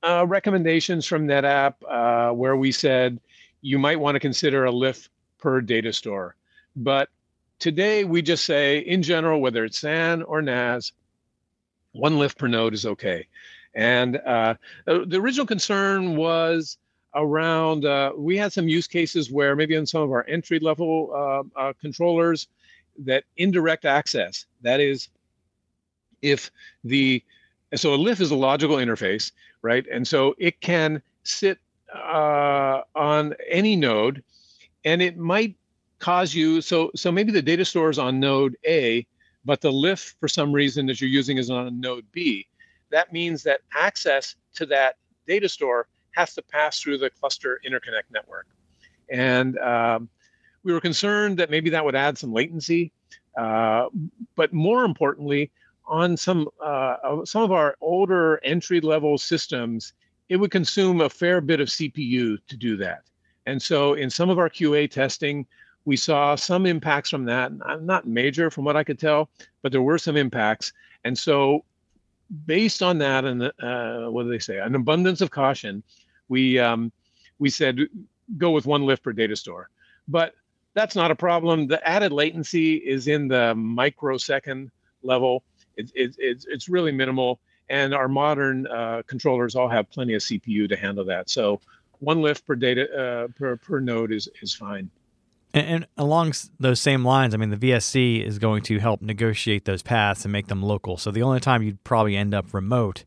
uh, 0.03 0.27
recommendations 0.27 1.07
from 1.07 1.27
NetApp 1.27 1.74
uh, 1.89 2.33
where 2.33 2.57
we 2.57 2.72
said 2.72 3.20
you 3.61 3.79
might 3.79 4.01
want 4.01 4.16
to 4.16 4.20
consider 4.20 4.64
a 4.64 4.72
LIF 4.72 5.09
per 5.39 5.61
data 5.61 5.93
store. 5.93 6.35
But 6.74 7.09
today 7.59 8.05
we 8.05 8.20
just 8.20 8.45
say, 8.45 8.79
in 8.79 9.03
general, 9.03 9.41
whether 9.41 9.64
it's 9.64 9.79
SAN 9.79 10.22
or 10.22 10.43
NAS, 10.43 10.93
one 11.93 12.18
LIF 12.18 12.37
per 12.37 12.49
node 12.49 12.74
is 12.74 12.85
okay. 12.85 13.27
And 13.74 14.16
uh, 14.16 14.55
the 14.87 15.20
original 15.20 15.47
concern 15.47 16.16
was 16.16 16.79
around 17.14 17.85
uh, 17.85 18.12
we 18.16 18.37
had 18.37 18.53
some 18.53 18.68
use 18.68 18.87
cases 18.87 19.31
where 19.31 19.57
maybe 19.57 19.77
on 19.77 19.87
some 19.87 20.03
of 20.03 20.11
our 20.11 20.24
entry 20.29 20.59
level 20.59 21.49
uh, 21.57 21.72
controllers 21.81 22.49
that 23.05 23.25
indirect 23.37 23.85
access 23.85 24.47
that 24.63 24.81
is 24.81 25.09
if 26.23 26.51
the 26.85 27.23
so 27.75 27.95
a 27.95 27.97
LIF 27.97 28.21
is 28.21 28.31
a 28.31 28.37
logical 28.37 28.77
interface 28.77 29.33
right? 29.67 29.85
And 29.91 30.07
so 30.07 30.35
it 30.39 30.61
can 30.61 31.03
sit 31.25 31.59
uh, 31.93 32.83
on 32.95 33.35
any 33.49 33.75
node 33.75 34.23
and 34.85 35.03
it 35.03 35.19
might 35.19 35.57
cause 35.99 36.35
you 36.35 36.61
so 36.61 36.91
so 36.95 37.11
maybe 37.11 37.33
the 37.33 37.43
data 37.43 37.65
store 37.65 37.91
is 37.91 37.99
on 37.99 38.21
node 38.21 38.55
a 38.67 39.05
but 39.45 39.61
the 39.61 39.73
LIF 39.73 40.15
for 40.21 40.29
some 40.29 40.53
reason 40.53 40.87
that 40.87 41.01
you're 41.01 41.11
using 41.11 41.37
is 41.39 41.51
on 41.51 41.81
node 41.81 42.07
b. 42.13 42.47
That 42.91 43.13
means 43.13 43.43
that 43.43 43.61
access 43.75 44.37
to 44.55 44.67
that 44.67 44.97
data 45.27 45.49
store 45.49 45.89
has 46.13 46.35
to 46.35 46.43
pass 46.43 46.81
through 46.81 46.99
the 46.99 47.11
cluster 47.11 47.61
interconnect 47.67 48.11
network. 48.13 48.47
And 49.11 49.59
um, 49.59 50.09
we 50.67 50.73
were 50.73 50.81
concerned 50.81 51.39
that 51.39 51.49
maybe 51.49 51.71
that 51.71 51.85
would 51.85 51.95
add 51.95 52.19
some 52.19 52.33
latency 52.33 52.93
uh, 53.39 53.87
but 54.35 54.53
more 54.53 54.85
importantly 54.85 55.51
on 55.87 56.17
some 56.17 56.49
uh, 56.62 57.25
some 57.25 57.43
of 57.43 57.53
our 57.53 57.77
older 57.81 58.41
entry 58.45 58.81
level 58.81 59.17
systems 59.17 59.93
it 60.29 60.37
would 60.37 60.51
consume 60.51 61.01
a 61.01 61.09
fair 61.09 61.41
bit 61.41 61.61
of 61.61 61.69
cpu 61.69 62.37
to 62.49 62.57
do 62.57 62.77
that. 62.77 63.03
And 63.47 63.62
so 63.62 63.95
in 63.95 64.11
some 64.11 64.29
of 64.29 64.41
our 64.41 64.51
qa 64.51 64.91
testing 64.91 65.47
we 65.85 65.97
saw 65.97 66.35
some 66.35 66.67
impacts 66.67 67.11
from 67.11 67.25
that 67.27 67.53
not 67.83 68.09
major 68.09 68.51
from 68.51 68.64
what 68.64 68.77
i 68.77 68.83
could 68.83 68.99
tell 68.99 69.31
but 69.62 69.71
there 69.71 69.83
were 69.83 69.99
some 69.99 70.17
impacts. 70.17 70.73
And 71.05 71.17
so 71.17 71.64
based 72.47 72.83
on 72.83 72.99
that 72.99 73.25
and 73.25 73.45
uh, 73.62 74.11
what 74.11 74.25
do 74.25 74.31
they 74.31 74.41
say? 74.41 74.59
An 74.59 74.75
abundance 74.75 75.21
of 75.21 75.31
caution 75.31 75.85
we 76.29 76.59
um, 76.59 76.91
we 77.39 77.51
said 77.51 77.79
go 78.37 78.51
with 78.51 78.67
one 78.67 78.85
LIF 78.85 79.01
per 79.01 79.12
data 79.12 79.37
store. 79.37 79.71
But 80.09 80.35
that's 80.77 80.95
not 80.95 81.11
a 81.11 81.16
problem 81.16 81.66
the 81.66 81.89
added 81.89 82.12
latency 82.12 82.77
is 82.77 83.09
in 83.09 83.27
the 83.27 83.55
microsecond 83.57 84.70
level 85.03 85.43
it, 85.77 85.91
it, 85.95 86.14
it's, 86.18 86.47
it's 86.47 86.68
really 86.68 86.93
minimal 86.93 87.41
and 87.68 87.93
our 87.93 88.07
modern 88.07 88.66
uh, 88.68 89.03
controllers 89.09 89.57
all 89.57 89.68
have 89.68 89.91
plenty 89.91 90.14
of 90.14 90.22
cpu 90.22 90.68
to 90.68 90.77
handle 90.77 91.05
that 91.05 91.29
so 91.29 91.61
one 91.99 92.20
LIF 92.20 92.45
per 92.45 92.55
data 92.55 92.85
uh, 92.95 93.29
per, 93.39 93.57
per 93.57 93.81
node 93.81 94.12
is, 94.12 94.29
is 94.43 94.55
fine 94.55 94.89
and, 95.55 95.66
and, 95.66 95.87
along 95.97 96.35
those 96.61 96.81
same 96.81 97.03
lines, 97.03 97.33
I 97.33 97.39
mean, 97.39 97.49
the 97.49 97.57
VSC 97.57 98.22
is 98.22 98.39
going 98.39 98.62
to 98.64 98.79
help 98.79 99.01
negotiate 99.01 99.64
those 99.64 99.83
paths 99.83 100.24
and 100.27 100.33
make 100.33 100.49
them 100.49 100.62
local. 100.62 100.99
So 100.99 101.11
the 101.11 101.22
only 101.22 101.41
time 101.41 101.62
you'd 101.62 101.83
probably 101.83 102.14
end 102.14 102.35
up 102.35 102.53
remote 102.53 103.05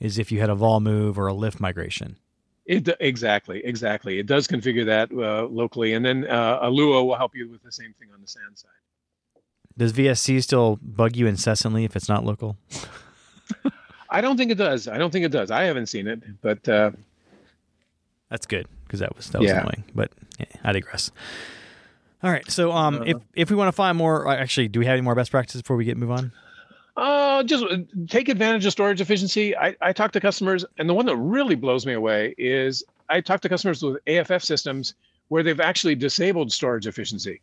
is 0.00 0.18
if 0.18 0.32
you 0.32 0.40
had 0.40 0.50
a 0.50 0.54
vol 0.56 0.80
move 0.80 1.16
or 1.16 1.28
a 1.28 1.34
LIF 1.34 1.60
migration. 1.60 2.18
It 2.64 2.88
exactly, 3.00 3.64
exactly. 3.64 4.18
It 4.18 4.26
does 4.26 4.46
configure 4.46 4.86
that 4.86 5.10
uh, 5.12 5.46
locally, 5.46 5.94
and 5.94 6.04
then 6.04 6.26
uh, 6.28 6.60
ALUA 6.60 7.04
will 7.04 7.16
help 7.16 7.34
you 7.34 7.48
with 7.50 7.62
the 7.62 7.72
same 7.72 7.92
thing 7.98 8.08
on 8.14 8.20
the 8.20 8.28
SAN 8.28 8.54
side. 8.54 8.70
Does 9.76 9.92
VSC 9.92 10.42
still 10.42 10.78
bug 10.80 11.16
you 11.16 11.26
incessantly 11.26 11.84
if 11.84 11.96
it's 11.96 12.08
not 12.08 12.24
local? 12.24 12.56
I 14.10 14.20
don't 14.20 14.36
think 14.36 14.50
it 14.50 14.58
does. 14.58 14.86
I 14.86 14.98
don't 14.98 15.10
think 15.10 15.24
it 15.24 15.32
does. 15.32 15.50
I 15.50 15.64
haven't 15.64 15.86
seen 15.86 16.06
it, 16.06 16.22
but 16.42 16.68
uh, 16.68 16.92
that's 18.28 18.46
good 18.46 18.68
because 18.84 19.00
that 19.00 19.16
was 19.16 19.28
that 19.30 19.40
was 19.40 19.50
yeah. 19.50 19.60
annoying. 19.60 19.84
But 19.94 20.12
yeah, 20.38 20.46
I 20.62 20.72
digress. 20.72 21.10
All 22.22 22.30
right. 22.30 22.48
So, 22.50 22.70
um, 22.70 23.00
uh, 23.00 23.04
if 23.04 23.16
if 23.34 23.50
we 23.50 23.56
want 23.56 23.68
to 23.68 23.72
find 23.72 23.96
more, 23.96 24.28
uh, 24.28 24.36
actually, 24.36 24.68
do 24.68 24.78
we 24.78 24.86
have 24.86 24.92
any 24.92 25.02
more 25.02 25.14
best 25.14 25.30
practices 25.30 25.62
before 25.62 25.76
we 25.76 25.84
get 25.84 25.96
move 25.96 26.10
on? 26.10 26.32
Uh, 26.96 27.42
just 27.42 27.64
take 28.08 28.28
advantage 28.28 28.66
of 28.66 28.72
storage 28.72 29.00
efficiency. 29.00 29.56
I, 29.56 29.74
I 29.80 29.92
talk 29.92 30.12
to 30.12 30.20
customers, 30.20 30.64
and 30.78 30.88
the 30.88 30.94
one 30.94 31.06
that 31.06 31.16
really 31.16 31.54
blows 31.54 31.86
me 31.86 31.94
away 31.94 32.34
is 32.36 32.84
I 33.08 33.20
talk 33.20 33.40
to 33.42 33.48
customers 33.48 33.82
with 33.82 33.96
AFF 34.06 34.42
systems 34.42 34.94
where 35.28 35.42
they've 35.42 35.60
actually 35.60 35.94
disabled 35.94 36.52
storage 36.52 36.86
efficiency, 36.86 37.40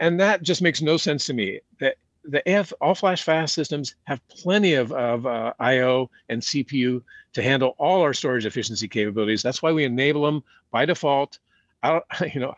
and 0.00 0.18
that 0.18 0.42
just 0.42 0.62
makes 0.62 0.82
no 0.82 0.96
sense 0.96 1.26
to 1.26 1.34
me. 1.34 1.60
That 1.78 1.96
the 2.24 2.42
AF 2.46 2.72
all 2.80 2.94
flash 2.94 3.22
FAS 3.22 3.52
systems 3.52 3.94
have 4.04 4.26
plenty 4.28 4.74
of, 4.74 4.92
of 4.92 5.26
uh, 5.26 5.52
IO 5.60 6.10
and 6.28 6.42
CPU 6.42 7.02
to 7.34 7.42
handle 7.42 7.74
all 7.78 8.02
our 8.02 8.12
storage 8.12 8.46
efficiency 8.46 8.88
capabilities. 8.88 9.42
That's 9.42 9.62
why 9.62 9.72
we 9.72 9.84
enable 9.84 10.24
them 10.24 10.42
by 10.72 10.84
default. 10.84 11.38
I, 11.82 12.00
you 12.34 12.40
know, 12.40 12.54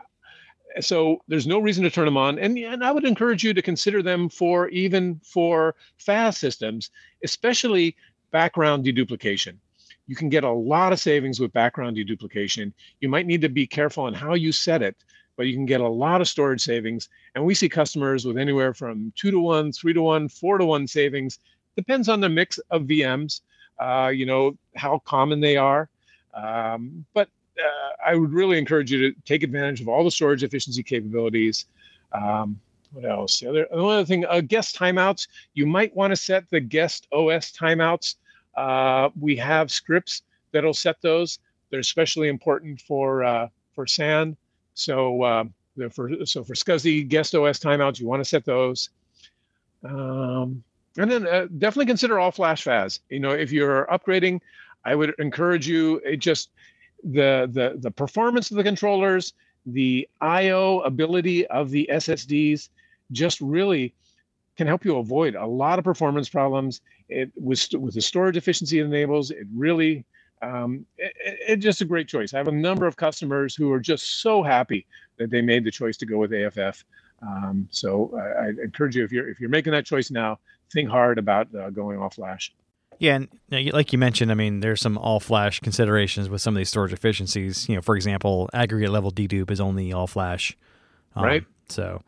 so 0.81 1.23
there's 1.29 1.47
no 1.47 1.59
reason 1.59 1.83
to 1.85 1.91
turn 1.91 2.05
them 2.05 2.17
on. 2.17 2.39
And, 2.39 2.57
and 2.59 2.85
i 2.85 2.93
would 2.93 3.05
encourage 3.05 3.43
you 3.43 3.53
to 3.55 3.63
consider 3.63 4.03
them 4.03 4.29
for 4.29 4.69
even 4.69 5.21
for 5.25 5.75
FAS 5.99 6.39
systems 6.39 6.91
especially 7.25 7.97
background 8.31 8.85
deduplication. 8.85 9.57
You 10.07 10.17
can 10.17 10.29
get 10.29 10.45
a 10.45 10.51
lot 10.51 10.93
of 10.93 11.01
savings 11.01 11.39
with 11.39 11.53
background 11.53 11.97
deduplication. 11.97 12.73
You 13.01 13.09
might 13.09 13.27
need 13.27 13.43
to 13.43 13.49
be 13.49 13.67
careful 13.67 14.05
on 14.05 14.15
how 14.15 14.35
you 14.35 14.53
set 14.53 14.83
it 14.83 14.97
but 15.37 15.47
you 15.47 15.55
can 15.55 15.65
get 15.65 15.81
a 15.81 15.89
lot 15.89 16.21
of 16.21 16.29
storage 16.29 16.61
savings. 16.61 17.09
And 17.35 17.43
we 17.43 17.55
see 17.55 17.69
customers 17.69 18.27
with 18.27 18.37
anywhere 18.37 18.75
from 18.75 19.11
two 19.17 19.31
to 19.31 19.41
one 19.41 19.73
three 19.73 19.95
to 19.95 20.03
one 20.03 20.29
four 20.29 20.59
to 20.59 20.67
one 20.67 20.87
savings. 20.87 21.39
Depends 21.77 22.09
on 22.11 22.21
the 22.21 22.29
mix 22.29 22.59
of 22.71 22.83
vms 22.83 23.41
uh, 23.81 24.09
you 24.15 24.27
know 24.27 24.57
how 24.77 25.01
common 25.05 25.41
they 25.41 25.57
are. 25.57 25.89
Um, 26.35 27.05
but 27.15 27.29
I 28.05 28.15
would 28.15 28.33
really 28.33 28.59
encourage 28.59 28.91
you 28.91 29.11
to 29.11 29.21
take 29.25 29.43
advantage 29.43 29.81
of 29.81 29.89
all 29.89 30.05
the 30.05 30.11
storage 30.11 30.43
efficiency 30.43 30.83
capabilities. 30.83 31.67
Um, 32.13 32.61
what 32.93 33.05
else? 33.05 33.41
The 33.41 33.69
other, 33.73 34.05
thing, 34.05 34.25
uh, 34.27 34.41
guest 34.41 34.77
timeouts. 34.77 35.29
You 35.55 35.67
might 35.67 35.95
want 35.95 36.11
to 36.11 36.17
set 36.17 36.49
the 36.51 36.61
guest 36.61 37.07
OS 37.13 37.53
timeouts. 37.53 38.17
Uh, 38.57 39.11
we 39.19 39.37
have 39.37 39.71
scripts 39.71 40.23
that'll 40.53 40.75
set 40.75 41.01
those. 41.01 41.39
They're 41.71 41.81
especially 41.81 42.29
important 42.29 42.81
for 42.81 43.23
uh, 43.23 43.49
for 43.75 43.87
SAN. 43.87 44.37
So 44.75 45.23
uh, 45.23 45.45
for 45.91 46.27
so 46.27 46.43
for 46.43 46.55
SCSI 46.55 47.09
guest 47.09 47.35
OS 47.35 47.61
timeouts, 47.61 48.01
you 48.01 48.09
want 48.09 48.21
to 48.21 48.29
set 48.29 48.45
those. 48.45 48.91
Um, 49.85 50.63
and 50.99 51.11
then 51.11 51.27
uh, 51.27 51.47
definitely 51.59 51.87
consider 51.87 52.19
all 52.19 52.33
flash 52.33 52.65
FAS. 52.65 53.01
You 53.09 53.21
know, 53.21 53.31
if 53.31 53.53
you're 53.53 53.87
upgrading, 53.87 54.41
I 54.85 54.95
would 54.95 55.15
encourage 55.19 55.69
you. 55.69 55.99
It 56.05 56.17
just 56.17 56.51
the 57.05 57.49
the 57.53 57.79
the 57.79 57.91
performance 57.91 58.51
of 58.51 58.57
the 58.57 58.65
controllers, 58.65 59.33
the 59.67 60.09
I/O 60.21 60.81
ability 60.81 61.47
of 61.49 61.71
the 61.71 61.89
SSDs, 61.93 62.69
just 63.13 63.41
really 63.41 63.95
can 64.57 64.67
help 64.67 64.85
you 64.85 64.99
avoid 64.99 65.35
a 65.35 65.47
lot 65.47 65.79
of 65.79 65.85
performance 65.85 66.29
problems. 66.29 66.81
It 67.09 67.31
with 67.37 67.67
with 67.75 67.95
the 67.95 68.01
storage 68.01 68.37
efficiency 68.37 68.79
it 68.81 68.85
enables, 68.85 69.31
it 69.31 69.47
really 69.55 70.05
um, 70.43 70.87
it's 70.99 71.43
it 71.49 71.57
just 71.57 71.81
a 71.81 71.85
great 71.85 72.09
choice. 72.09 72.33
I 72.33 72.39
have 72.39 72.49
a 72.49 72.53
number 72.53 72.87
of 72.87 72.97
customers 72.97 73.55
who 73.55 73.73
are 73.73 73.81
just 73.81 74.23
so 74.23 74.43
happy 74.43 74.87
that 75.19 75.31
they 75.31 75.43
made 75.43 75.65
the 75.65 75.71
choice 75.71 75.97
to 75.99 76.07
go 76.07 76.19
with 76.19 76.33
AFF. 76.33 76.85
Um, 77.23 77.69
so 77.71 78.11
I, 78.17 78.47
I, 78.47 78.49
encourage 78.65 78.97
you 78.97 79.05
if 79.05 79.13
you're 79.13 79.29
if 79.29 79.41
you're 79.41 79.51
making 79.51 79.73
that 79.73 79.85
choice 79.85 80.11
now, 80.11 80.39
think 80.73 80.89
hard 80.89 81.19
about 81.19 81.55
uh, 81.55 81.69
going 81.71 81.99
all 81.99 82.09
flash. 82.09 82.55
Yeah, 83.01 83.15
and 83.17 83.29
like 83.73 83.95
you 83.95 83.99
mentioned, 83.99 84.31
I 84.31 84.35
mean, 84.35 84.61
there's 84.61 84.83
some 84.83 84.99
all 84.99 85.21
flash 85.21 85.59
considerations 85.59 86.29
with 86.29 86.43
some 86.43 86.55
of 86.55 86.59
these 86.59 86.69
storage 86.69 86.93
efficiencies. 86.93 87.67
You 87.67 87.77
know, 87.77 87.81
for 87.81 87.97
example, 87.97 88.51
aggregate 88.53 88.91
level 88.91 89.11
dedupe 89.11 89.51
is 89.51 89.59
only 89.59 89.91
all 89.91 90.07
flash, 90.07 90.57
um, 91.17 91.25
right? 91.25 91.45
So 91.71 92.03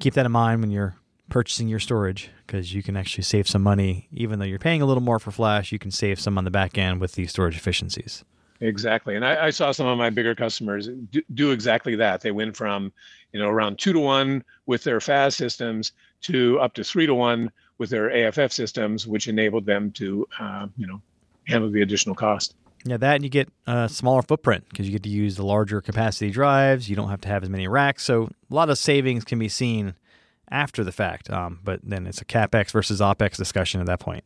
keep 0.00 0.14
that 0.14 0.24
in 0.24 0.32
mind 0.32 0.62
when 0.62 0.70
you're 0.70 0.96
purchasing 1.28 1.68
your 1.68 1.78
storage 1.78 2.30
because 2.46 2.72
you 2.72 2.82
can 2.82 2.96
actually 2.96 3.24
save 3.24 3.46
some 3.46 3.62
money, 3.62 4.08
even 4.10 4.38
though 4.38 4.46
you're 4.46 4.58
paying 4.58 4.80
a 4.80 4.86
little 4.86 5.02
more 5.02 5.18
for 5.18 5.30
flash. 5.30 5.72
You 5.72 5.78
can 5.78 5.90
save 5.90 6.18
some 6.18 6.38
on 6.38 6.44
the 6.44 6.50
back 6.50 6.78
end 6.78 7.02
with 7.02 7.12
these 7.12 7.28
storage 7.28 7.56
efficiencies. 7.56 8.24
Exactly, 8.60 9.14
and 9.14 9.26
I, 9.26 9.46
I 9.46 9.50
saw 9.50 9.72
some 9.72 9.86
of 9.86 9.98
my 9.98 10.08
bigger 10.08 10.34
customers 10.34 10.88
do, 11.10 11.20
do, 11.34 11.50
exactly 11.50 11.94
that. 11.96 12.22
They 12.22 12.30
went 12.30 12.56
from, 12.56 12.94
you 13.32 13.40
know, 13.40 13.48
around 13.50 13.78
two 13.78 13.92
to 13.92 14.00
one 14.00 14.42
with 14.64 14.84
their 14.84 15.00
FAS 15.00 15.36
systems 15.36 15.92
to 16.22 16.58
up 16.60 16.72
to 16.74 16.82
three 16.82 17.06
to 17.06 17.14
one 17.14 17.52
with 17.78 17.90
their 17.90 18.10
AFF 18.10 18.52
systems, 18.52 19.06
which 19.06 19.28
enabled 19.28 19.66
them 19.66 19.90
to, 19.92 20.26
uh, 20.38 20.66
you 20.76 20.86
know, 20.86 21.00
handle 21.46 21.70
the 21.70 21.82
additional 21.82 22.14
cost. 22.14 22.54
Yeah, 22.84 22.96
that 22.96 23.16
and 23.16 23.24
you 23.24 23.30
get 23.30 23.48
a 23.66 23.88
smaller 23.88 24.22
footprint 24.22 24.64
because 24.68 24.86
you 24.86 24.92
get 24.92 25.02
to 25.02 25.08
use 25.08 25.36
the 25.36 25.44
larger 25.44 25.80
capacity 25.80 26.30
drives. 26.30 26.88
You 26.88 26.96
don't 26.96 27.10
have 27.10 27.20
to 27.22 27.28
have 27.28 27.42
as 27.42 27.48
many 27.48 27.66
racks, 27.66 28.04
so 28.04 28.30
a 28.50 28.54
lot 28.54 28.70
of 28.70 28.78
savings 28.78 29.24
can 29.24 29.38
be 29.38 29.48
seen 29.48 29.94
after 30.50 30.84
the 30.84 30.92
fact. 30.92 31.28
Um, 31.30 31.60
but 31.64 31.80
then 31.82 32.06
it's 32.06 32.20
a 32.20 32.24
capex 32.24 32.70
versus 32.70 33.00
opex 33.00 33.36
discussion 33.36 33.80
at 33.80 33.86
that 33.86 34.00
point. 34.00 34.24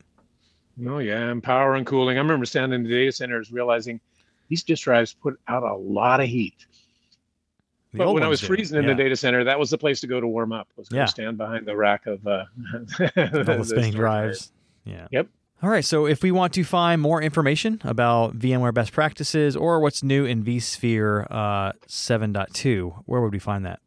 Oh 0.87 0.99
yeah, 0.99 1.31
and 1.31 1.43
power 1.43 1.75
and 1.75 1.87
cooling. 1.87 2.19
I 2.19 2.21
remember 2.21 2.47
standing 2.47 2.81
in 2.81 2.83
the 2.85 2.91
data 2.91 3.13
centers 3.13 3.51
realizing 3.51 4.01
these 4.49 4.63
disk 4.63 4.85
drives 4.85 5.15
put 5.15 5.39
out 5.49 5.63
a 5.63 5.75
lot 5.75 6.21
of 6.21 6.29
heat. 6.29 6.67
The 7.93 7.99
but 7.99 8.13
when 8.15 8.23
I 8.23 8.29
was 8.29 8.41
did, 8.41 8.47
freezing 8.47 8.79
in 8.79 8.85
yeah. 8.85 8.95
the 8.95 9.03
data 9.03 9.17
center, 9.17 9.45
that 9.45 9.59
was 9.59 9.69
the 9.71 9.77
place 9.77 10.01
to 10.01 10.07
go 10.07 10.19
to 10.19 10.27
warm 10.27 10.51
up. 10.53 10.69
Was 10.77 10.89
Yeah. 10.91 11.05
stand 11.05 11.37
behind 11.37 11.67
the 11.67 11.77
rack 11.77 12.07
of 12.07 12.27
uh, 12.27 12.45
all 13.01 13.11
the 13.59 13.65
spinning 13.67 13.93
drives. 13.93 14.51
Yeah. 14.85 15.09
Yep. 15.11 15.29
All 15.63 15.69
right. 15.69 15.85
So 15.85 16.07
if 16.07 16.23
we 16.23 16.31
want 16.33 16.55
to 16.55 16.65
find 16.65 17.03
more 17.03 17.21
information 17.21 17.81
about 17.85 18.39
VMware 18.39 18.73
best 18.73 18.93
practices 18.93 19.55
or 19.55 19.81
what's 19.81 20.03
new 20.03 20.25
in 20.25 20.43
vSphere 20.43 21.27
uh, 21.31 21.73
7.2, 21.87 23.03
where 23.05 23.21
would 23.21 23.33
we 23.33 23.39
find 23.39 23.67
that? 23.67 23.81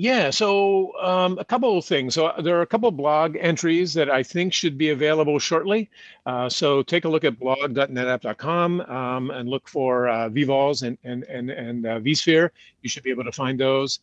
Yeah, 0.00 0.30
so 0.30 0.96
um, 1.00 1.38
a 1.38 1.44
couple 1.44 1.76
of 1.76 1.84
things. 1.84 2.14
So 2.14 2.32
there 2.38 2.56
are 2.56 2.62
a 2.62 2.66
couple 2.66 2.88
of 2.88 2.96
blog 2.96 3.36
entries 3.36 3.92
that 3.94 4.08
I 4.08 4.22
think 4.22 4.52
should 4.52 4.78
be 4.78 4.90
available 4.90 5.40
shortly. 5.40 5.90
Uh, 6.24 6.48
so 6.48 6.84
take 6.84 7.04
a 7.04 7.08
look 7.08 7.24
at 7.24 7.36
blog.netapp.com 7.40 8.82
um, 8.82 9.32
and 9.32 9.48
look 9.48 9.66
for 9.66 10.06
uh, 10.06 10.28
vVols 10.28 10.86
and 10.86 10.98
and 11.02 11.24
and 11.24 11.50
and 11.50 11.84
uh, 11.84 11.98
vSphere. 11.98 12.50
You 12.82 12.88
should 12.88 13.02
be 13.02 13.10
able 13.10 13.24
to 13.24 13.32
find 13.32 13.58
those. 13.58 13.98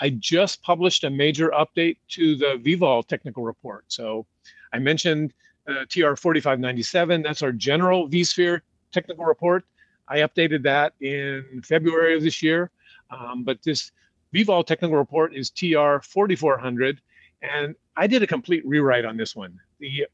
I 0.00 0.10
just 0.10 0.62
published 0.62 1.02
a 1.02 1.10
major 1.10 1.50
update 1.50 1.96
to 2.10 2.36
the 2.36 2.60
vVol 2.62 3.04
technical 3.08 3.42
report. 3.42 3.86
So 3.88 4.24
I 4.72 4.78
mentioned 4.78 5.34
uh, 5.66 5.86
TR 5.88 6.14
4597. 6.14 7.20
That's 7.20 7.42
our 7.42 7.50
general 7.50 8.08
vSphere 8.08 8.60
technical 8.92 9.24
report. 9.24 9.64
I 10.06 10.18
updated 10.18 10.62
that 10.62 10.92
in 11.00 11.62
February 11.64 12.14
of 12.14 12.22
this 12.22 12.44
year. 12.44 12.70
Um, 13.10 13.42
but 13.42 13.60
this 13.64 13.90
VVOL 14.34 14.66
technical 14.66 14.96
report 14.96 15.34
is 15.34 15.50
TR 15.50 15.98
4400, 16.02 17.00
and 17.42 17.74
I 17.96 18.06
did 18.06 18.22
a 18.22 18.26
complete 18.26 18.66
rewrite 18.66 19.04
on 19.04 19.16
this 19.16 19.36
one. 19.36 19.58
The, 19.78 20.06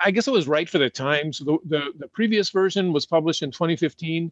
I 0.00 0.10
guess 0.10 0.28
it 0.28 0.32
was 0.32 0.46
right 0.46 0.68
for 0.68 0.78
the 0.78 0.90
times. 0.90 1.38
The, 1.38 1.58
the, 1.64 1.92
the 1.98 2.08
previous 2.08 2.50
version 2.50 2.92
was 2.92 3.06
published 3.06 3.42
in 3.42 3.50
2015, 3.50 4.30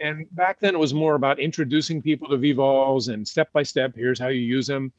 and 0.00 0.26
back 0.34 0.60
then 0.60 0.74
it 0.74 0.78
was 0.78 0.94
more 0.94 1.14
about 1.14 1.38
introducing 1.38 2.00
people 2.00 2.28
to 2.28 2.36
VVOLs 2.36 3.12
and 3.12 3.26
step 3.26 3.52
by 3.52 3.62
step, 3.62 3.94
here's 3.94 4.18
how 4.18 4.28
you 4.28 4.40
use 4.40 4.66
them. 4.66 4.92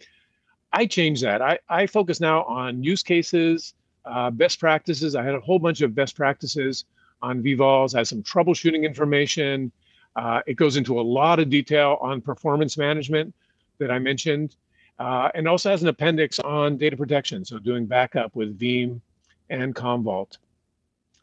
I 0.72 0.86
changed 0.86 1.24
that. 1.24 1.42
I, 1.42 1.60
I 1.68 1.88
focus 1.88 2.20
now 2.20 2.44
on 2.44 2.84
use 2.84 3.02
cases, 3.02 3.74
uh, 4.06 4.30
best 4.30 4.60
practices. 4.60 5.16
I 5.16 5.24
had 5.24 5.34
a 5.34 5.40
whole 5.40 5.60
bunch 5.60 5.82
of 5.82 5.96
best 5.96 6.16
practices 6.16 6.86
on 7.22 7.42
VVOLs, 7.42 7.96
I 7.96 8.00
had 8.00 8.08
some 8.08 8.22
troubleshooting 8.22 8.84
information. 8.84 9.72
Uh, 10.16 10.42
it 10.46 10.54
goes 10.54 10.78
into 10.78 11.00
a 11.00 11.02
lot 11.02 11.40
of 11.40 11.50
detail 11.50 11.98
on 12.00 12.22
performance 12.22 12.78
management 12.78 13.34
that 13.80 13.92
I 13.92 14.00
mentioned, 14.00 14.56
uh, 15.00 15.30
and 15.36 15.48
also 15.48 15.70
has 15.70 15.82
an 15.82 15.90
appendix 15.90 16.40
on 16.40 16.78
data 16.78 16.96
protection, 16.96 17.44
so 17.44 17.60
doing 17.60 17.86
backup 17.86 18.36
with 18.36 18.58
Veeam 18.58 19.02
and 19.50 19.76
Commvault. 19.76 20.38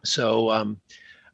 So 0.04 0.50
um, 0.50 0.80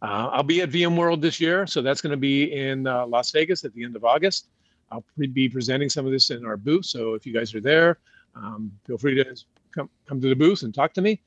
uh, 0.03 0.31
I'll 0.33 0.43
be 0.43 0.63
at 0.63 0.71
VMworld 0.71 1.21
this 1.21 1.41
year, 1.41 1.67
so 1.67 1.83
that's 1.83 2.01
going 2.01 2.13
to 2.13 2.17
be 2.17 2.53
in 2.53 2.87
uh, 2.87 3.07
Las 3.07 3.31
Vegas 3.33 3.65
at 3.65 3.75
the 3.75 3.85
end 3.85 3.97
of 3.97 4.05
August. 4.05 4.49
I'll 4.91 5.05
pre- 5.17 5.27
be 5.27 5.49
presenting 5.49 5.89
some 5.89 6.07
of 6.07 6.13
this 6.13 6.31
in 6.31 6.45
our 6.47 6.57
booth, 6.57 6.87
so 6.87 7.15
if 7.15 7.27
you 7.27 7.33
guys 7.33 7.55
are 7.55 7.61
there, 7.61 7.99
um, 8.35 8.71
feel 8.87 8.99
free 8.99 9.15
to 9.17 9.37
come 9.75 9.91
come 10.07 10.21
to 10.21 10.29
the 10.29 10.37
booth 10.37 10.63
and 10.63 10.75
talk 10.75 10.93
to 10.95 11.03
me. 11.03 11.21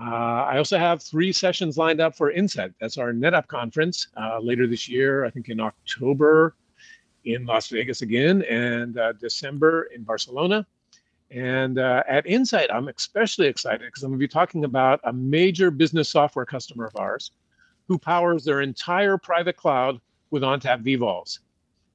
Uh, 0.00 0.44
I 0.48 0.56
also 0.56 0.78
have 0.78 1.02
three 1.02 1.30
sessions 1.30 1.76
lined 1.76 2.00
up 2.00 2.16
for 2.16 2.30
Insight. 2.30 2.72
That's 2.80 2.96
our 2.96 3.12
NetApp 3.12 3.46
conference 3.48 4.08
uh, 4.16 4.38
later 4.40 4.66
this 4.66 4.88
year, 4.88 5.26
I 5.26 5.30
think 5.30 5.50
in 5.50 5.60
October 5.60 6.56
in 7.24 7.44
Las 7.46 7.68
Vegas 7.68 8.02
again, 8.02 8.42
and 8.42 8.98
uh, 8.98 9.12
December 9.12 9.84
in 9.94 10.02
Barcelona. 10.02 10.66
And 11.30 11.78
uh, 11.78 12.02
at 12.08 12.26
Insight, 12.26 12.70
I'm 12.72 12.88
especially 12.88 13.46
excited 13.46 13.82
because 13.86 14.02
I'm 14.02 14.10
going 14.10 14.18
to 14.18 14.24
be 14.24 14.28
talking 14.28 14.64
about 14.64 15.00
a 15.04 15.12
major 15.12 15.70
business 15.70 16.08
software 16.08 16.44
customer 16.44 16.86
of 16.86 16.96
ours 16.96 17.30
who 17.86 17.98
powers 17.98 18.44
their 18.44 18.60
entire 18.60 19.16
private 19.16 19.56
cloud 19.56 20.00
with 20.30 20.42
ONTAP 20.42 20.82
vVols. 20.82 21.40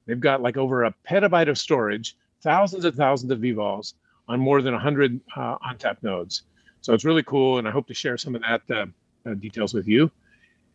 They've 0.06 0.20
got 0.20 0.42
like 0.42 0.56
over 0.56 0.84
a 0.84 0.94
petabyte 1.08 1.48
of 1.48 1.58
storage, 1.58 2.16
thousands 2.40 2.84
and 2.84 2.94
thousands 2.94 3.32
of 3.32 3.40
vVols 3.40 3.94
on 4.28 4.40
more 4.40 4.62
than 4.62 4.72
100 4.72 5.20
uh, 5.36 5.58
ONTAP 5.58 6.02
nodes. 6.02 6.42
So 6.80 6.94
it's 6.94 7.04
really 7.04 7.22
cool, 7.22 7.58
and 7.58 7.66
I 7.66 7.70
hope 7.70 7.86
to 7.88 7.94
share 7.94 8.16
some 8.16 8.34
of 8.34 8.42
that 8.42 8.62
uh, 8.70 8.86
uh, 9.28 9.34
details 9.34 9.74
with 9.74 9.88
you. 9.88 10.10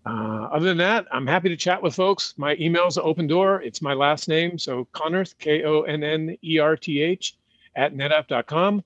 Uh, 0.05 0.47
other 0.51 0.65
than 0.65 0.77
that, 0.77 1.05
I'm 1.11 1.27
happy 1.27 1.49
to 1.49 1.57
chat 1.57 1.81
with 1.81 1.93
folks. 1.93 2.33
My 2.37 2.55
email 2.59 2.87
is 2.87 2.97
open 2.97 3.27
door. 3.27 3.61
It's 3.61 3.81
my 3.81 3.93
last 3.93 4.27
name, 4.27 4.57
so 4.57 4.87
Konnerth, 4.93 5.37
K 5.37 5.63
O 5.63 5.81
N 5.81 6.03
N 6.03 6.37
E 6.43 6.57
R 6.59 6.75
T 6.75 7.01
H, 7.01 7.37
at 7.75 7.93
netapp.com. 7.93 8.83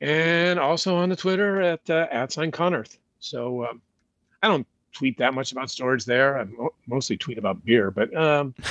And 0.00 0.58
also 0.58 0.96
on 0.96 1.08
the 1.08 1.16
Twitter 1.16 1.60
at 1.60 1.88
uh, 1.88 2.06
at 2.10 2.32
sign 2.32 2.50
Konnerth. 2.50 2.98
So 3.20 3.66
um, 3.66 3.80
I 4.42 4.48
don't 4.48 4.66
tweet 4.92 5.18
that 5.18 5.34
much 5.34 5.52
about 5.52 5.70
storage 5.70 6.04
there. 6.04 6.38
I 6.38 6.44
mo- 6.44 6.74
mostly 6.86 7.16
tweet 7.16 7.38
about 7.38 7.64
beer, 7.64 7.90
but 7.90 8.14
um, 8.16 8.54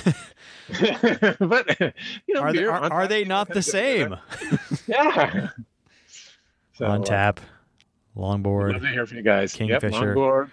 but 1.39 1.79
you 2.27 2.33
know, 2.33 2.41
Are 2.41 2.53
they, 2.53 2.65
are, 2.65 2.91
are 2.91 3.07
they 3.07 3.23
not 3.23 3.47
the 3.49 3.61
same? 3.61 4.17
Yeah. 4.87 5.49
So, 6.73 6.85
On 6.85 7.01
uh, 7.01 7.03
tap, 7.03 7.39
longboard, 8.15 8.73
Love 8.73 8.81
to 8.83 8.87
hear 8.87 9.05
from 9.05 9.17
you 9.17 9.23
guys. 9.23 9.59
Yep, 9.59 9.81
Kingfisher. 9.81 10.15
longboard. 10.15 10.49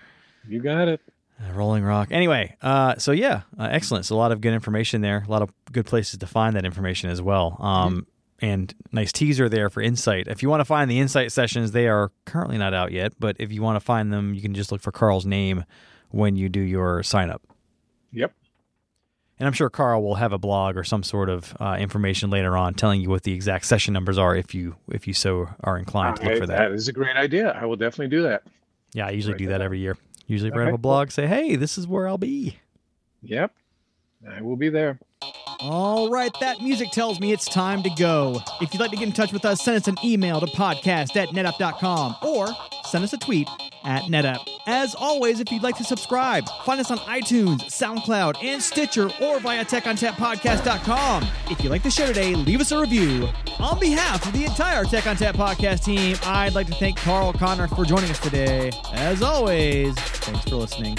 You 0.49 0.61
got 0.61 0.89
it. 0.89 1.01
uh, 1.41 1.53
Rolling 1.53 1.85
Rock. 1.85 2.09
Anyway, 2.11 2.57
uh, 2.63 2.97
so 2.99 3.13
yeah, 3.13 3.43
uh, 3.59 3.69
excellent. 3.71 4.05
So 4.07 4.15
a 4.17 4.19
lot 4.19 4.33
of 4.33 4.41
good 4.41 4.53
information 4.55 5.01
there. 5.01 5.25
A 5.27 5.31
lot 5.31 5.43
of 5.43 5.51
good 5.73 5.87
places 5.87 6.19
to 6.19 6.27
find 6.27 6.55
that 6.57 6.65
information 6.65 7.11
as 7.11 7.21
well. 7.23 7.57
Um, 7.61 8.07
And 8.41 8.75
nice 8.93 9.13
teaser 9.13 9.49
there 9.49 9.71
for 9.71 9.81
Insight. 9.81 10.27
If 10.29 10.43
you 10.43 10.51
want 10.51 10.61
to 10.61 10.65
find 10.65 10.91
the 10.91 10.99
Insight 10.99 11.33
sessions, 11.33 11.71
they 11.73 11.89
are 11.89 12.11
currently 12.27 12.59
not 12.59 12.75
out 12.75 12.93
yet. 12.93 13.13
But 13.19 13.37
if 13.39 13.53
you 13.53 13.63
want 13.63 13.77
to 13.77 13.81
find 13.81 14.13
them, 14.13 14.35
you 14.35 14.43
can 14.43 14.55
just 14.55 14.71
look 14.73 14.83
for 14.83 14.93
Karl's 14.93 15.25
name 15.25 15.65
when 16.11 16.37
you 16.37 16.49
do 16.49 16.61
your 16.61 17.03
sign 17.05 17.31
up. 17.31 17.43
Yep. 18.13 18.33
And 19.39 19.47
I'm 19.47 19.53
sure 19.53 19.71
Karl 19.71 20.03
will 20.03 20.17
have 20.17 20.33
a 20.33 20.39
blog 20.39 20.77
or 20.77 20.85
some 20.85 21.03
sort 21.03 21.29
of 21.31 21.57
uh, 21.61 21.77
information 21.79 22.29
later 22.31 22.57
on 22.57 22.75
telling 22.75 23.01
you 23.01 23.09
what 23.09 23.23
the 23.23 23.33
exact 23.33 23.67
session 23.67 23.93
numbers 23.95 24.19
are 24.19 24.37
if 24.37 24.55
you 24.55 24.77
if 24.91 25.09
you 25.09 25.15
so 25.15 25.49
are 25.65 25.77
inclined 25.79 26.17
to 26.17 26.23
look 26.25 26.33
I- 26.35 26.39
for 26.39 26.47
that. 26.47 26.59
that 26.59 26.73
is 26.73 26.87
a 26.89 26.93
great 26.93 27.17
idea. 27.17 27.51
I 27.61 27.65
will 27.67 27.77
definitely 27.77 28.09
do 28.17 28.23
that. 28.25 28.43
Yeah, 28.93 29.07
I 29.07 29.11
usually 29.11 29.33
Write 29.35 29.39
do 29.39 29.47
that 29.49 29.61
every 29.61 29.81
year. 29.81 29.97
Usually 30.27 30.51
write 30.51 30.61
Okay, 30.61 30.69
up 30.71 30.75
a 30.75 30.79
blog, 30.79 31.11
say, 31.11 31.27
hey, 31.27 31.57
this 31.57 31.77
is 31.77 31.87
where 31.87 32.09
I'll 32.09 32.19
be. 32.19 32.59
Yep. 33.23 33.53
I 34.31 34.41
will 34.41 34.57
be 34.57 34.71
there. 34.71 34.99
All 35.67 36.11
right, 36.11 36.31
that 36.41 36.61
music 36.61 36.91
tells 36.91 37.21
me 37.21 37.33
it's 37.33 37.47
time 37.47 37.83
to 37.85 37.91
go. 37.91 38.39
If 38.61 38.75
you'd 38.75 38.81
like 38.81 38.91
to 38.91 38.99
get 38.99 39.07
in 39.07 39.13
touch 39.13 39.33
with 39.33 39.47
us, 39.47 39.63
send 39.63 39.79
us 39.79 39.89
an 39.89 39.97
email 40.05 40.39
to 40.39 40.47
podcast 40.47 41.17
at 41.17 41.31
netapp.com 41.31 42.17
or 42.21 42.49
send 42.85 43.03
us 43.03 43.15
a 43.15 43.17
tweet 43.17 43.49
at 43.83 44.03
netapp. 44.03 44.47
As 44.67 44.95
always, 44.95 45.41
if 45.41 45.51
you'd 45.51 45.63
like 45.63 45.79
to 45.79 45.85
subscribe, 45.85 46.47
find 46.67 46.81
us 46.81 46.91
on 46.91 46.99
iTunes, 46.99 47.63
SoundCloud, 47.63 48.45
and 48.45 48.63
Stitcher 48.63 49.11
or 49.23 49.41
via 49.41 49.65
techontappodcast.com. 49.65 51.27
If 51.51 51.65
you 51.65 51.71
like 51.71 51.83
the 51.83 51.91
show 51.91 52.07
today, 52.07 52.35
leave 52.35 52.61
us 52.61 52.71
a 52.71 52.79
review. 52.79 53.27
On 53.59 53.81
behalf 53.81 54.27
of 54.27 54.35
the 54.35 54.45
entire 54.45 54.85
Tech 54.85 55.05
ONTAP 55.05 55.35
podcast 55.35 55.85
team, 55.85 56.19
I'd 56.25 56.55
like 56.55 56.67
to 56.67 56.75
thank 56.75 56.99
Karl 56.99 57.33
Konnerth 57.33 57.75
for 57.75 57.87
joining 57.87 58.11
us 58.11 58.19
today. 58.19 58.71
As 58.93 59.23
always, 59.23 59.95
thanks 59.95 60.45
for 60.45 60.57
listening. 60.57 60.99